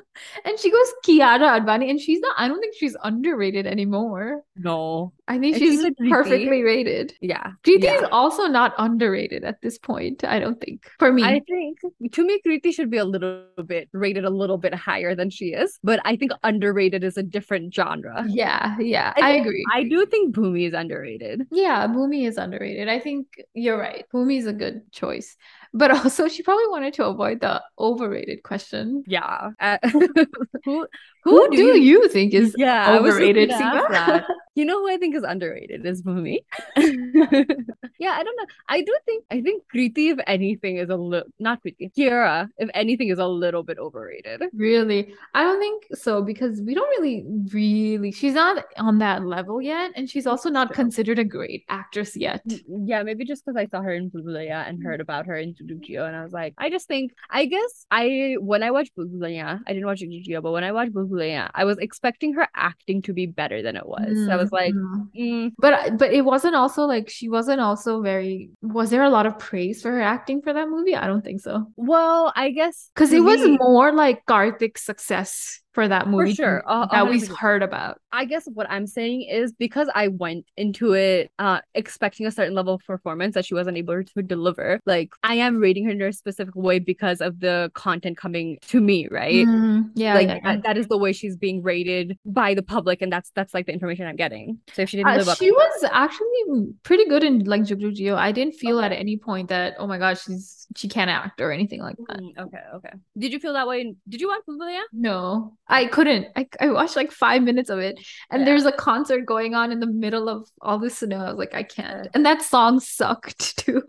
and 0.45 0.57
she 0.59 0.71
goes 0.71 0.93
Kiara 1.05 1.59
Advani, 1.61 1.89
and 1.89 1.99
she's 1.99 2.19
not. 2.19 2.35
I 2.37 2.47
don't 2.47 2.59
think 2.59 2.75
she's 2.77 2.95
underrated 3.03 3.65
anymore. 3.67 4.43
no. 4.55 5.13
I 5.27 5.39
think 5.39 5.55
And 5.55 5.63
she's 5.63 5.81
she's 5.81 5.93
perfectly 6.09 6.61
rated. 6.61 7.13
Yeah. 7.21 7.51
Preeti 7.63 7.83
yeah. 7.83 7.99
is 8.01 8.03
also 8.11 8.47
not 8.47 8.73
underrated 8.77 9.45
at 9.45 9.61
this 9.61 9.77
point. 9.77 10.25
I 10.25 10.39
don't 10.39 10.59
think 10.59 10.89
for 10.99 11.13
me. 11.13 11.23
I 11.23 11.39
think 11.47 11.79
to 12.11 12.25
me, 12.25 12.41
Kriti 12.45 12.73
should 12.73 12.89
be 12.89 12.97
a 12.97 13.05
little 13.05 13.45
bit 13.65 13.87
rated 13.93 14.25
a 14.25 14.29
little 14.29 14.57
bit 14.57 14.73
higher 14.75 15.15
than 15.15 15.29
she 15.29 15.53
is, 15.53 15.79
but 15.85 16.01
I 16.03 16.17
think 16.17 16.33
underrated 16.43 17.05
is 17.05 17.15
a 17.15 17.23
different 17.23 17.73
genre. 17.73 18.25
yeah, 18.27 18.75
yeah, 18.79 19.13
I 19.15 19.21
I, 19.21 19.29
agree. 19.37 19.63
I 19.73 19.83
do 19.83 20.05
think 20.05 20.35
Bhumi 20.35 20.67
is 20.67 20.73
underrated. 20.73 21.47
yeah, 21.49 21.87
Bhumi 21.87 22.27
is 22.27 22.37
underrated. 22.37 22.89
I 22.89 22.99
think 22.99 23.27
you're 23.53 23.79
right. 23.79 24.05
Bhumi 24.13 24.37
is 24.37 24.47
a 24.47 24.53
good 24.53 24.81
choice, 24.91 25.37
but 25.73 25.91
also 25.91 26.27
she 26.27 26.43
probably 26.43 26.67
wanted 26.67 26.93
to 26.95 27.05
avoid 27.05 27.39
the 27.41 27.61
overrated 27.79 28.43
question. 28.43 29.03
Yeah. 29.07 29.51
Uh, 29.59 29.77
who 30.65 30.87
Who, 31.23 31.49
do, 31.51 31.79
you, 31.79 32.07
think 32.09 32.33
is 32.33 32.55
yeah, 32.57 32.89
I 32.89 32.97
overrated, 32.97 33.49
gonna 33.49 33.63
ask 33.63 33.85
Seema? 33.85 33.89
that. 33.91 34.27
You 34.55 34.65
know 34.65 34.79
who 34.79 34.89
I 34.89 34.97
think 34.97 35.15
is 35.15 35.23
underrated 35.23 35.85
is 35.85 36.01
Bhumi. 36.01 36.39
yeah, 36.75 38.11
I 38.11 38.23
don't 38.23 38.35
know. 38.35 38.45
I 38.67 38.81
do 38.81 38.97
think 39.05 39.23
I 39.31 39.39
think 39.41 39.63
Kriti, 39.73 40.11
if 40.11 40.19
anything, 40.27 40.75
is 40.75 40.89
a 40.89 40.97
little 40.97 41.29
not 41.39 41.63
Kriti. 41.63 41.93
Kiara, 41.95 42.49
if 42.57 42.69
anything, 42.73 43.09
is 43.09 43.19
a 43.19 43.27
little 43.27 43.63
bit 43.63 43.77
overrated. 43.79 44.43
Really? 44.53 45.13
I 45.33 45.43
don't 45.43 45.59
think 45.59 45.85
so 45.93 46.21
because 46.21 46.61
we 46.61 46.73
don't 46.73 46.89
really, 46.99 47.23
really, 47.53 48.11
she's 48.11 48.33
not 48.33 48.65
on 48.77 48.97
that 48.97 49.23
level 49.25 49.61
yet. 49.61 49.91
And 49.95 50.09
she's 50.09 50.27
also 50.27 50.49
not 50.49 50.73
considered 50.73 51.17
a 51.17 51.23
great 51.23 51.63
actress 51.69 52.17
yet. 52.17 52.43
Yeah, 52.67 53.03
maybe 53.03 53.23
just 53.23 53.45
because 53.45 53.55
I 53.55 53.67
saw 53.67 53.81
her 53.81 53.93
in 53.93 54.09
Bhool 54.11 54.23
Bhulaiyaa 54.23 54.67
and 54.67 54.83
heard 54.83 54.95
mm-hmm. 54.95 55.01
about 55.03 55.27
her 55.27 55.37
in 55.37 55.53
Jugjugg 55.53 55.87
Jeeyo, 55.87 56.05
and 56.07 56.15
I 56.15 56.23
was 56.23 56.33
like, 56.33 56.55
I 56.57 56.69
just 56.69 56.87
think, 56.89 57.13
I 57.29 57.45
guess 57.45 57.85
I 57.89 58.35
when 58.39 58.63
I 58.63 58.71
watched 58.71 58.97
Bhool 58.97 59.09
Bhulaiyaa, 59.13 59.61
I 59.65 59.73
didn't 59.73 59.85
watch 59.85 60.01
Jugjugg 60.01 60.27
Jeeyo, 60.27 60.41
but 60.41 60.51
when 60.51 60.65
I 60.65 60.73
watched 60.73 60.93
Bhool 60.93 61.07
Bhulaiyaa, 61.07 61.10
I 61.53 61.65
was 61.65 61.77
expecting 61.77 62.33
her 62.33 62.47
acting 62.55 63.01
to 63.03 63.13
be 63.13 63.25
better 63.25 63.61
than 63.61 63.75
it 63.75 63.85
was. 63.85 64.29
I 64.29 64.35
was 64.35 64.51
like, 64.51 64.73
Mm. 64.73 65.07
mm, 65.17 65.51
But 65.57 65.97
but 65.97 66.13
it 66.13 66.23
wasn't 66.23 66.55
also 66.55 66.83
like 66.83 67.09
she 67.09 67.29
wasn't 67.29 67.61
also 67.61 68.01
very 68.01 68.49
was 68.61 68.89
there 68.89 69.03
a 69.03 69.09
lot 69.09 69.25
of 69.25 69.37
praise 69.39 69.81
for 69.81 69.91
her 69.91 70.01
acting 70.01 70.41
for 70.41 70.53
that 70.53 70.69
movie? 70.69 70.95
I 70.95 71.07
don't 71.07 71.23
think 71.23 71.41
so. 71.41 71.65
well, 71.75 72.31
I 72.35 72.51
guess 72.51 72.89
Because 72.95 73.11
it 73.13 73.21
was 73.23 73.39
more 73.59 73.91
like 73.93 74.25
Kartik's 74.25 74.83
success 74.85 75.61
for 75.73 75.87
that 75.87 76.07
movie 76.07 76.33
sure, 76.33 76.63
a- 76.67 76.81
a 76.81 76.89
that 76.91 77.09
we've 77.09 77.27
heard 77.29 77.63
about. 77.63 77.99
I 78.11 78.25
guess 78.25 78.45
what 78.53 78.69
I'm 78.69 78.85
saying 78.87 79.21
is 79.23 79.53
because 79.53 79.87
I 79.95 80.09
went 80.09 80.45
into 80.57 80.93
it 80.93 81.31
uh 81.39 81.61
expecting 81.75 82.25
a 82.25 82.31
certain 82.31 82.53
level 82.53 82.73
of 82.73 82.81
performance 82.85 83.35
that 83.35 83.45
she 83.45 83.53
wasn't 83.53 83.77
able 83.77 84.03
to 84.03 84.21
deliver, 84.21 84.79
like 84.85 85.11
I 85.23 85.35
am 85.35 85.57
rating 85.57 85.85
her 85.85 85.91
in 85.91 86.01
a 86.01 86.11
specific 86.11 86.55
way 86.55 86.79
because 86.79 87.21
of 87.21 87.39
the 87.39 87.71
content 87.73 88.17
coming 88.17 88.57
to 88.67 88.81
me, 88.81 89.07
right? 89.09 89.47
Mm, 89.47 89.91
yeah, 89.95 90.13
like 90.15 90.27
yeah, 90.27 90.39
that, 90.43 90.63
that 90.63 90.77
is 90.77 90.87
the 90.87 90.97
way 90.97 91.13
she's 91.13 91.37
being 91.37 91.61
rated 91.63 92.17
by 92.25 92.53
the 92.53 92.63
public 92.63 93.01
and 93.01 93.11
that's 93.11 93.31
that's 93.35 93.53
like 93.53 93.65
the 93.65 93.71
information 93.73 94.05
i'm 94.07 94.15
getting 94.15 94.57
so 94.73 94.81
if 94.81 94.89
she 94.89 94.97
didn't 94.97 95.09
Uh, 95.11 95.17
live 95.17 95.27
up 95.29 95.37
she 95.37 95.51
was 95.51 95.85
actually 95.91 96.73
pretty 96.83 97.05
good 97.05 97.23
in 97.23 97.43
like 97.45 97.61
Jugjugg 97.63 97.95
Jeeyo. 97.97 98.15
I 98.15 98.31
didn't 98.31 98.53
feel 98.55 98.79
at 98.81 98.91
any 98.91 99.17
point 99.17 99.49
that 99.49 99.75
oh 99.79 99.87
my 99.87 99.97
gosh 99.97 100.23
she's 100.25 100.67
she 100.75 100.87
can't 100.87 101.09
act 101.09 101.39
or 101.41 101.51
anything 101.51 101.81
like 101.81 101.95
that- 102.07 102.17
that. 102.17 102.21
Mm, 102.21 102.37
okay 102.45 102.63
okay 102.75 102.93
did 103.17 103.31
you 103.33 103.39
feel 103.39 103.53
that 103.53 103.67
way 103.67 103.95
did 104.09 104.19
you 104.21 104.27
watch 104.27 104.41
Bhool 104.47 104.57
Bhulaiyaa? 104.59 104.83
No, 104.93 105.57
I 105.71 105.85
couldn't. 105.87 106.27
I, 106.35 106.47
I 106.59 106.69
watched 106.71 106.95
like 106.97 107.11
five 107.11 107.41
minutes 107.43 107.69
of 107.69 107.79
it, 107.79 107.97
and 108.29 108.41
Yeah. 108.41 108.45
there's 108.45 108.65
a 108.65 108.71
concert 108.73 109.25
going 109.25 109.55
on 109.55 109.71
in 109.71 109.79
the 109.79 109.87
middle 109.87 110.29
of 110.29 110.47
all 110.61 110.77
this 110.79 110.99
snow. 110.99 111.17
I 111.19 111.29
was 111.29 111.37
like, 111.37 111.55
I 111.55 111.63
can't. 111.63 112.09
And 112.13 112.25
that 112.25 112.41
song 112.43 112.79
sucked 112.79 113.57
too. 113.65 113.81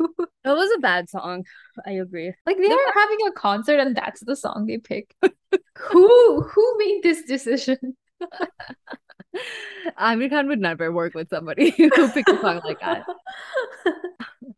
That 0.44 0.56
was 0.56 0.70
a 0.76 0.80
bad 0.80 1.08
song 1.10 1.44
i 1.86 1.92
agree 1.92 2.32
like 2.46 2.56
they 2.58 2.68
The 2.68 2.74
are 2.74 2.92
having 2.94 3.18
a 3.28 3.32
concert, 3.32 3.80
and 3.80 3.96
that's 3.96 4.20
the 4.24 4.36
song 4.36 4.66
they 4.66 4.78
pick. 4.78 5.14
who 5.78 6.42
who 6.42 6.78
made 6.78 7.00
this 7.02 7.22
decision? 7.24 7.78
Aamir 9.98 10.30
Khan 10.30 10.48
would 10.48 10.60
never 10.60 10.92
work 10.92 11.14
with 11.14 11.28
somebody 11.30 11.70
who 11.70 11.90
picked 12.10 12.28
a 12.28 12.40
song 12.40 12.60
like 12.64 12.80
that 12.80 13.04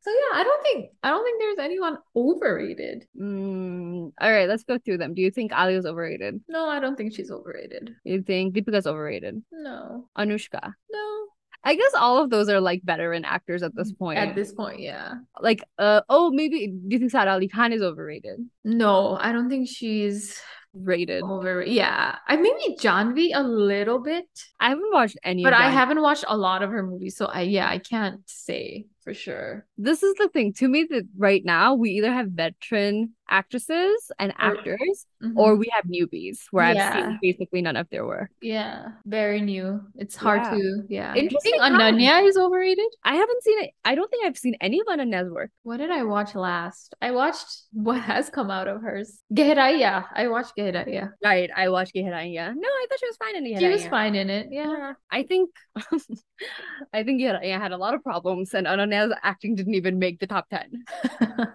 so 0.01 0.11
yeah, 0.11 0.39
I 0.41 0.43
don't 0.45 0.63
think 0.63 0.91
I 1.03 1.11
don't 1.11 1.25
think 1.25 1.41
there's 1.41 1.59
anyone 1.65 1.99
overrated. 2.17 3.07
mm, 3.21 4.13
all 4.21 4.33
right 4.33 4.49
let's 4.49 4.65
go 4.65 4.79
through 4.79 4.99
them 4.99 5.15
do 5.15 5.23
you 5.23 5.31
think 5.31 5.53
Alia 5.53 5.79
is 5.79 5.87
overrated 5.87 6.41
No, 6.49 6.69
I 6.69 6.81
don't 6.81 6.97
think 6.97 7.15
she's 7.15 7.31
overrated. 7.31 7.95
you 8.05 8.23
think 8.23 8.55
deepika's 8.55 8.87
overrated 8.87 9.43
No, 9.53 10.09
anushka 10.17 10.73
no. 10.93 11.05
i 11.65 11.75
guess 11.75 11.95
all 11.95 12.23
of 12.23 12.31
those 12.31 12.49
are 12.49 12.61
like 12.61 12.83
veteran 12.85 13.25
actors 13.25 13.63
at 13.63 13.75
this 13.75 13.93
point 13.93 14.19
At 14.19 14.35
this 14.35 14.53
point, 14.53 14.81
yeah. 14.81 15.15
like 15.41 15.63
uh 15.79 16.01
oh 16.09 16.31
maybe 16.31 16.69
do 16.69 16.89
you 16.95 16.99
think 16.99 17.11
Sara 17.11 17.33
ali 17.33 17.49
khan 17.49 17.73
is 17.73 17.83
overrated 17.83 18.39
No, 18.65 19.17
I 19.21 19.33
don't 19.33 19.49
think 19.49 19.69
she's 19.69 20.39
rated 20.75 21.23
over. 21.23 21.63
Yeah, 21.65 22.17
I 22.27 22.35
maybe 22.37 22.77
Janhvi 22.81 23.31
a 23.33 23.43
little 23.45 24.01
bit. 24.01 24.27
i 24.59 24.71
haven't 24.71 24.93
watched 24.93 25.17
any 25.23 25.45
but 25.45 25.53
I 25.53 25.71
haven't 25.71 26.03
watched 26.03 26.25
a 26.27 26.37
lot 26.37 26.63
of 26.65 26.71
her 26.71 26.83
movies, 26.83 27.17
so 27.17 27.27
I 27.27 27.43
yeah, 27.43 27.69
I 27.69 27.79
can't 27.79 28.21
say 28.27 28.87
for 29.05 29.15
sure. 29.15 29.67
this 29.79 30.03
is 30.03 30.15
the 30.17 30.29
thing 30.29 30.53
to 30.55 30.67
me 30.69 30.87
that 30.91 31.05
right 31.19 31.45
now 31.45 31.75
we 31.75 31.91
either 31.91 32.13
have 32.13 32.29
veteran 32.29 33.13
actresses 33.31 34.11
and 34.19 34.33
actors 34.37 35.07
or 35.37 35.55
Mhm. 35.55 35.59
we 35.59 35.69
have 35.73 35.85
newbies 35.87 36.39
where 36.51 36.65
I've 36.67 36.93
seen 36.95 37.19
basically 37.23 37.63
none 37.63 37.77
of 37.77 37.89
their 37.91 38.05
work. 38.07 38.31
yeah, 38.43 38.89
very 39.07 39.41
new. 39.41 39.81
It's 39.97 40.15
hard 40.17 40.43
Yeah. 40.43 40.51
to 40.55 40.83
yeah. 40.89 41.15
Interesting. 41.15 41.55
Ananya 41.61 42.27
is 42.29 42.37
overrated? 42.37 42.91
I 43.03 43.15
haven't 43.17 43.43
seen 43.43 43.59
it. 43.65 43.71
I 43.85 43.95
don't 43.95 44.11
think 44.11 44.27
I've 44.27 44.37
seen 44.37 44.57
any 44.61 44.79
of 44.81 44.87
Ananya's 44.87 45.31
work. 45.31 45.51
What 45.63 45.79
did 45.79 45.91
I 45.91 46.03
watch 46.05 46.35
last? 46.35 46.95
I 47.01 47.11
watched 47.13 47.49
what 47.73 48.01
has 48.01 48.29
come 48.29 48.51
out 48.51 48.69
of 48.69 48.83
hers. 48.83 49.21
Gehraiya. 49.33 50.05
I 50.15 50.29
watched 50.29 50.53
Gehraiya. 50.59 51.13
Right. 51.25 51.51
I 51.57 51.69
watched 51.71 51.95
Gehraiya. 51.95 52.55
No, 52.55 52.69
I 52.81 52.87
thought 52.89 53.01
she 53.01 53.07
was 53.07 53.17
fine 53.17 53.37
in 53.37 53.45
Gehraiya. 53.45 53.61
She 53.61 53.69
was 53.69 53.87
fine 53.87 54.15
in 54.15 54.29
it. 54.29 54.49
Yeah. 54.51 54.93
I 55.11 55.23
think 55.23 55.49
I 56.93 57.03
think 57.05 57.21
Gehraiya 57.23 57.59
had 57.59 57.73
a 57.73 57.77
lot 57.79 57.95
of 57.95 58.03
problems 58.03 58.53
and 58.55 58.67
Ananya's 58.95 59.15
acting 59.23 59.55
didn't 59.55 59.75
even 59.75 59.99
make 59.99 60.21
the 60.21 60.27
top 60.27 60.49
10. 60.51 60.85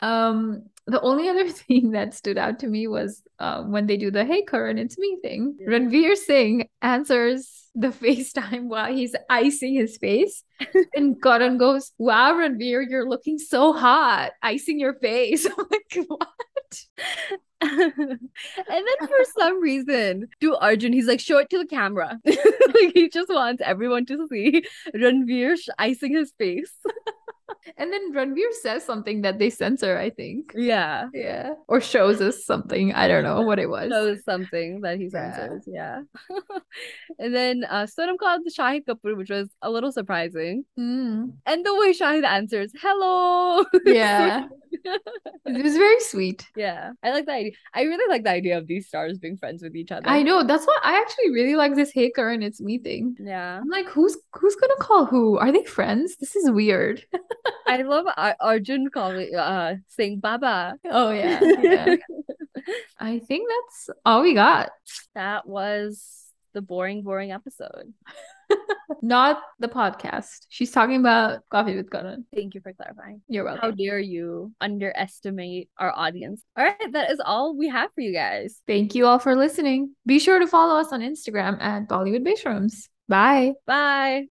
um 0.00 0.62
the 0.86 1.00
only 1.00 1.28
other 1.28 1.48
thing 1.64 1.92
that 1.92 2.14
stood 2.14 2.38
out 2.38 2.58
to 2.58 2.66
me 2.66 2.86
was 2.88 3.22
um, 3.38 3.70
when 3.70 3.86
they 3.86 3.96
do 3.96 4.10
the 4.10 4.24
hey 4.24 4.42
Karan 4.42 4.78
it's 4.78 4.98
me 4.98 5.18
thing 5.22 5.56
Yeah. 5.60 5.68
Ranveer 5.68 6.16
Singh 6.16 6.68
answers 6.82 7.66
the 7.74 7.88
FaceTime 8.02 8.64
while 8.64 8.92
he's 8.92 9.14
icing 9.30 9.74
his 9.74 9.96
face 9.96 10.42
and 10.94 11.22
Karan 11.22 11.56
goes 11.56 11.92
wow 11.98 12.32
Ranveer 12.34 12.84
you're 12.88 13.08
looking 13.08 13.38
so 13.38 13.72
hot 13.72 14.32
icing 14.42 14.80
your 14.80 14.94
face 14.94 15.46
I'm 15.46 15.52
like 15.70 16.04
what 16.08 16.28
and 17.60 18.20
then 18.68 19.08
for 19.08 19.24
some 19.36 19.60
reason, 19.60 20.28
to 20.40 20.56
Arjun, 20.56 20.92
he's 20.92 21.06
like, 21.06 21.20
show 21.20 21.38
it 21.38 21.50
to 21.50 21.58
the 21.58 21.66
camera. 21.66 22.20
like 22.24 22.92
he 22.94 23.08
just 23.08 23.28
wants 23.28 23.62
everyone 23.64 24.06
to 24.06 24.26
see 24.28 24.64
Ranveer 24.94 25.56
icing 25.78 26.14
his 26.14 26.32
face. 26.38 26.72
And 27.78 27.92
then 27.92 28.12
Ranveer 28.12 28.52
says 28.60 28.84
something 28.84 29.22
that 29.22 29.38
they 29.38 29.50
censor, 29.50 29.96
I 29.96 30.10
think. 30.10 30.52
Yeah. 30.54 31.08
Yeah. 31.14 31.50
Or 31.68 31.80
shows 31.80 32.20
us 32.20 32.44
something. 32.44 32.92
I 32.92 33.06
don't 33.08 33.22
know 33.24 33.42
what 33.42 33.58
it 33.60 33.70
was. 33.70 33.90
Shows 33.90 34.24
something 34.24 34.80
that 34.82 34.98
he 34.98 35.08
Yeah. 35.12 35.32
censors. 35.36 35.64
Yeah. 35.66 36.00
and 37.18 37.34
then 37.34 37.64
uh 37.68 37.86
Sonam 37.86 38.18
called 38.18 38.42
the 38.44 38.50
Shahid 38.50 38.84
Kapoor, 38.84 39.16
which 39.16 39.30
was 39.30 39.48
a 39.62 39.70
little 39.70 39.92
surprising. 39.92 40.64
Mm. 40.78 41.32
And 41.46 41.64
the 41.64 41.74
way 41.76 41.92
Shahid 41.92 42.24
answers, 42.24 42.72
hello. 42.80 43.64
Yeah. 43.86 44.46
It 45.46 45.62
was 45.64 45.76
very 45.76 46.00
sweet. 46.00 46.46
yeah. 46.56 46.90
I 47.02 47.10
like 47.10 47.26
the 47.26 47.32
idea. 47.32 47.52
I 47.74 47.82
really 47.82 48.08
like 48.08 48.22
the 48.24 48.30
idea 48.30 48.58
of 48.58 48.66
these 48.66 48.86
stars 48.86 49.18
being 49.18 49.36
friends 49.36 49.62
with 49.62 49.74
each 49.74 49.90
other. 49.90 50.08
I 50.08 50.22
know. 50.22 50.42
That's 50.44 50.66
why 50.66 50.78
I 50.84 50.98
actually 51.00 51.30
really 51.30 51.56
like 51.56 51.74
this 51.74 51.90
Hey 51.92 52.10
Karan 52.10 52.42
It's 52.42 52.60
Me 52.60 52.78
thing. 52.78 53.16
Yeah. 53.18 53.58
I'm 53.60 53.68
like, 53.68 53.86
who's 53.88 54.16
who's 54.34 54.56
gonna 54.56 54.76
call 54.80 55.06
who? 55.06 55.38
Are 55.38 55.50
they 55.52 55.64
friends? 55.64 56.16
This 56.16 56.36
is 56.36 56.50
weird. 56.50 57.04
I 57.68 57.82
love 57.82 58.06
Ar- 58.16 58.36
Arjun 58.40 58.88
calling 58.90 59.34
uh 59.34 59.76
saying 59.88 60.20
Baba. 60.20 60.74
Oh 60.84 61.10
yeah. 61.10 61.40
yeah. 61.62 61.96
I 62.98 63.18
think 63.20 63.48
that's 63.48 63.90
all 64.04 64.22
we 64.22 64.34
got. 64.34 64.70
that 65.14 65.46
was 65.46 66.32
the 66.54 66.62
boring, 66.62 67.02
boring 67.02 67.30
episode. 67.32 67.92
Not 69.02 69.40
the 69.58 69.68
podcast. 69.68 70.46
She's 70.48 70.70
talking 70.70 70.96
about 70.96 71.42
Koffee 71.52 71.76
with 71.76 71.90
Karan. 71.90 72.26
Thank 72.34 72.54
you 72.54 72.60
for 72.60 72.72
clarifying. 72.72 73.20
You're 73.28 73.44
welcome. 73.44 73.60
How 73.62 73.70
dare 73.70 73.98
you 73.98 74.52
underestimate 74.60 75.68
our 75.78 75.92
audience? 75.94 76.42
All 76.56 76.64
right, 76.64 76.92
that 76.92 77.10
is 77.10 77.20
all 77.24 77.56
we 77.56 77.68
have 77.68 77.90
for 77.94 78.00
you 78.00 78.12
guys. 78.12 78.60
Thank 78.66 78.94
you 78.94 79.06
all 79.06 79.18
for 79.18 79.36
listening. 79.36 79.94
Be 80.06 80.18
sure 80.18 80.38
to 80.38 80.46
follow 80.46 80.80
us 80.80 80.92
on 80.92 81.00
Instagram 81.00 81.60
at 81.60 81.88
Bollywood 81.88 82.26
Bashrooms. 82.26 82.88
Bye. 83.08 83.52
Bye. 83.66 84.26